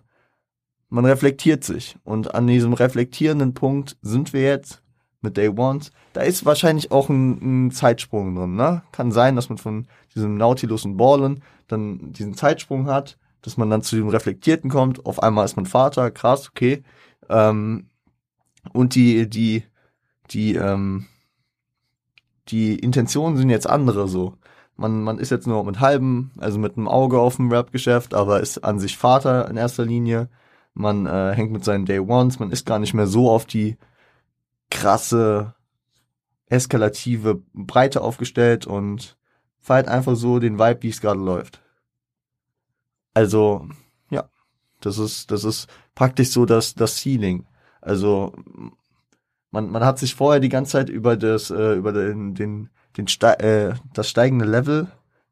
man 0.89 1.05
reflektiert 1.05 1.63
sich. 1.63 1.97
Und 2.03 2.35
an 2.35 2.45
diesem 2.45 2.73
reflektierenden 2.73 3.55
Punkt 3.55 3.97
sind 4.03 4.33
wir 4.33 4.43
jetzt 4.43 4.83
mit 5.21 5.35
Day 5.35 5.49
Ones. 5.49 5.91
Da 6.13 6.21
ist 6.21 6.45
wahrscheinlich 6.45 6.91
auch 6.91 7.09
ein, 7.09 7.65
ein 7.67 7.71
Zeitsprung 7.71 8.35
drin. 8.35 8.55
Ne? 8.55 8.83
Kann 8.91 9.11
sein, 9.11 9.35
dass 9.35 9.49
man 9.49 9.57
von 9.57 9.87
diesem 10.13 10.37
Nautilus 10.37 10.85
und 10.85 10.97
Ballen 10.97 11.41
dann 11.67 12.13
diesen 12.13 12.35
Zeitsprung 12.35 12.85
hat, 12.85 13.17
dass 13.41 13.57
man 13.57 13.71
dann 13.71 13.81
zu 13.81 13.95
dem 13.95 14.09
Reflektierten 14.09 14.69
kommt. 14.69 15.07
Auf 15.07 15.23
einmal 15.23 15.45
ist 15.45 15.55
man 15.55 15.65
Vater, 15.65 16.11
krass, 16.11 16.49
okay. 16.49 16.83
Ähm, 17.29 17.89
und 18.73 18.93
die, 18.93 19.27
die, 19.27 19.63
die, 20.29 20.53
ähm, 20.53 21.07
die 22.49 22.77
Intentionen 22.77 23.37
sind 23.37 23.49
jetzt 23.49 23.67
andere 23.67 24.07
so 24.07 24.35
man, 24.79 25.03
man 25.03 25.19
ist 25.19 25.29
jetzt 25.29 25.45
nur 25.45 25.63
mit 25.65 25.79
halbem, 25.79 26.31
also 26.37 26.57
mit 26.57 26.77
einem 26.77 26.87
Auge 26.87 27.19
auf 27.19 27.35
dem 27.35 27.51
Rap-Geschäft, 27.51 28.13
aber 28.13 28.39
ist 28.39 28.63
an 28.63 28.79
sich 28.79 28.97
Vater 28.97 29.49
in 29.49 29.57
erster 29.57 29.85
Linie. 29.85 30.29
Man 30.73 31.05
äh, 31.05 31.33
hängt 31.35 31.51
mit 31.51 31.63
seinen 31.65 31.85
Day 31.85 31.99
Ones, 31.99 32.39
man 32.39 32.51
ist 32.51 32.65
gar 32.65 32.79
nicht 32.79 32.93
mehr 32.93 33.07
so 33.07 33.29
auf 33.29 33.45
die 33.45 33.77
krasse, 34.71 35.53
eskalative 36.45 37.41
Breite 37.53 38.01
aufgestellt 38.01 38.65
und 38.65 39.17
feiert 39.59 39.89
einfach 39.89 40.15
so 40.15 40.39
den 40.39 40.57
Vibe, 40.57 40.83
wie 40.83 40.89
es 40.89 41.01
gerade 41.01 41.19
läuft. 41.19 41.61
Also, 43.13 43.67
ja, 44.09 44.29
das 44.79 44.97
ist, 44.97 45.31
das 45.31 45.43
ist 45.43 45.67
praktisch 45.93 46.29
so 46.29 46.45
das, 46.45 46.75
das 46.75 47.01
Ceiling. 47.01 47.45
Also, 47.81 48.33
man, 49.51 49.69
man 49.69 49.83
hat 49.83 49.99
sich 49.99 50.15
vorher 50.15 50.39
die 50.39 50.49
ganze 50.49 50.73
Zeit 50.73 50.89
über 50.89 51.17
das, 51.17 51.51
äh, 51.51 51.73
über 51.73 51.91
den, 51.91 52.33
den 52.35 52.69
den 52.97 53.07
Ste 53.07 53.39
äh, 53.39 53.73
das 53.93 54.09
steigende 54.09 54.45
Level 54.45 54.87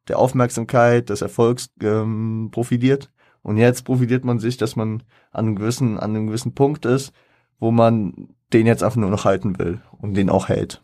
der 0.08 0.20
Aufmerksamkeit, 0.20 1.10
des 1.10 1.22
Erfolgs 1.22 1.70
ähm, 1.82 2.50
profitiert. 2.52 3.12
Und 3.42 3.58
jetzt 3.58 3.84
profitiert 3.84 4.26
man 4.26 4.40
sich, 4.40 4.58
dass 4.58 4.76
man 4.76 5.04
an 5.32 5.46
einem 5.46 5.56
gewissen, 5.56 5.98
an 5.98 6.16
einem 6.16 6.28
gewissen 6.28 6.54
Punkt 6.54 6.86
ist, 6.86 7.14
wo 7.60 7.72
man 7.72 8.30
den 8.54 8.68
jetzt 8.68 8.84
einfach 8.84 8.98
nur 8.98 9.10
noch 9.10 9.26
halten 9.26 9.60
will 9.60 9.82
und 9.92 10.14
den 10.14 10.30
auch 10.30 10.48
hält. 10.48 10.82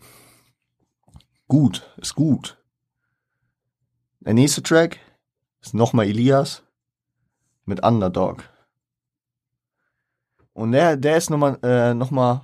Gut, 1.47 1.93
ist 1.97 2.15
gut. 2.15 2.57
Der 4.19 4.34
nächste 4.34 4.63
Track 4.63 4.99
ist 5.61 5.74
nochmal 5.74 6.05
Elias 6.05 6.63
mit 7.65 7.84
Underdog. 7.84 8.43
Und 10.53 10.71
der, 10.71 10.97
der 10.97 11.17
ist 11.17 11.30
nochmal, 11.30 11.57
äh, 11.63 11.93
nochmal, 11.93 12.41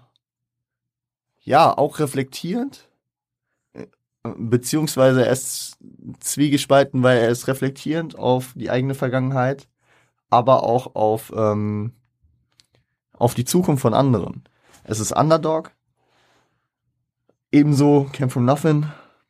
ja, 1.41 1.77
auch 1.77 1.99
reflektierend, 1.99 2.89
beziehungsweise 4.24 5.26
er 5.26 5.32
ist 5.32 5.78
zwiegespalten, 6.20 7.03
weil 7.03 7.20
er 7.20 7.30
ist 7.30 7.47
reflektierend 7.47 8.17
auf 8.17 8.53
die 8.55 8.70
eigene 8.70 8.95
Vergangenheit, 8.95 9.67
aber 10.30 10.63
auch 10.63 10.95
auf, 10.95 11.32
ähm, 11.36 11.93
auf 13.13 13.34
die 13.34 13.45
Zukunft 13.45 13.82
von 13.82 13.93
anderen. 13.93 14.43
Es 14.84 14.99
ist 14.99 15.11
Underdog, 15.11 15.72
ebenso 17.51 18.09
Camp 18.11 18.32
from 18.32 18.45
Nothing, 18.45 18.88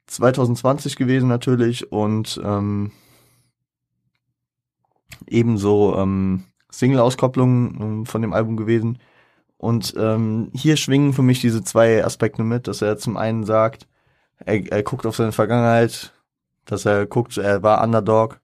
2020 0.07 0.95
gewesen 0.95 1.29
natürlich 1.29 1.91
und 1.91 2.39
ähm, 2.43 2.91
ebenso 5.27 5.95
ähm, 5.97 6.45
Single-Auskopplung 6.71 7.81
ähm, 7.81 8.05
von 8.05 8.21
dem 8.21 8.33
Album 8.33 8.57
gewesen. 8.57 8.99
Und 9.57 9.93
ähm, 9.97 10.49
hier 10.53 10.77
schwingen 10.77 11.13
für 11.13 11.21
mich 11.21 11.41
diese 11.41 11.63
zwei 11.63 12.03
Aspekte 12.03 12.43
mit, 12.43 12.67
dass 12.67 12.81
er 12.81 12.97
zum 12.97 13.17
einen 13.17 13.43
sagt, 13.43 13.88
er, 14.45 14.71
er 14.71 14.83
guckt 14.83 15.05
auf 15.05 15.15
seine 15.15 15.31
Vergangenheit, 15.31 16.13
dass 16.65 16.85
er 16.85 17.05
guckt, 17.05 17.37
er 17.37 17.63
war 17.63 17.83
Underdog, 17.83 18.39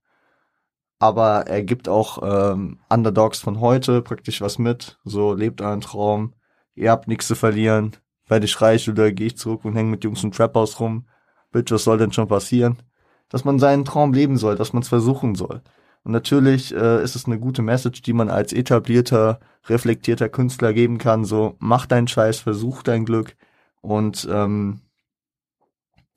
aber 0.99 1.47
er 1.47 1.63
gibt 1.63 1.89
auch 1.89 2.19
ähm, 2.23 2.79
Underdogs 2.89 3.39
von 3.39 3.59
heute 3.59 4.01
praktisch 4.01 4.41
was 4.41 4.57
mit. 4.57 4.97
So 5.03 5.33
lebt 5.33 5.61
euren 5.61 5.81
Traum, 5.81 6.33
ihr 6.73 6.91
habt 6.91 7.07
nichts 7.07 7.27
zu 7.27 7.35
verlieren. 7.35 7.95
Werde 8.27 8.45
ich 8.45 8.59
reich 8.59 8.89
oder 8.89 9.11
gehe 9.11 9.27
ich 9.27 9.37
zurück 9.37 9.65
und 9.65 9.75
hänge 9.75 9.91
mit 9.91 10.03
Jungs 10.03 10.23
im 10.23 10.31
Trap-Haus 10.31 10.79
rum. 10.79 11.07
Bitch, 11.51 11.71
was 11.71 11.83
soll 11.83 11.99
denn 11.99 12.11
schon 12.11 12.27
passieren? 12.27 12.81
Dass 13.29 13.45
man 13.45 13.59
seinen 13.59 13.85
Traum 13.85 14.13
leben 14.13 14.37
soll, 14.37 14.55
dass 14.55 14.73
man 14.73 14.81
es 14.81 14.89
versuchen 14.89 15.35
soll. 15.35 15.61
Und 16.03 16.11
natürlich 16.11 16.73
äh, 16.73 17.03
ist 17.03 17.15
es 17.15 17.25
eine 17.25 17.39
gute 17.39 17.61
Message, 17.61 18.01
die 18.01 18.13
man 18.13 18.29
als 18.29 18.53
etablierter, 18.53 19.39
reflektierter 19.67 20.29
Künstler 20.29 20.73
geben 20.73 20.97
kann. 20.97 21.25
So, 21.25 21.55
mach 21.59 21.85
deinen 21.85 22.07
Scheiß, 22.07 22.39
versuch 22.39 22.83
dein 22.83 23.05
Glück 23.05 23.35
und 23.81 24.27
ähm, 24.31 24.81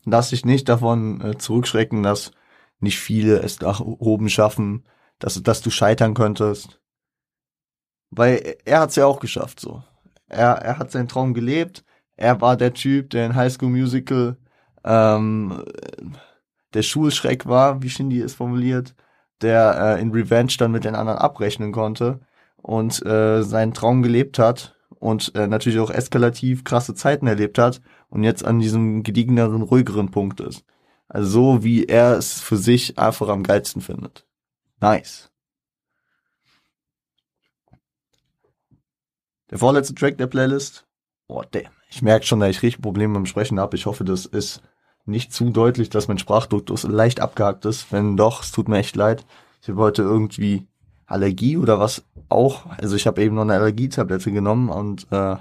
lass 0.05 0.31
dich 0.31 0.45
nicht 0.45 0.69
davon 0.69 1.21
äh, 1.21 1.39
zurückschrecken, 1.39 2.03
dass 2.03 2.33
nicht 2.81 2.99
viele 2.99 3.41
es 3.41 3.61
nach 3.61 3.81
oben 3.81 4.29
schaffen, 4.29 4.85
dass, 5.19 5.43
dass 5.43 5.61
du 5.61 5.71
scheitern 5.71 6.15
könntest. 6.15 6.81
Weil 8.11 8.57
er 8.65 8.81
hat's 8.81 8.97
ja 8.97 9.07
auch 9.07 9.21
geschafft, 9.21 9.61
so. 9.61 9.83
Er, 10.29 10.53
er 10.53 10.79
hat 10.79 10.91
seinen 10.91 11.09
Traum 11.09 11.35
gelebt. 11.35 11.85
Er 12.17 12.41
war 12.41 12.57
der 12.57 12.75
Typ, 12.75 13.11
der 13.11 13.27
in 13.27 13.35
High 13.35 13.53
School 13.53 13.71
Musical 13.71 14.37
ähm, 14.85 15.65
der 16.75 16.83
Schulschreck 16.83 17.47
war, 17.47 17.83
wie 17.83 17.91
Shindy 17.91 18.21
es 18.21 18.35
formuliert, 18.35 18.95
der 19.41 19.97
äh, 19.97 20.01
in 20.01 20.11
Revenge 20.11 20.55
dann 20.59 20.73
mit 20.73 20.85
den 20.85 20.95
anderen 20.95 21.19
abrechnen 21.19 21.73
konnte 21.73 22.21
und 22.57 23.05
äh, 23.07 23.43
seinen 23.43 23.75
Traum 23.75 24.03
gelebt 24.03 24.39
hat 24.39 24.77
und 24.99 25.35
äh, 25.35 25.47
natürlich 25.47 25.79
auch 25.79 25.91
eskalativ 25.91 26.65
krasse 26.65 26.95
Zeiten 26.95 27.27
erlebt 27.27 27.59
hat 27.59 27.81
und 28.09 28.25
jetzt 28.25 28.45
an 28.45 28.59
diesem 28.59 29.03
gediegeneren, 29.03 29.63
ruhigeren 29.63 30.11
Punkt 30.11 30.41
ist. 30.41 30.65
Also 31.09 31.31
so, 31.31 31.65
wie 31.65 31.87
er 31.87 32.17
es 32.19 32.41
für 32.41 32.57
sich 32.57 32.99
einfach 32.99 33.29
am 33.29 33.43
geilsten 33.43 33.81
findet. 33.81 34.27
Nice. 34.81 35.31
Der 39.51 39.59
vorletzte 39.59 39.95
Track 39.95 40.19
der 40.19 40.27
Playlist. 40.27 40.87
Oh, 41.27 41.43
damn. 41.51 41.73
Ich 41.91 42.03
merke 42.03 42.27
schon, 42.27 42.41
dass 42.41 42.51
ich 42.51 42.63
richtig 42.63 42.83
Probleme 42.83 43.15
beim 43.15 43.27
Sprechen 43.27 43.59
habe. 43.59 43.77
Ich 43.77 43.87
hoffe, 43.87 44.05
das 44.05 44.27
ist 44.27 44.63
nicht 45.07 45.33
zu 45.33 45.51
deutlich, 45.51 45.89
dass 45.89 46.09
mein 46.09 46.19
Sprachduktus 46.19 46.83
leicht 46.83 47.21
abgehakt 47.21 47.65
ist. 47.65 47.91
Wenn 47.91 48.17
doch, 48.17 48.43
es 48.43 48.53
tut 48.53 48.69
mir 48.69 48.79
echt 48.79 48.95
leid. 48.95 49.25
Ich 49.63 49.69
habe 49.69 49.81
heute 49.81 50.03
irgendwie 50.03 50.67
Allergie 51.07 51.57
oder 51.57 51.81
was 51.81 52.05
auch. 52.29 52.67
Also 52.67 52.95
ich 52.95 53.07
habe 53.07 53.23
eben 53.23 53.35
noch 53.37 53.43
eine 53.43 53.55
Allergietablette 53.55 54.31
genommen 54.31 54.69
und 54.69 55.07
äh, 55.11 55.37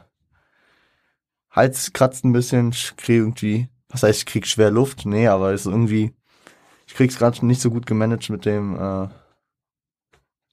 Hals 1.57 1.91
kratzt 1.91 2.23
ein 2.23 2.33
bisschen, 2.33 2.69
ich 2.69 2.95
krieg 2.97 3.17
irgendwie, 3.17 3.67
was 3.89 4.03
heißt, 4.03 4.19
ich 4.19 4.25
krieg 4.27 4.45
schwer 4.45 4.69
Luft? 4.69 5.07
Nee, 5.07 5.27
aber 5.27 5.53
es 5.53 5.61
ist 5.61 5.71
irgendwie, 5.71 6.13
ich 6.85 6.93
krieg's 6.93 7.17
gerade 7.17 7.43
nicht 7.45 7.61
so 7.61 7.71
gut 7.71 7.87
gemanagt 7.87 8.29
mit 8.29 8.45
dem 8.45 8.75
äh, 8.75 9.07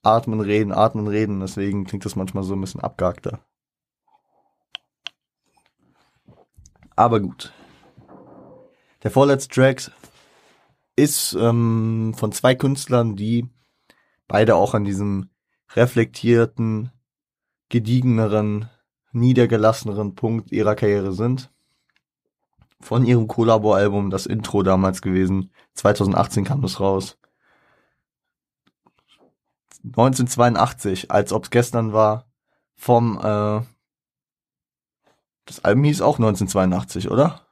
Atmen, 0.02 0.40
Reden, 0.40 0.72
Atmen, 0.72 1.06
Reden. 1.06 1.40
Deswegen 1.40 1.84
klingt 1.84 2.06
das 2.06 2.16
manchmal 2.16 2.42
so 2.42 2.54
ein 2.54 2.60
bisschen 2.60 2.80
abgehackter. 2.80 3.40
Aber 6.96 7.20
gut. 7.20 7.52
Der 9.02 9.10
vorletzte 9.10 9.54
Track 9.54 9.90
ist 10.96 11.34
ähm, 11.34 12.14
von 12.16 12.32
zwei 12.32 12.54
Künstlern, 12.54 13.14
die 13.14 13.46
beide 14.26 14.56
auch 14.56 14.72
an 14.72 14.84
diesem 14.84 15.28
reflektierten, 15.74 16.90
gediegeneren, 17.68 18.70
niedergelasseneren 19.14 20.14
Punkt 20.14 20.52
ihrer 20.52 20.74
Karriere 20.74 21.12
sind. 21.12 21.50
Von 22.80 23.06
ihrem 23.06 23.28
Collabo-Album, 23.28 24.10
das 24.10 24.26
Intro 24.26 24.62
damals 24.62 25.00
gewesen. 25.00 25.50
2018 25.74 26.44
kam 26.44 26.64
es 26.64 26.80
raus. 26.80 27.16
1982, 29.84 31.10
als 31.10 31.32
ob's 31.32 31.50
gestern 31.50 31.92
war, 31.92 32.26
vom, 32.74 33.18
äh, 33.18 33.62
das 35.44 35.62
Album 35.62 35.84
hieß 35.84 36.00
auch 36.00 36.18
1982, 36.18 37.10
oder? 37.10 37.42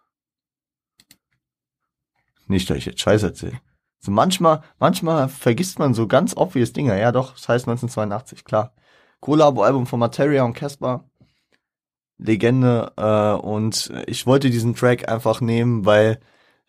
Nicht, 2.47 2.69
dass 2.69 2.79
ich 2.79 2.87
jetzt 2.87 3.01
Scheiß 3.01 3.23
erzähle. 3.23 3.61
So 3.99 4.11
manchmal, 4.11 4.63
manchmal 4.79 5.29
vergisst 5.29 5.79
man 5.79 5.95
so 5.95 6.09
ganz 6.09 6.37
obvious 6.37 6.73
Dinge. 6.73 6.99
Ja, 6.99 7.13
doch, 7.13 7.35
das 7.35 7.49
heißt 7.49 7.69
1982, 7.69 8.45
klar. 8.45 8.75
Collabo-Album 9.21 9.87
von 9.87 10.01
Materia 10.01 10.43
und 10.43 10.55
Casper. 10.55 11.05
Legende. 12.25 12.93
Äh, 12.97 13.45
und 13.45 13.93
ich 14.07 14.27
wollte 14.27 14.51
diesen 14.51 14.75
Track 14.75 15.09
einfach 15.09 15.41
nehmen, 15.41 15.85
weil 15.85 16.19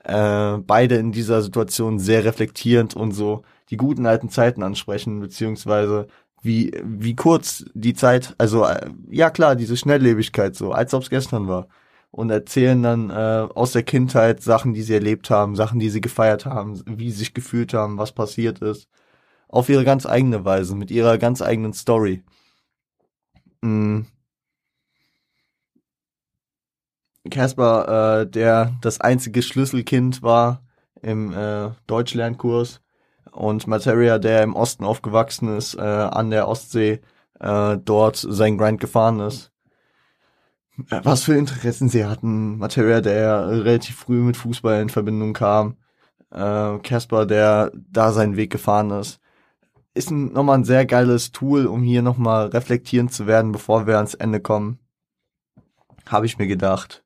äh, 0.04 0.58
beide 0.58 0.95
in 0.95 1.12
dieser 1.12 1.41
Situation 1.41 1.99
sehr 1.99 2.26
reflektierend 2.26 2.95
und 2.95 3.12
so 3.12 3.43
die 3.70 3.78
guten 3.78 4.06
alten 4.06 4.30
Zeiten 4.30 4.64
ansprechen, 4.64 5.20
beziehungsweise 5.20 6.08
wie, 6.41 6.74
wie 6.84 7.16
kurz 7.16 7.66
die 7.74 7.93
Zeit, 7.93 8.36
also 8.38 8.66
äh, 8.66 8.89
ja 9.10 9.30
klar, 9.30 9.56
diese 9.56 9.78
Schnelllebigkeit 9.78 10.56
so, 10.56 10.74
als 10.74 10.93
ob 10.93 11.04
es 11.04 11.10
gestern 11.10 11.47
war 11.47 11.68
und 12.12 12.30
erzählen 12.30 12.84
dann 12.84 13.10
äh, 13.10 13.47
aus 13.56 13.72
der 13.72 13.84
Kindheit 13.84 14.43
Sachen, 14.43 14.74
die 14.74 14.84
sie 14.84 14.93
erlebt 14.93 15.30
haben, 15.30 15.56
Sachen, 15.56 15.80
die 15.80 15.89
sie 15.89 16.01
gefeiert 16.01 16.45
haben, 16.45 16.82
wie 16.86 17.10
sie 17.12 17.20
sich 17.20 17.34
gefühlt 17.34 17.74
haben, 17.74 17.97
was 17.97 18.12
passiert 18.12 18.60
ist. 18.60 18.88
Auf 19.47 19.70
ihre 19.70 19.86
ganz 19.86 20.06
eigene 20.06 20.45
Weise, 20.45 20.76
mit 20.76 20.91
ihrer 20.91 21.18
ganz 21.18 21.41
eigenen 21.41 21.74
Story. 21.74 22.24
Mhm. 23.62 24.08
Casper, 27.30 28.21
äh, 28.21 28.28
der 28.30 28.74
das 28.82 29.01
einzige 29.01 29.41
Schlüsselkind 29.41 30.21
war 30.21 30.61
im 31.01 31.34
äh, 31.34 31.71
Deutschlernkurs 31.88 32.82
und 33.32 33.67
Materia, 33.67 34.19
der 34.19 34.43
im 34.43 34.55
Osten 34.55 34.84
aufgewachsen 34.84 35.55
ist, 35.57 35.76
äh, 35.76 35.82
an 35.82 36.30
der 36.30 36.47
Ostsee, 36.47 37.01
äh, 37.39 37.78
dort 37.78 38.17
sein 38.17 38.57
Grind 38.57 38.80
gefahren 38.80 39.19
ist 39.19 39.53
was 40.78 41.24
für 41.24 41.36
Interessen 41.36 41.89
sie 41.89 42.05
hatten. 42.05 42.57
Materia, 42.57 43.01
der 43.01 43.47
relativ 43.47 43.97
früh 43.97 44.21
mit 44.21 44.38
Fußball 44.38 44.82
in 44.82 44.89
Verbindung 44.89 45.34
kam. 45.34 45.78
Äh, 46.32 46.80
Casper, 46.80 47.26
der 47.26 47.71
da 47.74 48.11
seinen 48.11 48.38
Weg 48.38 48.51
gefahren 48.51 48.91
ist. 48.91 49.19
Ist 49.93 50.09
ein, 50.09 50.34
nochmal 50.34 50.57
ein 50.57 50.63
sehr 50.63 50.86
geiles 50.86 51.32
Tool, 51.32 51.67
um 51.67 51.84
hier 51.84 52.01
nochmal 52.01 52.47
reflektierend 52.47 53.13
zu 53.13 53.28
werden, 53.28 53.51
bevor 53.51 53.86
wir 53.86 53.97
ans 53.97 54.15
Ende 54.15 54.39
kommen. 54.39 54.80
Habe 56.07 56.26
ich 56.26 56.39
mir 56.39 56.47
gedacht. 56.47 57.03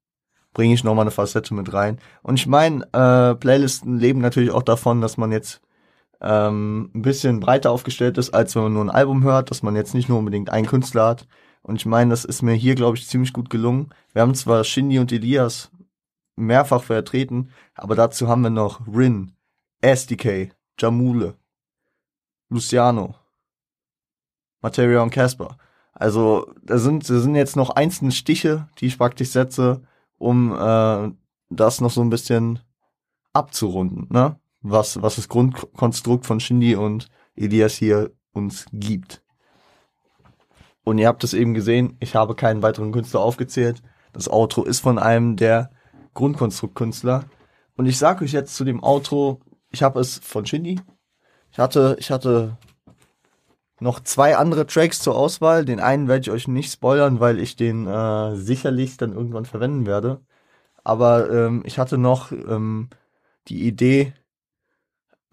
Bringe 0.58 0.74
ich 0.74 0.84
nochmal 0.84 1.03
eine 1.03 1.12
Facette 1.12 1.53
mit 1.53 1.72
rein. 1.72 1.99
Und 2.24 2.39
ich 2.39 2.47
meine, 2.47 2.84
äh, 2.91 3.36
Playlisten 3.36 3.99
leben 3.99 4.22
natürlich 4.22 4.49
auch 4.49 4.64
davon, 4.64 5.01
dass 5.01 5.16
man 5.16 5.32
jetzt 5.32 5.62
ähm, 6.20 6.89
ein 6.95 7.03
bisschen 7.03 7.39
breiter 7.39 7.70
aufgestellt 7.70 8.18
ist, 8.18 8.32
als 8.32 8.55
wenn 8.55 8.64
man 8.64 8.74
nur 8.74 8.86
ein 8.86 8.89
Album 8.89 9.24
hört, 9.24 9.51
dass 9.51 9.62
man 9.62 9.76
jetzt 9.76 9.93
nicht 9.93 10.10
nur 10.10 10.18
unbedingt 10.18 10.49
einen 10.49 10.66
Künstler 10.66 11.05
hat, 11.10 11.28
und 11.62 11.76
ich 11.76 11.86
meine, 11.86 12.10
das 12.12 12.24
ist 12.24 12.41
mir 12.41 12.53
hier, 12.53 12.76
glaube 12.76 12.97
ich, 12.97 13.08
ziemlich 13.08 13.34
gut 13.34 13.49
gelungen. 13.49 13.89
Wir 14.14 14.22
haben 14.22 14.34
zwar 14.34 14.64
Shindy 14.64 14.99
und 14.99 15.12
Elias 15.12 15.70
mehrfach 16.38 16.82
vertreten, 16.82 17.51
aber 17.76 17.93
dazu 17.93 18.30
haben 18.30 18.41
wir 18.41 18.49
noch 18.49 18.88
Rin, 18.88 19.34
SDK, 19.82 20.49
Jamule, 20.80 21.36
Luciano, 22.49 23.16
Materia 24.62 25.03
und 25.03 25.12
Casper. 25.12 25.58
Also 25.93 26.53
da 26.64 26.78
sind, 26.78 27.08
da 27.10 27.20
sind 27.20 27.36
jetzt 27.36 27.58
noch 27.58 27.72
einzelne 27.72 28.14
Stiche, 28.14 28.70
die 28.80 28.86
ich 28.88 28.97
praktisch 28.97 29.30
setze, 29.30 29.82
um 30.18 30.53
äh, 30.53 31.11
das 31.49 31.82
noch 31.82 31.91
so 31.91 32.01
ein 32.01 32.09
bisschen 32.09 32.59
abzurunden, 33.34 34.07
ne? 34.09 34.39
Was, 34.61 35.01
was 35.01 35.15
das 35.15 35.30
Grundkonstrukt 35.30 36.26
von 36.26 36.39
Shindy 36.39 36.76
und 36.76 37.07
Elias 37.36 37.76
hier 37.76 38.11
uns 38.34 38.65
gibt. 38.74 39.22
Und 40.84 40.97
ihr 40.97 41.07
habt 41.07 41.24
es 41.24 41.34
eben 41.34 41.53
gesehen, 41.53 41.95
ich 41.99 42.15
habe 42.15 42.36
keinen 42.36 42.63
weiteren 42.63 42.91
Künstler 42.91 43.20
aufgezählt. 43.20 43.82
Das 44.13 44.30
Outro 44.30 44.63
ist 44.63 44.80
von 44.80 44.97
einem 44.97 45.36
der 45.36 45.70
Grundkonstruktkünstler. 46.13 47.26
Und 47.76 47.86
ich 47.86 47.97
sage 47.97 48.26
euch 48.26 48.32
jetzt 48.32 48.55
zu 48.55 48.63
dem 48.63 48.84
Outro, 48.84 49.41
ich 49.70 49.84
habe 49.84 49.99
es 49.99 50.20
von 50.20 50.45
Shindy. 50.45 50.80
Ich 51.51 51.59
hatte, 51.59 51.97
ich 51.99 52.09
hatte 52.09 52.57
noch 53.80 54.00
zwei 54.00 54.38
andere 54.38 54.66
Tracks 54.66 55.00
zur 55.00 55.16
Auswahl. 55.16 55.66
Den 55.66 55.80
einen 55.80 56.08
werde 56.08 56.22
ich 56.22 56.32
euch 56.32 56.48
nicht 56.48 56.72
spoilern, 56.72 57.20
weil 57.20 57.40
ich 57.40 57.56
den 57.56 57.88
äh, 57.88 58.36
sicherlich 58.36 58.98
dann 58.98 59.14
irgendwann 59.14 59.46
verwenden 59.46 59.86
werde. 59.86 60.22
Aber 60.84 61.30
ähm, 61.32 61.64
ich 61.66 61.80
hatte 61.80 61.98
noch 61.98 62.32
ähm, 62.32 62.90
die 63.48 63.68
Idee, 63.68 64.14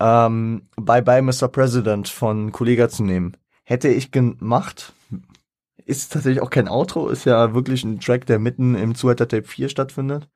ähm, 0.00 0.68
Bye 0.76 1.02
Bye 1.02 1.22
Mr. 1.22 1.48
President 1.48 2.08
von 2.08 2.52
Kollega 2.52 2.88
zu 2.88 3.04
nehmen. 3.04 3.36
Hätte 3.64 3.88
ich 3.88 4.10
gemacht, 4.10 4.92
ist 5.86 6.12
tatsächlich 6.12 6.42
auch 6.42 6.50
kein 6.50 6.68
Outro, 6.68 7.08
ist 7.08 7.24
ja 7.24 7.54
wirklich 7.54 7.84
ein 7.84 8.00
Track, 8.00 8.26
der 8.26 8.38
mitten 8.38 8.74
im 8.74 8.94
Zuhälter 8.94 9.28
Tape 9.28 9.44
4 9.44 9.68
stattfindet. 9.68 10.28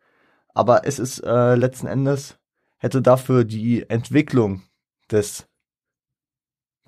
Aber 0.54 0.86
es 0.86 0.98
ist 0.98 1.20
äh, 1.20 1.54
letzten 1.56 1.86
Endes, 1.86 2.38
hätte 2.78 3.02
dafür 3.02 3.44
die 3.44 3.88
Entwicklung 3.90 4.62
des 5.10 5.47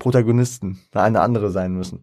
Protagonisten 0.01 0.79
eine 0.93 1.21
andere 1.21 1.51
sein 1.51 1.73
müssen. 1.73 2.01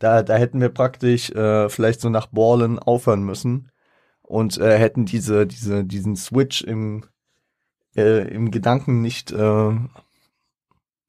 Da, 0.00 0.24
da 0.24 0.34
hätten 0.34 0.60
wir 0.60 0.68
praktisch 0.68 1.30
äh, 1.30 1.68
vielleicht 1.68 2.00
so 2.00 2.08
nach 2.08 2.26
Ballen 2.26 2.80
aufhören 2.80 3.22
müssen 3.22 3.70
und 4.22 4.58
äh, 4.58 4.76
hätten 4.76 5.06
diese, 5.06 5.46
diese, 5.46 5.84
diesen 5.84 6.16
Switch 6.16 6.62
im, 6.62 7.04
äh, 7.96 8.26
im 8.34 8.50
Gedanken 8.50 9.00
nicht, 9.00 9.30
äh, 9.30 9.70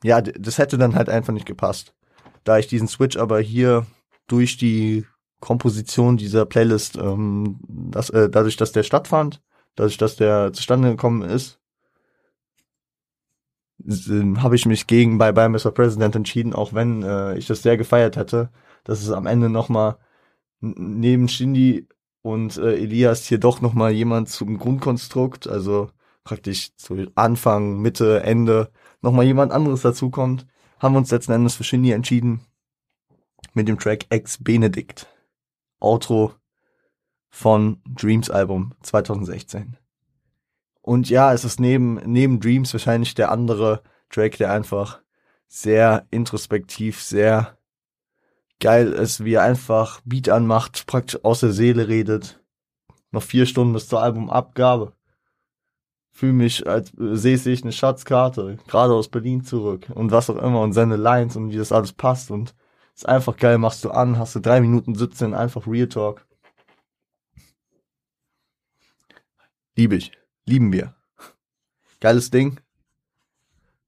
ja, 0.04 0.22
das 0.22 0.60
hätte 0.60 0.78
dann 0.78 0.94
halt 0.94 1.10
einfach 1.10 1.34
nicht 1.34 1.48
gepasst. 1.48 1.96
Da 2.44 2.60
ich 2.60 2.68
diesen 2.68 2.88
Switch 2.88 3.18
aber 3.18 3.40
hier 3.40 3.88
durch 4.28 4.58
die 4.58 5.08
Komposition 5.40 6.18
dieser 6.18 6.46
Playlist, 6.46 6.98
ähm, 6.98 7.60
das, 7.68 8.12
äh, 8.12 8.30
dadurch, 8.30 8.58
dass 8.58 8.74
der 8.74 8.84
stattfand, 8.84 9.42
dadurch, 9.74 9.98
dass 9.98 10.18
der 10.18 10.54
zustande 10.54 10.92
gekommen 10.92 11.24
ist, 11.24 11.59
habe 13.88 14.56
ich 14.56 14.66
mich 14.66 14.88
gegen 14.88 15.18
Bye 15.18 15.34
Bye 15.34 15.50
Mr. 15.50 15.72
President 15.72 16.16
entschieden, 16.16 16.54
auch 16.54 16.74
wenn 16.74 17.04
äh, 17.04 17.38
ich 17.38 17.48
das 17.48 17.62
sehr 17.62 17.78
gefeiert 17.78 18.18
hätte, 18.18 18.50
dass 18.84 19.02
es 19.02 19.12
am 19.12 19.26
Ende 19.26 19.50
nochmal 19.50 19.98
neben 20.60 21.28
Shindy 21.30 21.88
und 22.22 22.58
äh, 22.58 22.76
Elias 22.76 23.26
hier 23.26 23.40
doch 23.40 23.62
nochmal 23.62 23.92
jemand 23.92 24.30
zum 24.30 24.58
Grundkonstrukt, 24.58 25.48
also 25.48 25.90
praktisch 26.24 26.76
zu 26.76 27.08
Anfang, 27.16 27.82
Mitte, 27.82 28.22
Ende, 28.24 28.72
nochmal 29.02 29.26
jemand 29.26 29.52
anderes 29.52 29.82
dazukommt, 29.82 30.46
haben 30.80 30.94
wir 30.94 31.00
uns 31.00 31.12
letzten 31.12 31.32
Endes 31.32 31.56
für 31.56 31.64
Shindy 31.64 31.92
entschieden. 31.92 32.42
Mit 33.54 33.68
dem 33.68 33.80
Track 33.80 34.06
Ex 34.10 34.44
Benedict. 34.44 35.08
Outro 35.80 36.34
von 37.30 37.82
Dreams 37.86 38.30
Album 38.30 38.74
2016. 38.82 39.78
Und 40.90 41.08
ja, 41.08 41.32
es 41.34 41.46
ist 41.46 41.60
neben, 41.60 42.02
neben 42.12 42.40
Dreams 42.40 42.74
wahrscheinlich 42.74 43.14
der 43.14 43.32
andere 43.32 43.84
Track, 44.10 44.38
der 44.38 44.52
einfach 44.52 45.00
sehr 45.48 46.08
introspektiv, 46.10 47.04
sehr 47.04 47.60
geil 48.60 48.94
ist, 48.94 49.24
wie 49.24 49.36
er 49.36 49.44
einfach 49.44 50.02
Beat 50.04 50.30
anmacht, 50.30 50.88
praktisch 50.88 51.24
aus 51.24 51.42
der 51.42 51.52
Seele 51.52 51.88
redet. 51.90 52.42
Noch 53.12 53.22
vier 53.22 53.46
Stunden 53.46 53.74
bis 53.74 53.88
zur 53.88 54.02
Albumabgabe 54.02 54.94
fühle 56.12 56.34
mich, 56.34 56.66
als 56.66 56.92
sehe 56.98 57.36
ich 57.36 57.62
eine 57.62 57.72
Schatzkarte, 57.72 58.58
gerade 58.68 58.96
aus 58.96 59.10
Berlin 59.10 59.44
zurück 59.44 59.92
und 59.94 60.10
was 60.10 60.32
auch 60.32 60.38
immer 60.38 60.62
und 60.62 60.74
seine 60.74 60.96
Lines 60.96 61.36
und 61.36 61.52
wie 61.52 61.58
das 61.58 61.72
alles 61.72 61.94
passt 61.94 62.32
und 62.32 62.56
ist 62.96 63.08
einfach 63.08 63.38
geil, 63.38 63.60
machst 63.60 63.86
du 63.86 63.92
an, 63.92 64.18
hast 64.18 64.34
du 64.34 64.40
drei 64.40 64.60
Minuten 64.60 64.96
sitzen, 64.96 65.36
einfach 65.36 65.68
Real 65.68 65.88
Talk. 65.88 66.26
Liebe 69.76 69.96
ich. 69.98 70.19
Lieben 70.50 70.74
wir. 70.74 70.96
Geiles 72.00 72.32
Ding. 72.32 72.60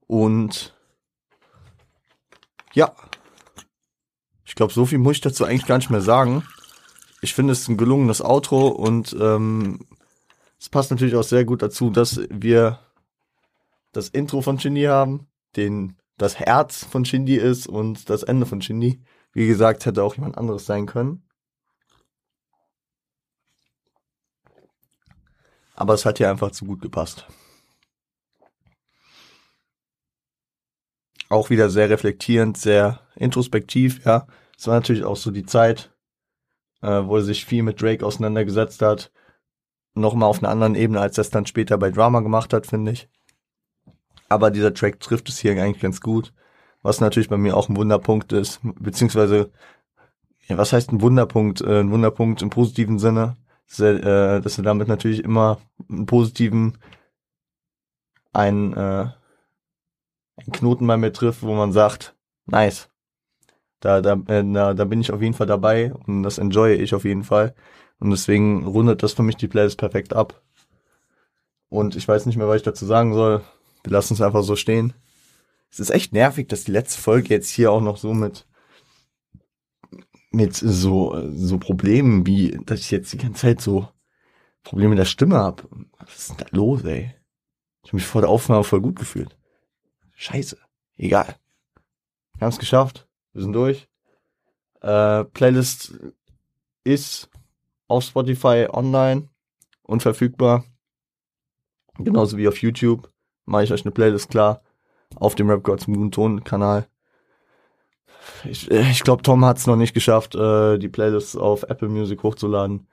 Und 0.05 0.75
ja. 2.73 2.93
Ich 4.45 4.53
glaube, 4.53 4.71
so 4.71 4.85
viel 4.85 4.99
muss 4.99 5.15
ich 5.15 5.21
dazu 5.21 5.43
eigentlich 5.43 5.65
gar 5.65 5.79
nicht 5.79 5.89
mehr 5.89 6.01
sagen. 6.01 6.45
Ich 7.21 7.33
finde 7.33 7.53
es 7.53 7.67
ein 7.67 7.77
gelungenes 7.77 8.21
Outro 8.21 8.67
und 8.67 9.15
ähm, 9.19 9.79
es 10.59 10.69
passt 10.69 10.91
natürlich 10.91 11.15
auch 11.15 11.23
sehr 11.23 11.45
gut 11.45 11.63
dazu, 11.63 11.89
dass 11.89 12.21
wir 12.29 12.77
das 13.91 14.09
Intro 14.09 14.43
von 14.43 14.59
Shindy 14.59 14.83
haben, 14.83 15.25
den 15.55 15.97
das 16.17 16.37
Herz 16.37 16.85
von 16.85 17.05
Shindy 17.05 17.37
ist 17.37 17.65
und 17.65 18.07
das 18.11 18.21
Ende 18.21 18.45
von 18.45 18.61
Shindy. 18.61 19.01
Wie 19.33 19.47
gesagt, 19.47 19.87
hätte 19.87 20.03
auch 20.03 20.13
jemand 20.13 20.37
anderes 20.37 20.67
sein 20.67 20.85
können. 20.85 21.23
Aber 25.75 25.93
es 25.93 26.05
hat 26.05 26.17
hier 26.17 26.29
einfach 26.29 26.51
zu 26.51 26.65
gut 26.65 26.81
gepasst. 26.81 27.27
Auch 31.29 31.49
wieder 31.49 31.69
sehr 31.69 31.89
reflektierend, 31.89 32.57
sehr 32.57 32.99
introspektiv, 33.15 34.05
ja. 34.05 34.27
Es 34.57 34.67
war 34.67 34.75
natürlich 34.75 35.05
auch 35.05 35.15
so 35.15 35.31
die 35.31 35.45
Zeit, 35.45 35.91
äh, 36.81 37.05
wo 37.05 37.15
er 37.15 37.23
sich 37.23 37.45
viel 37.45 37.63
mit 37.63 37.81
Drake 37.81 38.05
auseinandergesetzt 38.05 38.81
hat. 38.81 39.11
Nochmal 39.93 40.29
auf 40.29 40.39
einer 40.39 40.51
anderen 40.51 40.75
Ebene, 40.75 40.99
als 40.99 41.17
er 41.17 41.23
es 41.23 41.29
dann 41.29 41.45
später 41.45 41.77
bei 41.77 41.89
Drama 41.89 42.19
gemacht 42.19 42.53
hat, 42.53 42.67
finde 42.67 42.91
ich. 42.91 43.09
Aber 44.29 44.51
dieser 44.51 44.73
Track 44.73 44.99
trifft 44.99 45.29
es 45.29 45.39
hier 45.39 45.51
eigentlich 45.51 45.81
ganz 45.81 45.99
gut. 45.99 46.33
Was 46.83 47.01
natürlich 47.01 47.29
bei 47.29 47.37
mir 47.37 47.55
auch 47.55 47.69
ein 47.69 47.75
Wunderpunkt 47.75 48.33
ist, 48.33 48.59
beziehungsweise, 48.63 49.51
ja, 50.47 50.57
was 50.57 50.73
heißt 50.73 50.91
ein 50.91 51.01
Wunderpunkt? 51.01 51.61
Äh, 51.61 51.79
ein 51.81 51.91
Wunderpunkt 51.91 52.41
im 52.41 52.49
positiven 52.49 52.97
Sinne, 52.97 53.37
dass 53.71 53.79
äh, 53.79 54.41
dass 54.41 54.57
er 54.57 54.63
damit 54.63 54.87
natürlich 54.87 55.23
immer 55.23 55.59
einen 55.89 56.05
positiven, 56.05 56.77
einen, 58.33 58.73
äh, 58.73 59.07
einen 60.37 60.51
Knoten 60.51 60.85
bei 60.87 60.97
mir 60.97 61.13
trifft, 61.13 61.41
wo 61.43 61.53
man 61.53 61.71
sagt, 61.71 62.15
nice. 62.45 62.89
Da, 63.79 64.01
da, 64.01 64.13
äh, 64.27 64.43
da, 64.51 64.73
da 64.73 64.85
bin 64.85 65.01
ich 65.01 65.11
auf 65.11 65.21
jeden 65.21 65.33
Fall 65.33 65.47
dabei 65.47 65.93
und 66.05 66.23
das 66.23 66.37
enjoye 66.37 66.75
ich 66.75 66.93
auf 66.93 67.03
jeden 67.03 67.23
Fall. 67.23 67.55
Und 67.99 68.11
deswegen 68.11 68.65
rundet 68.65 69.03
das 69.03 69.13
für 69.13 69.23
mich 69.23 69.37
die 69.37 69.47
Playlist 69.47 69.77
perfekt 69.77 70.13
ab. 70.13 70.41
Und 71.69 71.95
ich 71.95 72.07
weiß 72.07 72.25
nicht 72.25 72.37
mehr, 72.37 72.47
was 72.47 72.57
ich 72.57 72.63
dazu 72.63 72.85
sagen 72.85 73.13
soll. 73.13 73.41
Wir 73.83 73.91
lassen 73.91 74.13
es 74.13 74.21
einfach 74.21 74.43
so 74.43 74.55
stehen 74.55 74.93
es 75.71 75.79
ist 75.79 75.89
echt 75.89 76.13
nervig, 76.13 76.49
dass 76.49 76.65
die 76.65 76.71
letzte 76.71 77.01
Folge 77.01 77.29
jetzt 77.29 77.49
hier 77.49 77.71
auch 77.71 77.81
noch 77.81 77.97
so 77.97 78.13
mit 78.13 78.45
mit 80.31 80.55
so 80.55 81.29
so 81.31 81.57
Problemen 81.57 82.25
wie, 82.25 82.57
dass 82.65 82.79
ich 82.79 82.91
jetzt 82.91 83.13
die 83.13 83.17
ganze 83.17 83.41
Zeit 83.41 83.61
so 83.61 83.87
Probleme 84.63 84.89
mit 84.91 84.99
der 84.99 85.05
Stimme 85.05 85.37
hab. 85.37 85.67
Was 85.99 86.17
ist 86.17 86.29
denn 86.29 86.37
da 86.37 86.45
los, 86.51 86.83
ey? 86.83 87.13
Ich 87.83 87.89
habe 87.89 87.97
mich 87.97 88.05
vor 88.05 88.21
der 88.21 88.29
Aufnahme 88.29 88.63
voll 88.63 88.81
gut 88.81 88.97
gefühlt. 88.97 89.37
Scheiße. 90.13 90.57
Egal. 90.97 91.35
Wir 92.35 92.45
haben 92.45 92.53
es 92.53 92.59
geschafft. 92.59 93.07
Wir 93.33 93.41
sind 93.41 93.53
durch. 93.53 93.87
Äh, 94.81 95.25
Playlist 95.25 95.93
ist 96.83 97.29
auf 97.87 98.03
Spotify 98.03 98.67
online 98.71 99.29
und 99.83 100.01
verfügbar. 100.01 100.63
Genauso 101.97 102.37
wie 102.37 102.47
auf 102.47 102.61
YouTube. 102.61 103.11
Mache 103.45 103.63
ich 103.63 103.73
euch 103.73 103.83
eine 103.83 103.91
Playlist 103.91 104.29
klar 104.29 104.63
auf 105.15 105.35
dem 105.35 105.49
Rap 105.49 105.63
God 105.63 105.81
zum 105.81 105.95
guten 105.95 106.11
Ton 106.11 106.43
Kanal. 106.43 106.87
Ich, 108.43 108.69
äh, 108.71 108.89
ich 108.91 109.03
glaube, 109.03 109.23
Tom 109.23 109.45
hat 109.45 109.57
es 109.57 109.67
noch 109.67 109.75
nicht 109.75 109.93
geschafft, 109.93 110.35
äh, 110.35 110.77
die 110.77 110.89
Playlist 110.89 111.37
auf 111.37 111.63
Apple 111.63 111.89
Music 111.89 112.23
hochzuladen. 112.23 112.87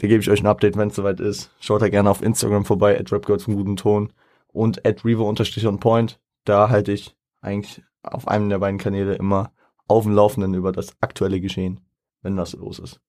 Da 0.00 0.06
gebe 0.06 0.20
ich 0.20 0.30
euch 0.30 0.40
ein 0.40 0.46
Update, 0.46 0.76
wenn 0.76 0.88
es 0.88 0.96
soweit 0.96 1.20
ist. 1.20 1.50
Schaut 1.60 1.82
da 1.82 1.88
gerne 1.88 2.10
auf 2.10 2.22
Instagram 2.22 2.64
vorbei, 2.64 2.98
at 2.98 3.12
RapGirl 3.12 3.40
zum 3.40 3.56
guten 3.56 3.76
Ton 3.76 4.12
und 4.48 4.86
at 4.86 5.04
Revo-on 5.04 5.80
Point. 5.80 6.20
Da 6.44 6.70
halte 6.70 6.92
ich 6.92 7.16
eigentlich 7.40 7.82
auf 8.02 8.28
einem 8.28 8.48
der 8.48 8.58
beiden 8.58 8.78
Kanäle 8.78 9.14
immer 9.14 9.52
auf 9.88 10.04
dem 10.04 10.12
Laufenden 10.12 10.54
über 10.54 10.72
das 10.72 10.94
aktuelle 11.00 11.40
Geschehen, 11.40 11.80
wenn 12.22 12.36
das 12.36 12.52
los 12.52 12.78
ist. 12.78 13.00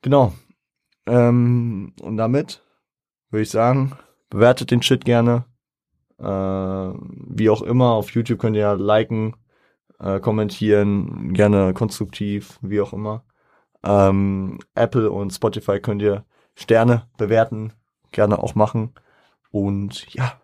Genau. 0.00 0.32
Ähm, 1.06 1.94
und 2.00 2.16
damit 2.16 2.62
würde 3.30 3.42
ich 3.42 3.50
sagen, 3.50 3.92
bewertet 4.30 4.70
den 4.70 4.82
Shit 4.82 5.04
gerne, 5.04 5.44
äh, 6.18 6.24
wie 6.24 7.50
auch 7.50 7.62
immer, 7.62 7.92
auf 7.92 8.10
YouTube 8.10 8.38
könnt 8.38 8.56
ihr 8.56 8.76
liken, 8.76 9.34
äh, 9.98 10.20
kommentieren, 10.20 11.32
gerne 11.34 11.74
konstruktiv, 11.74 12.58
wie 12.62 12.80
auch 12.80 12.92
immer. 12.92 13.24
Ähm, 13.84 14.58
Apple 14.74 15.10
und 15.10 15.30
Spotify 15.30 15.80
könnt 15.80 16.02
ihr 16.02 16.24
Sterne 16.54 17.08
bewerten, 17.16 17.72
gerne 18.12 18.38
auch 18.38 18.54
machen. 18.54 18.92
Und 19.50 20.12
ja, 20.14 20.40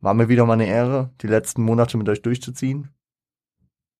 war 0.00 0.14
mir 0.14 0.28
wieder 0.28 0.46
mal 0.46 0.54
eine 0.54 0.66
Ehre, 0.66 1.10
die 1.20 1.26
letzten 1.26 1.62
Monate 1.62 1.96
mit 1.96 2.08
euch 2.08 2.22
durchzuziehen. 2.22 2.90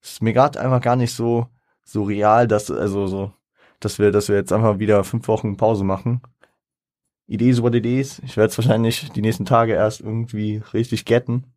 Es 0.00 0.12
ist 0.12 0.22
mir 0.22 0.32
gerade 0.32 0.60
einfach 0.60 0.80
gar 0.80 0.96
nicht 0.96 1.12
so, 1.12 1.48
so 1.84 2.04
real, 2.04 2.46
dass, 2.46 2.70
also 2.70 3.06
so, 3.06 3.32
dass 3.80 3.98
wir, 3.98 4.12
dass 4.12 4.28
wir 4.28 4.36
jetzt 4.36 4.52
einfach 4.52 4.78
wieder 4.78 5.02
fünf 5.04 5.26
Wochen 5.28 5.56
Pause 5.56 5.84
machen. 5.84 6.20
Idees 7.26 7.58
über 7.58 7.72
Idees. 7.74 8.20
Ich 8.20 8.36
werde 8.36 8.50
es 8.50 8.58
wahrscheinlich 8.58 9.10
die 9.12 9.20
nächsten 9.20 9.46
Tage 9.46 9.72
erst 9.72 10.00
irgendwie 10.00 10.62
richtig 10.72 11.06
getten. 11.06 11.52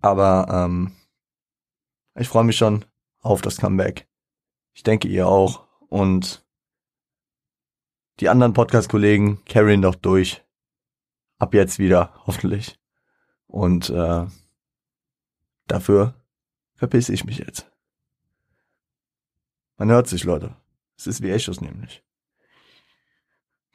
Aber 0.00 0.46
ähm, 0.50 0.92
ich 2.14 2.28
freue 2.28 2.44
mich 2.44 2.56
schon 2.56 2.84
auf 3.20 3.42
das 3.42 3.58
Comeback. 3.58 4.08
Ich 4.72 4.82
denke 4.82 5.08
ihr 5.08 5.26
auch. 5.26 5.66
Und 5.88 6.44
die 8.20 8.28
anderen 8.28 8.52
Podcast-Kollegen 8.54 9.44
carryen 9.44 9.82
doch 9.82 9.94
durch. 9.94 10.42
Ab 11.38 11.54
jetzt 11.54 11.78
wieder, 11.78 12.14
hoffentlich. 12.26 12.78
Und 13.46 13.90
äh, 13.90 14.26
dafür 15.66 16.14
verpisse 16.74 17.12
ich 17.12 17.24
mich 17.24 17.38
jetzt. 17.38 17.70
Man 19.76 19.90
hört 19.90 20.08
sich, 20.08 20.24
Leute. 20.24 20.56
Es 20.96 21.06
ist 21.06 21.22
wie 21.22 21.30
Echos 21.30 21.60
nämlich. 21.60 22.02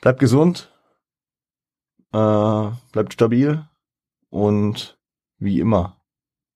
Bleibt 0.02 0.20
gesund, 0.20 0.74
äh, 2.12 2.72
bleibt 2.92 3.14
stabil 3.14 3.68
und 4.30 5.00
wie 5.38 5.60
immer 5.60 6.01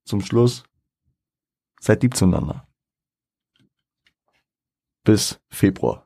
zum 0.05 0.21
Schluss 0.21 0.63
seid 1.79 2.03
lieb 2.03 2.15
zueinander. 2.15 2.67
Bis 5.03 5.39
Februar. 5.49 6.04